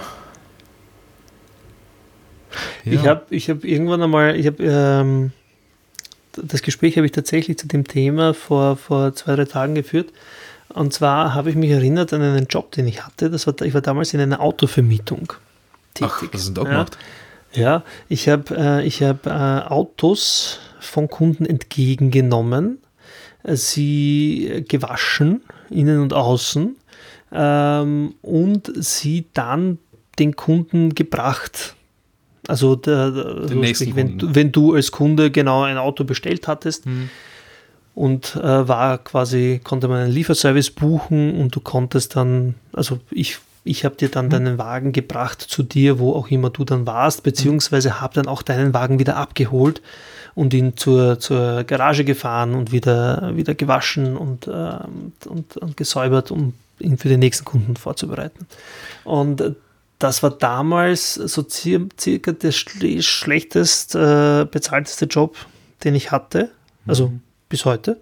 Ja. 2.84 2.92
Ich 2.92 3.06
habe 3.06 3.22
ich 3.30 3.50
hab 3.50 3.64
irgendwann 3.64 4.02
einmal, 4.02 4.36
ich 4.36 4.46
habe 4.46 4.64
ähm, 4.64 5.32
das 6.32 6.62
Gespräch 6.62 6.96
habe 6.96 7.06
ich 7.06 7.12
tatsächlich 7.12 7.58
zu 7.58 7.68
dem 7.68 7.86
Thema 7.86 8.34
vor, 8.34 8.76
vor 8.76 9.14
zwei, 9.14 9.36
drei 9.36 9.44
Tagen 9.44 9.74
geführt. 9.74 10.12
Und 10.70 10.92
zwar 10.92 11.34
habe 11.34 11.50
ich 11.50 11.56
mich 11.56 11.70
erinnert 11.70 12.12
an 12.12 12.22
einen 12.22 12.46
Job, 12.46 12.72
den 12.72 12.86
ich 12.86 13.04
hatte. 13.04 13.28
Das 13.28 13.46
war, 13.46 13.60
ich 13.60 13.74
war 13.74 13.82
damals 13.82 14.14
in 14.14 14.20
einer 14.20 14.40
Autovermietung 14.40 15.34
tätig. 15.94 16.12
Ach, 16.14 16.22
was 16.22 16.40
hast 16.40 16.48
du 16.48 16.52
da 16.52 16.62
gemacht? 16.64 16.98
Ja, 17.52 17.84
ich 18.08 18.28
habe 18.28 18.54
äh, 18.56 18.90
hab, 18.90 19.26
äh, 19.26 19.30
Autos 19.68 20.58
von 20.80 21.08
Kunden 21.08 21.44
entgegengenommen, 21.44 22.78
äh, 23.42 23.56
sie 23.56 24.64
gewaschen, 24.66 25.42
innen 25.68 26.00
und 26.00 26.14
außen, 26.14 26.76
ähm, 27.30 28.14
und 28.22 28.72
sie 28.74 29.26
dann 29.34 29.78
den 30.18 30.34
Kunden 30.34 30.94
gebracht. 30.94 31.76
Also 32.48 32.74
der, 32.74 33.12
sprich, 33.48 33.94
wenn, 33.94 34.18
du, 34.18 34.34
wenn 34.34 34.52
du 34.52 34.74
als 34.74 34.90
Kunde 34.90 35.30
genau 35.30 35.62
ein 35.62 35.78
Auto 35.78 36.04
bestellt 36.04 36.48
hattest 36.48 36.86
mhm. 36.86 37.08
und 37.94 38.34
äh, 38.36 38.68
war 38.68 38.98
quasi, 38.98 39.60
konnte 39.62 39.86
man 39.88 40.04
einen 40.04 40.12
Lieferservice 40.12 40.70
buchen 40.70 41.40
und 41.40 41.54
du 41.54 41.60
konntest 41.60 42.16
dann, 42.16 42.56
also 42.72 42.98
ich, 43.10 43.38
ich 43.62 43.84
habe 43.84 43.94
dir 43.94 44.08
dann 44.08 44.26
mhm. 44.26 44.30
deinen 44.30 44.58
Wagen 44.58 44.92
gebracht 44.92 45.40
zu 45.40 45.62
dir, 45.62 46.00
wo 46.00 46.14
auch 46.14 46.28
immer 46.28 46.50
du 46.50 46.64
dann 46.64 46.84
warst, 46.84 47.22
beziehungsweise 47.22 47.90
mhm. 47.90 48.00
habe 48.00 48.14
dann 48.14 48.26
auch 48.26 48.42
deinen 48.42 48.74
Wagen 48.74 48.98
wieder 48.98 49.16
abgeholt 49.16 49.80
und 50.34 50.52
ihn 50.52 50.76
zur, 50.76 51.20
zur 51.20 51.62
Garage 51.64 52.04
gefahren 52.04 52.54
und 52.54 52.72
wieder, 52.72 53.36
wieder 53.36 53.54
gewaschen 53.54 54.16
und, 54.16 54.48
äh, 54.48 54.78
und, 55.28 55.56
und 55.58 55.76
gesäubert, 55.76 56.32
um 56.32 56.54
ihn 56.80 56.98
für 56.98 57.08
den 57.08 57.20
nächsten 57.20 57.44
Kunden 57.44 57.76
vorzubereiten. 57.76 58.46
Und 59.04 59.40
äh, 59.40 59.52
das 60.02 60.22
war 60.22 60.30
damals 60.30 61.14
so 61.14 61.46
circa 61.48 62.32
der 62.32 62.50
schlechtest 62.52 63.94
äh, 63.94 64.44
bezahlteste 64.50 65.04
Job, 65.04 65.36
den 65.84 65.94
ich 65.94 66.10
hatte, 66.10 66.50
also 66.86 67.08
mhm. 67.08 67.20
bis 67.48 67.64
heute. 67.64 68.00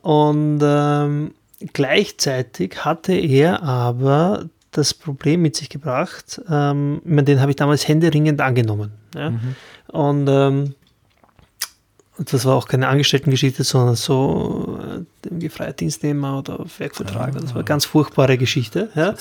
Und 0.00 0.60
ähm, 0.62 1.34
gleichzeitig 1.72 2.84
hatte 2.84 3.14
er 3.14 3.62
aber 3.64 4.48
das 4.70 4.94
Problem 4.94 5.42
mit 5.42 5.56
sich 5.56 5.70
gebracht, 5.70 6.40
ähm, 6.48 7.00
den 7.04 7.40
habe 7.40 7.50
ich 7.50 7.56
damals 7.56 7.88
händeringend 7.88 8.40
angenommen. 8.40 8.92
Ja? 9.14 9.30
Mhm. 9.30 9.56
Und 9.88 10.28
ähm, 10.28 10.74
das 12.18 12.44
war 12.44 12.54
auch 12.54 12.68
keine 12.68 12.88
Angestelltengeschichte, 12.88 13.64
sondern 13.64 13.96
so 13.96 14.78
äh, 15.40 15.48
Freidienstnehmer 15.48 16.38
oder 16.38 16.64
Werkvertrag. 16.78 17.34
Ah, 17.34 17.40
das 17.40 17.50
war 17.50 17.56
eine 17.56 17.64
ganz 17.64 17.84
furchtbare 17.86 18.38
Geschichte. 18.38 18.90
Ja. 18.94 19.14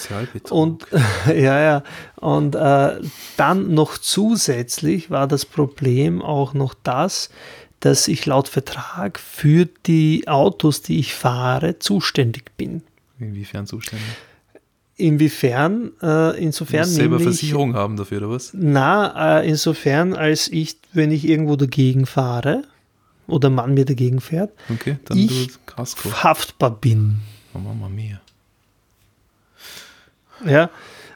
Und 0.49 0.85
ja, 1.27 1.59
ja. 1.59 1.83
Und 2.17 2.55
äh, 2.55 3.01
dann 3.37 3.73
noch 3.73 3.97
zusätzlich 3.97 5.09
war 5.09 5.27
das 5.27 5.45
Problem 5.45 6.21
auch 6.21 6.53
noch 6.53 6.75
das, 6.83 7.29
dass 7.79 8.07
ich 8.07 8.25
laut 8.25 8.47
Vertrag 8.47 9.19
für 9.19 9.67
die 9.87 10.27
Autos, 10.27 10.83
die 10.83 10.99
ich 10.99 11.15
fahre, 11.15 11.79
zuständig 11.79 12.55
bin. 12.57 12.83
Inwiefern 13.19 13.65
zuständig? 13.65 14.07
Inwiefern? 14.95 15.91
Äh, 16.01 16.43
insofern. 16.43 16.83
Du 16.83 16.89
selber 16.89 17.19
Versicherung 17.19 17.73
haben 17.73 17.97
dafür, 17.97 18.19
oder 18.19 18.29
was? 18.29 18.51
Na, 18.53 19.39
äh, 19.39 19.49
insofern, 19.49 20.13
als 20.13 20.47
ich, 20.47 20.77
wenn 20.93 21.11
ich 21.11 21.27
irgendwo 21.27 21.55
dagegen 21.55 22.05
fahre, 22.05 22.63
oder 23.27 23.49
Mann 23.49 23.73
mir 23.73 23.85
dagegen 23.85 24.21
fährt, 24.21 24.51
okay, 24.69 24.97
dann 25.05 25.17
ich 25.17 25.51
haftbar 25.75 26.71
bin. 26.71 27.19
Oh, 27.53 27.59
Mama 27.59 27.89
mia. 27.89 28.19
Ja, 30.45 30.69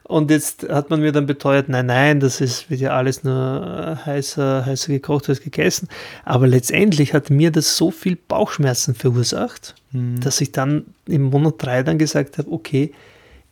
und 0.08 0.32
jetzt 0.32 0.68
hat 0.70 0.90
man 0.90 1.02
mir 1.02 1.12
dann 1.12 1.26
beteuert, 1.26 1.68
nein, 1.68 1.88
nein, 1.88 2.20
das 2.22 2.40
ist, 2.40 2.70
wird 2.70 2.80
ja 2.80 2.92
alles 2.92 3.26
nur 3.26 4.00
heißer, 4.06 4.66
heißer 4.66 4.94
gekocht 4.94 5.28
als 5.28 5.42
gegessen. 5.42 5.90
Aber 6.24 6.48
letztendlich 6.48 7.14
hat 7.14 7.30
mir 7.30 7.52
das 7.52 7.76
so 7.76 7.92
viel 7.92 8.16
Bauchschmerzen 8.16 8.96
verursacht, 8.96 9.76
mhm. 9.92 10.22
dass 10.22 10.40
ich 10.40 10.54
dann 10.54 10.86
im 11.08 11.24
Monat 11.24 11.56
drei 11.58 11.84
dann 11.84 11.98
gesagt 11.98 12.38
habe, 12.38 12.50
okay, 12.50 12.94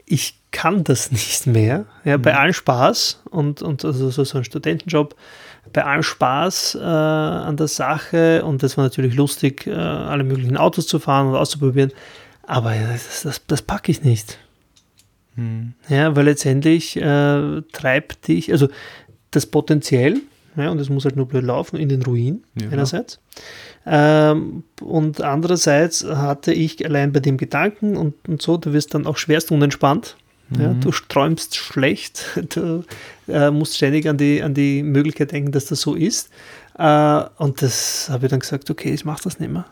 ich 0.05 0.39
kann 0.51 0.85
das 0.85 1.11
nicht 1.11 1.45
mehr. 1.45 1.87
Ja, 2.05 2.17
mhm. 2.17 2.21
bei 2.21 2.37
allem 2.37 2.53
Spaß 2.53 3.23
und, 3.29 3.61
und 3.61 3.83
also 3.83 4.09
so 4.09 4.37
ein 4.37 4.45
Studentenjob 4.45 5.13
bei 5.73 5.83
allem 5.83 6.03
Spaß 6.03 6.75
äh, 6.75 6.83
an 6.83 7.57
der 7.57 7.67
Sache 7.67 8.43
und 8.45 8.63
das 8.63 8.77
war 8.77 8.85
natürlich 8.85 9.15
lustig, 9.15 9.67
äh, 9.67 9.73
alle 9.73 10.23
möglichen 10.23 10.57
Autos 10.57 10.87
zu 10.87 10.99
fahren 10.99 11.27
und 11.27 11.35
auszuprobieren, 11.35 11.91
aber 12.43 12.73
das, 12.73 13.23
das, 13.23 13.41
das 13.45 13.61
packe 13.61 13.91
ich 13.91 14.03
nicht. 14.03 14.39
Hm. 15.35 15.73
Ja, 15.89 16.15
weil 16.15 16.25
letztendlich 16.25 16.95
äh, 16.97 17.61
treibt 17.71 18.27
dich, 18.27 18.51
also 18.51 18.69
das 19.31 19.45
Potenziell, 19.45 20.21
ja, 20.55 20.69
und 20.69 20.79
es 20.79 20.89
muss 20.89 21.03
halt 21.03 21.17
nur 21.17 21.27
blöd 21.27 21.43
laufen, 21.43 21.77
in 21.77 21.89
den 21.89 22.01
Ruin 22.03 22.43
ja, 22.59 22.69
einerseits. 22.69 23.19
Ähm, 23.85 24.63
und 24.81 25.21
andererseits 25.21 26.05
hatte 26.05 26.53
ich 26.53 26.85
allein 26.85 27.11
bei 27.11 27.19
dem 27.19 27.37
Gedanken 27.37 27.97
und, 27.97 28.13
und 28.27 28.41
so, 28.41 28.57
du 28.57 28.71
wirst 28.71 28.93
dann 28.93 29.05
auch 29.05 29.17
schwerst 29.17 29.51
unentspannt. 29.51 30.15
Ja, 30.51 30.73
mhm. 30.73 30.81
du 30.81 30.91
träumst 30.91 31.55
schlecht, 31.55 32.39
du 32.49 32.83
äh, 33.27 33.49
musst 33.49 33.75
ständig 33.75 34.07
an 34.07 34.17
die, 34.17 34.43
an 34.43 34.53
die 34.53 34.83
Möglichkeit 34.83 35.31
denken, 35.31 35.51
dass 35.51 35.65
das 35.65 35.81
so 35.81 35.95
ist. 35.95 36.29
Äh, 36.77 37.23
und 37.37 37.61
das 37.61 38.09
habe 38.09 38.25
ich 38.25 38.29
dann 38.29 38.39
gesagt, 38.39 38.69
okay, 38.69 38.93
ich 38.93 39.05
mache 39.05 39.23
das 39.23 39.39
nicht 39.39 39.51
mehr. 39.51 39.65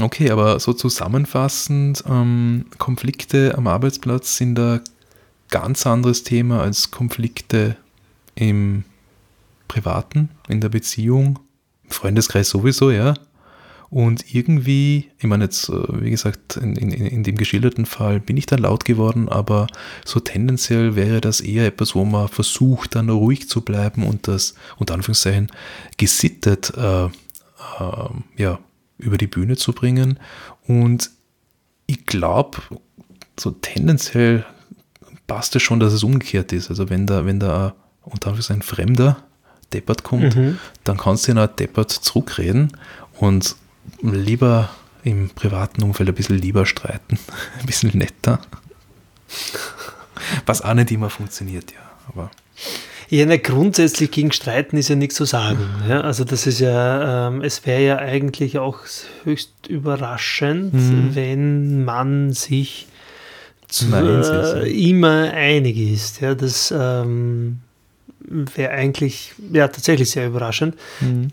Okay, 0.00 0.30
aber 0.30 0.58
so 0.58 0.72
zusammenfassend, 0.72 2.02
ähm, 2.08 2.66
Konflikte 2.78 3.54
am 3.56 3.66
Arbeitsplatz 3.66 4.36
sind 4.36 4.58
ein 4.58 4.80
ganz 5.50 5.86
anderes 5.86 6.24
Thema 6.24 6.62
als 6.62 6.90
Konflikte 6.90 7.76
im 8.34 8.84
Privaten, 9.68 10.30
in 10.48 10.60
der 10.60 10.68
Beziehung, 10.68 11.38
im 11.84 11.90
Freundeskreis 11.90 12.48
sowieso, 12.48 12.90
ja. 12.90 13.14
Und 13.94 14.34
irgendwie, 14.34 15.08
ich 15.18 15.24
meine 15.24 15.44
jetzt, 15.44 15.68
äh, 15.68 16.02
wie 16.02 16.10
gesagt, 16.10 16.56
in, 16.56 16.74
in, 16.74 16.90
in, 16.90 17.22
dem 17.22 17.36
geschilderten 17.36 17.86
Fall 17.86 18.18
bin 18.18 18.36
ich 18.36 18.44
dann 18.44 18.58
laut 18.58 18.84
geworden, 18.84 19.28
aber 19.28 19.68
so 20.04 20.18
tendenziell 20.18 20.96
wäre 20.96 21.20
das 21.20 21.40
eher 21.40 21.64
etwas, 21.64 21.94
wo 21.94 22.04
man 22.04 22.26
versucht, 22.26 22.96
dann 22.96 23.08
ruhig 23.08 23.48
zu 23.48 23.60
bleiben 23.60 24.04
und 24.04 24.26
das, 24.26 24.56
unter 24.78 24.94
Anführungszeichen, 24.94 25.46
gesittet 25.96 26.72
äh, 26.76 27.04
äh, 27.04 27.10
ja, 28.36 28.58
über 28.98 29.16
die 29.16 29.28
Bühne 29.28 29.56
zu 29.56 29.72
bringen. 29.72 30.18
Und 30.66 31.12
ich 31.86 32.04
glaube, 32.04 32.58
so 33.38 33.52
tendenziell 33.52 34.44
passt 35.28 35.54
es 35.54 35.62
schon, 35.62 35.78
dass 35.78 35.92
es 35.92 36.02
umgekehrt 36.02 36.52
ist. 36.52 36.68
Also 36.68 36.90
wenn 36.90 37.06
da, 37.06 37.26
wenn 37.26 37.38
da 37.38 37.76
unter 38.02 38.30
Anführungszeichen 38.30 38.62
ein 38.62 38.66
Fremder 38.66 39.18
deppert 39.72 40.02
kommt, 40.02 40.34
mhm. 40.34 40.58
dann 40.82 40.96
kannst 40.96 41.28
du 41.28 41.30
ihn 41.30 41.38
auch 41.38 41.46
deppert 41.46 41.92
zurückreden 41.92 42.72
und 43.20 43.54
lieber 44.02 44.70
im 45.02 45.30
privaten 45.30 45.82
Umfeld 45.82 46.08
ein 46.08 46.14
bisschen 46.14 46.38
lieber 46.38 46.66
streiten, 46.66 47.18
ein 47.60 47.66
bisschen 47.66 47.90
netter. 47.96 48.40
Was 50.46 50.62
auch 50.62 50.74
nicht 50.74 50.90
immer 50.90 51.10
funktioniert, 51.10 51.72
ja. 51.72 51.78
Aber 52.08 52.30
ja, 53.10 53.26
ne, 53.26 53.38
grundsätzlich 53.38 54.10
gegen 54.10 54.32
Streiten 54.32 54.76
ist 54.76 54.88
ja 54.88 54.96
nichts 54.96 55.16
zu 55.16 55.24
sagen. 55.24 55.68
Ja? 55.88 56.00
Also 56.00 56.24
das 56.24 56.46
ist 56.46 56.60
ja, 56.60 57.28
ähm, 57.28 57.42
es 57.42 57.66
wäre 57.66 57.84
ja 57.84 57.96
eigentlich 57.98 58.58
auch 58.58 58.80
höchst 59.24 59.52
überraschend, 59.68 60.74
mhm. 60.74 61.14
wenn 61.14 61.84
man 61.84 62.32
sich 62.32 62.86
zu, 63.68 63.86
äh, 63.94 64.90
immer 64.90 65.32
einig 65.32 65.76
ist. 65.76 66.22
Ja? 66.22 66.34
Das 66.34 66.72
ähm, 66.76 67.60
wäre 68.20 68.70
eigentlich 68.70 69.34
ja 69.52 69.68
tatsächlich 69.68 70.10
sehr 70.10 70.26
überraschend. 70.26 70.76
Mhm. 71.00 71.28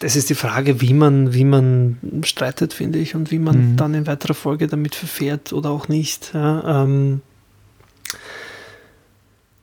Das 0.00 0.16
ist 0.16 0.30
die 0.30 0.34
Frage, 0.34 0.80
wie 0.80 0.94
man, 0.94 1.32
wie 1.32 1.44
man 1.44 1.98
streitet, 2.24 2.72
finde 2.72 2.98
ich, 2.98 3.14
und 3.14 3.30
wie 3.30 3.38
man 3.38 3.72
mhm. 3.72 3.76
dann 3.76 3.94
in 3.94 4.06
weiterer 4.06 4.34
Folge 4.34 4.66
damit 4.66 4.94
verfährt 4.94 5.52
oder 5.52 5.70
auch 5.70 5.88
nicht. 5.88 6.32
Ja, 6.34 6.82
ähm, 6.82 7.22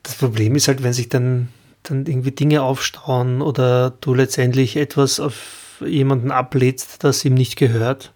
das 0.03 0.15
Problem 0.15 0.55
ist 0.55 0.67
halt, 0.67 0.83
wenn 0.83 0.93
sich 0.93 1.09
dann, 1.09 1.49
dann 1.83 2.05
irgendwie 2.05 2.31
Dinge 2.31 2.61
aufstauen 2.61 3.41
oder 3.41 3.91
du 4.01 4.13
letztendlich 4.13 4.75
etwas 4.75 5.19
auf 5.19 5.81
jemanden 5.85 6.31
ablädst, 6.31 7.03
das 7.03 7.23
ihm 7.25 7.33
nicht 7.33 7.55
gehört. 7.55 8.11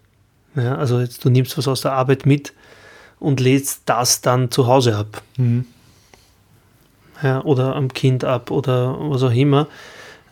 Ja, 0.54 0.76
also 0.76 1.00
jetzt 1.00 1.24
du 1.24 1.30
nimmst 1.30 1.56
was 1.56 1.68
aus 1.68 1.82
der 1.82 1.92
Arbeit 1.92 2.26
mit 2.26 2.52
und 3.18 3.40
lädst 3.40 3.82
das 3.86 4.20
dann 4.20 4.50
zu 4.50 4.66
Hause 4.66 4.96
ab. 4.96 5.22
Mhm. 5.36 5.66
Ja, 7.22 7.42
oder 7.42 7.74
am 7.74 7.92
Kind 7.92 8.24
ab 8.24 8.50
oder 8.50 8.96
was 9.10 9.22
auch 9.22 9.32
immer. 9.32 9.66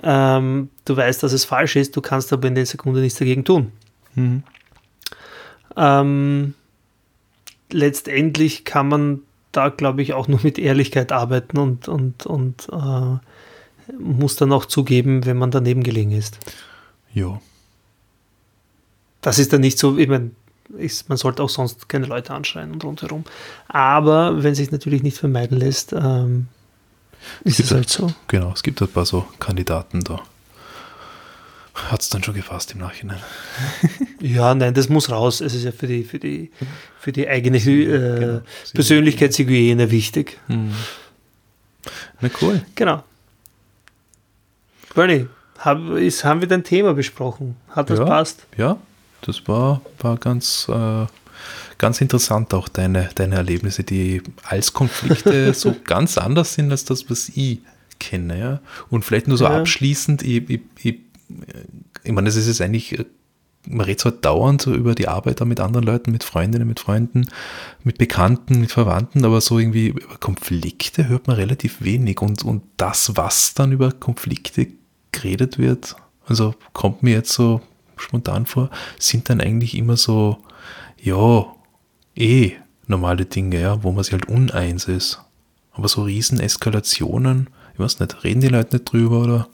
Ähm, 0.02 0.70
du 0.86 0.96
weißt, 0.96 1.22
dass 1.22 1.32
es 1.32 1.44
falsch 1.44 1.76
ist, 1.76 1.94
du 1.96 2.00
kannst 2.00 2.32
aber 2.32 2.48
in 2.48 2.54
der 2.54 2.64
Sekunde 2.64 3.00
nichts 3.00 3.18
dagegen 3.18 3.44
tun. 3.44 3.72
Mhm. 4.14 4.42
Ähm, 5.76 6.54
letztendlich 7.70 8.64
kann 8.64 8.88
man 8.88 9.20
da, 9.52 9.68
glaube 9.68 10.02
ich, 10.02 10.14
auch 10.14 10.28
nur 10.28 10.40
mit 10.42 10.58
Ehrlichkeit 10.58 11.12
arbeiten 11.12 11.58
und, 11.58 11.88
und, 11.88 12.24
und 12.24 12.68
äh, 12.72 13.92
muss 13.98 14.36
dann 14.36 14.52
auch 14.52 14.64
zugeben, 14.64 15.26
wenn 15.26 15.36
man 15.36 15.50
daneben 15.50 15.82
gelegen 15.82 16.12
ist. 16.12 16.38
Ja. 17.12 17.40
Das 19.20 19.38
ist 19.38 19.52
dann 19.52 19.60
nicht 19.60 19.78
so, 19.78 19.98
ich 19.98 20.08
meine, 20.08 20.30
ist, 20.78 21.08
man 21.08 21.18
sollte 21.18 21.42
auch 21.42 21.48
sonst 21.48 21.88
keine 21.88 22.06
Leute 22.06 22.32
anschreien 22.34 22.72
und 22.72 22.84
rundherum. 22.84 23.24
Aber 23.68 24.42
wenn 24.42 24.54
sich 24.54 24.70
natürlich 24.70 25.02
nicht 25.02 25.18
vermeiden 25.18 25.58
lässt, 25.58 25.92
ähm, 25.92 26.48
ist 27.44 27.60
es 27.60 27.70
halt 27.70 27.88
so. 27.88 28.12
Genau, 28.28 28.52
es 28.52 28.62
gibt 28.62 28.80
ein 28.82 28.88
paar 28.88 29.06
so 29.06 29.26
Kandidaten 29.38 30.02
da. 30.02 30.22
Hat 31.76 32.00
es 32.00 32.08
dann 32.08 32.24
schon 32.24 32.34
gefasst 32.34 32.72
im 32.72 32.80
Nachhinein. 32.80 33.20
ja, 34.20 34.54
nein, 34.54 34.72
das 34.72 34.88
muss 34.88 35.10
raus. 35.10 35.40
Es 35.40 35.54
ist 35.54 35.64
ja 35.64 35.72
für 35.72 35.86
die, 35.86 36.04
für 36.04 36.18
die, 36.18 36.50
für 36.98 37.12
die 37.12 37.28
eigene 37.28 37.58
äh, 37.58 38.18
genau. 38.18 38.40
Persönlichkeitshygiene 38.72 39.90
wichtig. 39.90 40.38
Mhm. 40.48 40.72
Na 42.20 42.30
cool. 42.40 42.62
Genau. 42.74 43.04
Bernie, 44.94 45.26
hab, 45.58 45.78
ist, 45.90 46.24
haben 46.24 46.40
wir 46.40 46.48
dein 46.48 46.64
Thema 46.64 46.94
besprochen? 46.94 47.56
Hat 47.68 47.90
das 47.90 47.98
ja, 47.98 48.04
passt? 48.06 48.46
Ja, 48.56 48.78
das 49.20 49.46
war, 49.46 49.82
war 49.98 50.16
ganz, 50.16 50.66
äh, 50.70 51.06
ganz 51.76 52.00
interessant, 52.00 52.54
auch 52.54 52.68
deine, 52.68 53.10
deine 53.14 53.36
Erlebnisse, 53.36 53.84
die 53.84 54.22
als 54.44 54.72
Konflikte 54.72 55.52
so 55.54 55.76
ganz 55.84 56.16
anders 56.16 56.54
sind 56.54 56.70
als 56.70 56.86
das, 56.86 57.10
was 57.10 57.28
ich 57.28 57.60
kenne. 57.98 58.38
Ja? 58.38 58.60
Und 58.88 59.04
vielleicht 59.04 59.28
nur 59.28 59.36
so 59.36 59.44
ja. 59.44 59.58
abschließend, 59.58 60.22
ich, 60.22 60.48
ich, 60.48 60.60
ich 60.82 60.96
ich 62.04 62.12
meine, 62.12 62.28
es 62.28 62.36
ist 62.36 62.46
jetzt 62.46 62.60
eigentlich, 62.60 62.98
man 63.68 63.84
redet 63.84 64.04
halt 64.04 64.24
dauernd 64.24 64.62
so 64.62 64.74
über 64.74 64.94
die 64.94 65.08
Arbeit 65.08 65.40
mit 65.40 65.60
anderen 65.60 65.86
Leuten, 65.86 66.12
mit 66.12 66.24
Freundinnen, 66.24 66.68
mit 66.68 66.80
Freunden, 66.80 67.28
mit 67.82 67.98
Bekannten, 67.98 68.60
mit 68.60 68.72
Verwandten, 68.72 69.24
aber 69.24 69.40
so 69.40 69.58
irgendwie 69.58 69.88
über 69.88 70.16
Konflikte 70.18 71.08
hört 71.08 71.26
man 71.26 71.36
relativ 71.36 71.82
wenig 71.82 72.20
und, 72.22 72.44
und 72.44 72.62
das, 72.76 73.16
was 73.16 73.54
dann 73.54 73.72
über 73.72 73.92
Konflikte 73.92 74.68
geredet 75.12 75.58
wird, 75.58 75.96
also 76.26 76.54
kommt 76.72 77.02
mir 77.02 77.12
jetzt 77.12 77.32
so 77.32 77.60
spontan 77.96 78.46
vor, 78.46 78.70
sind 78.98 79.30
dann 79.30 79.40
eigentlich 79.40 79.76
immer 79.76 79.96
so, 79.96 80.38
ja, 81.00 81.46
eh 82.14 82.52
normale 82.86 83.24
Dinge, 83.26 83.60
ja, 83.60 83.82
wo 83.82 83.92
man 83.92 84.04
sich 84.04 84.12
halt 84.12 84.28
uneins 84.28 84.86
ist. 84.86 85.20
Aber 85.72 85.88
so 85.88 86.02
Rieseneskalationen, 86.02 87.50
ich 87.74 87.80
weiß 87.80 88.00
nicht, 88.00 88.24
reden 88.24 88.40
die 88.40 88.48
Leute 88.48 88.76
nicht 88.76 88.90
drüber 88.90 89.22
oder? 89.22 89.48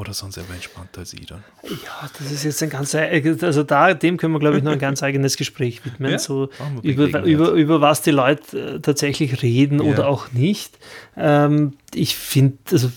Oder 0.00 0.14
sind 0.14 0.32
sie 0.32 0.40
aber 0.40 0.54
entspannter 0.54 1.00
als 1.00 1.12
ich 1.12 1.26
dann? 1.26 1.44
Ja, 1.62 2.08
das 2.18 2.32
ist 2.32 2.44
jetzt 2.44 2.62
ein 2.62 2.70
ganz, 2.70 2.94
also 2.94 3.62
da, 3.64 3.92
dem 3.92 4.16
können 4.16 4.32
wir, 4.32 4.38
glaube 4.38 4.56
ich, 4.56 4.62
noch 4.62 4.72
ein 4.72 4.78
ganz 4.78 5.02
eigenes 5.02 5.36
Gespräch 5.36 5.84
widmen, 5.84 6.12
ja? 6.12 6.18
so 6.18 6.48
über, 6.82 7.22
über, 7.24 7.50
über 7.50 7.82
was 7.82 8.00
die 8.00 8.10
Leute 8.10 8.76
äh, 8.76 8.80
tatsächlich 8.80 9.42
reden 9.42 9.84
ja. 9.84 9.92
oder 9.92 10.08
auch 10.08 10.32
nicht. 10.32 10.78
Ähm, 11.18 11.74
ich 11.92 12.16
finde, 12.16 12.56
also 12.72 12.90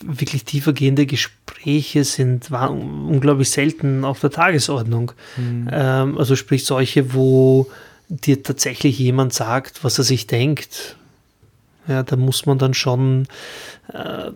wirklich 0.00 0.46
tiefergehende 0.46 1.04
Gespräche 1.04 2.04
sind 2.04 2.50
unglaublich 2.50 3.50
selten 3.50 4.06
auf 4.06 4.20
der 4.20 4.30
Tagesordnung. 4.30 5.12
Mhm. 5.36 5.68
Ähm, 5.70 6.16
also 6.16 6.36
sprich 6.36 6.64
solche, 6.64 7.12
wo 7.12 7.70
dir 8.08 8.42
tatsächlich 8.42 8.98
jemand 8.98 9.34
sagt, 9.34 9.84
was 9.84 9.98
er 9.98 10.04
sich 10.04 10.26
denkt. 10.26 10.96
Ja, 11.86 12.02
da 12.02 12.16
muss 12.16 12.46
man 12.46 12.56
dann 12.56 12.72
schon 12.72 13.28
äh, 13.92 14.30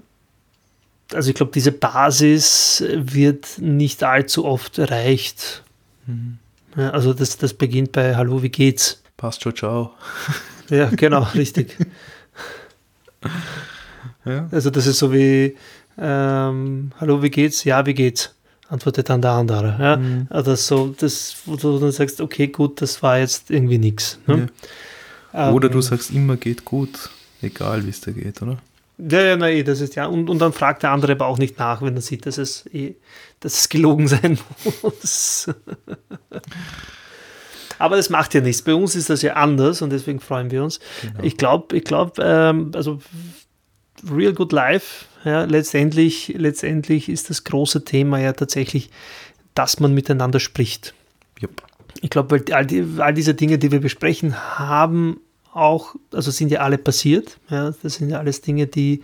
also 1.14 1.30
ich 1.30 1.34
glaube, 1.34 1.52
diese 1.52 1.72
Basis 1.72 2.84
wird 2.94 3.58
nicht 3.58 4.02
allzu 4.02 4.44
oft 4.44 4.78
erreicht. 4.78 5.62
Mhm. 6.06 6.38
Ja, 6.76 6.90
also 6.90 7.12
das, 7.12 7.36
das 7.36 7.54
beginnt 7.54 7.92
bei 7.92 8.16
Hallo, 8.16 8.42
wie 8.42 8.48
geht's? 8.48 9.02
Passt 9.16 9.42
schon, 9.42 9.54
ciao. 9.54 9.92
Ja, 10.70 10.88
genau, 10.88 11.26
richtig. 11.34 11.76
Ja. 14.24 14.48
Also 14.50 14.68
das 14.68 14.86
ist 14.86 14.98
so 14.98 15.12
wie 15.12 15.56
ähm, 15.98 16.92
Hallo, 17.00 17.22
wie 17.22 17.30
geht's? 17.30 17.64
Ja, 17.64 17.84
wie 17.86 17.94
geht's? 17.94 18.34
Antwortet 18.68 19.08
dann 19.08 19.22
der 19.22 19.32
andere. 19.32 19.76
Ja? 19.80 19.96
Mhm. 19.96 20.26
Also 20.30 20.54
so, 20.54 20.94
das, 20.96 21.36
wo 21.46 21.56
du 21.56 21.78
dann 21.78 21.90
sagst, 21.90 22.20
okay, 22.20 22.48
gut, 22.48 22.80
das 22.82 23.02
war 23.02 23.18
jetzt 23.18 23.50
irgendwie 23.50 23.78
nichts. 23.78 24.18
Ne? 24.26 24.48
Ja. 25.32 25.50
Oder 25.52 25.66
ähm, 25.68 25.72
du 25.72 25.80
sagst 25.80 26.10
immer 26.10 26.36
geht 26.36 26.64
gut, 26.64 27.10
egal 27.42 27.84
wie 27.84 27.90
es 27.90 28.00
dir 28.00 28.12
geht, 28.12 28.40
oder? 28.42 28.58
Ja, 29.08 29.20
ja, 29.20 29.36
nein, 29.36 29.64
das 29.64 29.80
ist 29.80 29.94
ja. 29.94 30.06
Und, 30.06 30.28
und 30.28 30.38
dann 30.40 30.52
fragt 30.52 30.82
der 30.82 30.90
andere 30.90 31.12
aber 31.12 31.26
auch 31.26 31.38
nicht 31.38 31.58
nach, 31.58 31.82
wenn 31.82 31.94
er 31.94 32.02
sieht, 32.02 32.26
dass 32.26 32.38
es, 32.38 32.66
eh, 32.72 32.96
dass 33.40 33.60
es 33.60 33.68
gelogen 33.68 34.08
sein 34.08 34.38
muss. 34.82 35.48
aber 37.78 37.96
das 37.96 38.10
macht 38.10 38.34
ja 38.34 38.40
nichts. 38.40 38.62
Bei 38.62 38.74
uns 38.74 38.94
ist 38.94 39.10
das 39.10 39.22
ja 39.22 39.34
anders 39.34 39.82
und 39.82 39.90
deswegen 39.90 40.20
freuen 40.20 40.50
wir 40.50 40.62
uns. 40.62 40.80
Genau. 41.02 41.22
Ich 41.22 41.36
glaube, 41.36 41.76
ich 41.76 41.84
glaube, 41.84 42.22
ähm, 42.22 42.72
also 42.74 43.00
Real 44.10 44.32
Good 44.32 44.52
Life, 44.52 45.06
ja, 45.24 45.44
letztendlich, 45.44 46.34
letztendlich 46.36 47.08
ist 47.08 47.30
das 47.30 47.44
große 47.44 47.84
Thema 47.84 48.18
ja 48.18 48.32
tatsächlich, 48.32 48.90
dass 49.54 49.80
man 49.80 49.94
miteinander 49.94 50.40
spricht. 50.40 50.94
Yep. 51.42 51.62
Ich 52.02 52.10
glaube, 52.10 52.30
weil 52.30 52.54
all, 52.54 52.66
die, 52.66 52.86
all 52.98 53.14
diese 53.14 53.34
Dinge, 53.34 53.58
die 53.58 53.72
wir 53.72 53.80
besprechen, 53.80 54.36
haben 54.58 55.20
auch, 55.52 55.94
also 56.12 56.30
sind 56.30 56.50
ja 56.50 56.60
alle 56.60 56.78
passiert. 56.78 57.38
Ja, 57.50 57.72
das 57.82 57.94
sind 57.94 58.10
ja 58.10 58.18
alles 58.18 58.40
Dinge, 58.40 58.66
die 58.66 59.02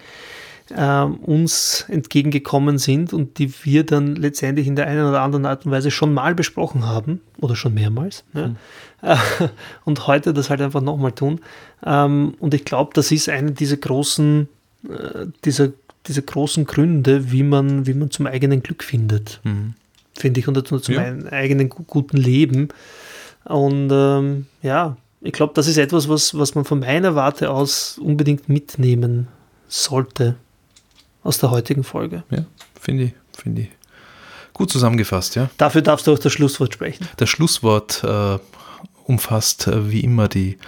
äh, 0.71 1.03
uns 1.03 1.85
entgegengekommen 1.89 2.79
sind 2.79 3.13
und 3.13 3.39
die 3.39 3.53
wir 3.65 3.85
dann 3.85 4.17
letztendlich 4.17 4.67
in 4.67 4.77
der 4.77 4.87
einen 4.87 5.07
oder 5.07 5.23
anderen 5.23 5.47
Art 5.47 5.65
und 5.65 5.73
Weise 5.73 5.91
schon 5.91 6.13
mal 6.13 6.35
besprochen 6.35 6.87
haben 6.87 7.21
oder 7.41 7.57
schon 7.57 7.75
mehrmals. 7.75 8.25
Ja. 8.35 8.49
Mhm. 8.49 8.57
und 9.85 10.07
heute 10.07 10.33
das 10.33 10.51
halt 10.51 10.61
einfach 10.61 10.81
nochmal 10.81 11.13
tun. 11.13 11.41
Ähm, 11.85 12.35
und 12.41 12.55
ich 12.55 12.65
glaube, 12.65 12.93
das 12.95 13.13
ist 13.13 13.29
eine 13.29 13.53
dieser 13.53 13.77
großen, 13.77 14.49
äh, 14.89 15.27
dieser, 15.45 15.69
dieser 16.07 16.23
großen 16.23 16.65
Gründe, 16.65 17.31
wie 17.31 17.43
man, 17.43 17.87
wie 17.87 17.95
man 17.95 18.11
zum 18.11 18.27
eigenen 18.27 18.63
Glück 18.63 18.83
findet. 18.83 19.41
Mhm. 19.45 19.75
Finde 20.15 20.41
ich, 20.41 20.49
und 20.49 20.67
zum 20.67 20.95
ja. 20.95 21.15
eigenen 21.31 21.69
guten 21.69 22.17
Leben. 22.17 22.69
Und 23.45 23.91
ähm, 23.93 24.47
ja, 24.63 24.97
ich 25.27 25.33
glaube, 25.33 25.53
das 25.55 25.67
ist 25.67 25.77
etwas, 25.77 26.09
was, 26.09 26.37
was 26.39 26.55
man 26.55 26.65
von 26.65 26.81
meiner 26.81 27.15
Warte 27.15 27.51
aus 27.51 27.99
unbedingt 27.99 28.49
mitnehmen 28.49 29.29
sollte 29.69 30.37
aus 31.23 31.39
der 31.39 31.51
heutigen 31.51 31.85
Folge. 31.85 32.23
Ja, 32.31 32.45
finde 32.81 33.05
ich, 33.05 33.13
finde 33.33 33.63
ich. 33.63 33.69
Gut 34.53 34.71
zusammengefasst, 34.71 35.35
ja. 35.35 35.51
Dafür 35.59 35.83
darfst 35.83 36.07
du 36.07 36.13
auch 36.13 36.19
das 36.19 36.33
Schlusswort 36.33 36.73
sprechen. 36.73 37.07
Das 37.17 37.29
Schlusswort 37.29 38.03
äh, 38.05 38.39
umfasst 39.05 39.67
äh, 39.67 39.91
wie 39.91 40.01
immer 40.01 40.29
die 40.29 40.59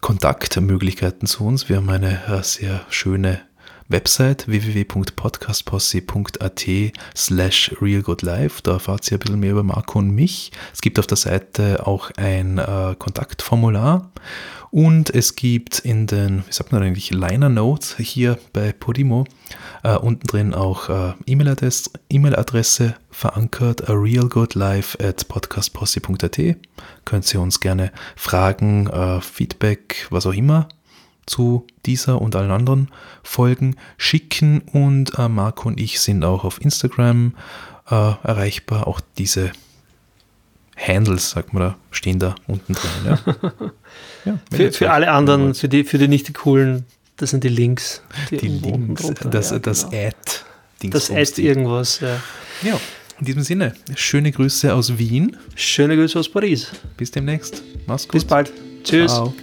Kontaktmöglichkeiten 0.00 1.26
zu 1.26 1.44
uns. 1.44 1.68
Wir 1.68 1.76
haben 1.76 1.88
eine 1.88 2.26
äh, 2.26 2.42
sehr 2.42 2.84
schöne 2.90 3.40
Website 3.88 4.48
www.podcastposse.at 4.48 6.66
slash 7.16 7.74
realgoodlife. 7.80 8.62
Da 8.62 8.72
erfahrt 8.72 9.10
ihr 9.10 9.16
ein 9.16 9.20
bisschen 9.20 9.40
mehr 9.40 9.52
über 9.52 9.62
Marco 9.62 9.98
und 9.98 10.10
mich. 10.10 10.52
Es 10.72 10.80
gibt 10.80 10.98
auf 10.98 11.06
der 11.06 11.16
Seite 11.16 11.86
auch 11.86 12.10
ein 12.16 12.58
äh, 12.58 12.94
Kontaktformular 12.98 14.10
und 14.70 15.14
es 15.14 15.34
gibt 15.34 15.78
in 15.78 16.06
den, 16.06 16.44
wie 16.46 16.52
sagt 16.52 16.72
man 16.72 16.82
eigentlich, 16.82 17.10
Liner 17.10 17.48
Notes 17.48 17.96
hier 17.98 18.38
bei 18.52 18.72
Podimo 18.72 19.24
äh, 19.82 19.96
unten 19.96 20.26
drin 20.26 20.54
auch 20.54 20.88
äh, 20.88 21.12
E-Mail-Adresse 21.26 22.84
e 22.84 22.94
verankert, 23.10 23.88
a 23.88 23.94
realgoodlife 23.94 24.98
at 25.00 25.26
podcastposse.at. 25.28 26.38
Könnt 27.04 27.34
ihr 27.34 27.40
uns 27.40 27.60
gerne 27.60 27.92
Fragen, 28.16 28.88
äh, 28.88 29.20
Feedback, 29.20 30.06
was 30.10 30.26
auch 30.26 30.34
immer 30.34 30.68
zu 31.28 31.66
dieser 31.86 32.20
und 32.20 32.34
allen 32.36 32.50
anderen 32.50 32.88
Folgen 33.22 33.76
schicken. 33.96 34.60
Und 34.72 35.18
äh, 35.18 35.28
Marco 35.28 35.68
und 35.68 35.78
ich 35.78 36.00
sind 36.00 36.24
auch 36.24 36.44
auf 36.44 36.60
Instagram 36.60 37.34
äh, 37.90 37.94
erreichbar. 37.94 38.86
Auch 38.86 39.00
diese 39.16 39.52
Handles, 40.76 41.30
sagt 41.30 41.52
man 41.52 41.62
da, 41.62 41.76
stehen 41.90 42.18
da 42.18 42.34
unten 42.46 42.74
drin. 42.74 42.90
Ja. 43.04 43.18
ja, 44.24 44.38
für, 44.52 44.72
für 44.72 44.90
alle 44.90 45.10
anderen, 45.10 45.54
für 45.54 45.68
die, 45.68 45.84
für 45.84 45.98
die 45.98 46.08
nicht 46.08 46.28
die 46.28 46.32
coolen, 46.32 46.84
das 47.16 47.30
sind 47.30 47.44
die 47.44 47.48
Links. 47.48 48.02
Die, 48.30 48.36
die 48.36 48.48
Links, 48.48 49.10
das, 49.30 49.50
ja, 49.50 49.58
das 49.58 49.90
genau. 49.90 50.06
Ad. 50.06 50.16
Das 50.90 51.10
Ad 51.10 51.42
irgendwas, 51.42 51.98
ja. 52.00 52.20
Ja, 52.62 52.80
In 53.18 53.26
diesem 53.26 53.42
Sinne, 53.42 53.74
schöne 53.96 54.30
Grüße 54.30 54.72
aus 54.72 54.96
Wien. 54.96 55.36
Schöne 55.56 55.96
Grüße 55.96 56.18
aus 56.18 56.28
Paris. 56.28 56.68
Bis 56.96 57.10
demnächst. 57.10 57.62
Mach's 57.86 58.04
gut. 58.04 58.12
Bis 58.12 58.24
bald. 58.24 58.52
Tschüss. 58.84 59.12
Ciao. 59.12 59.34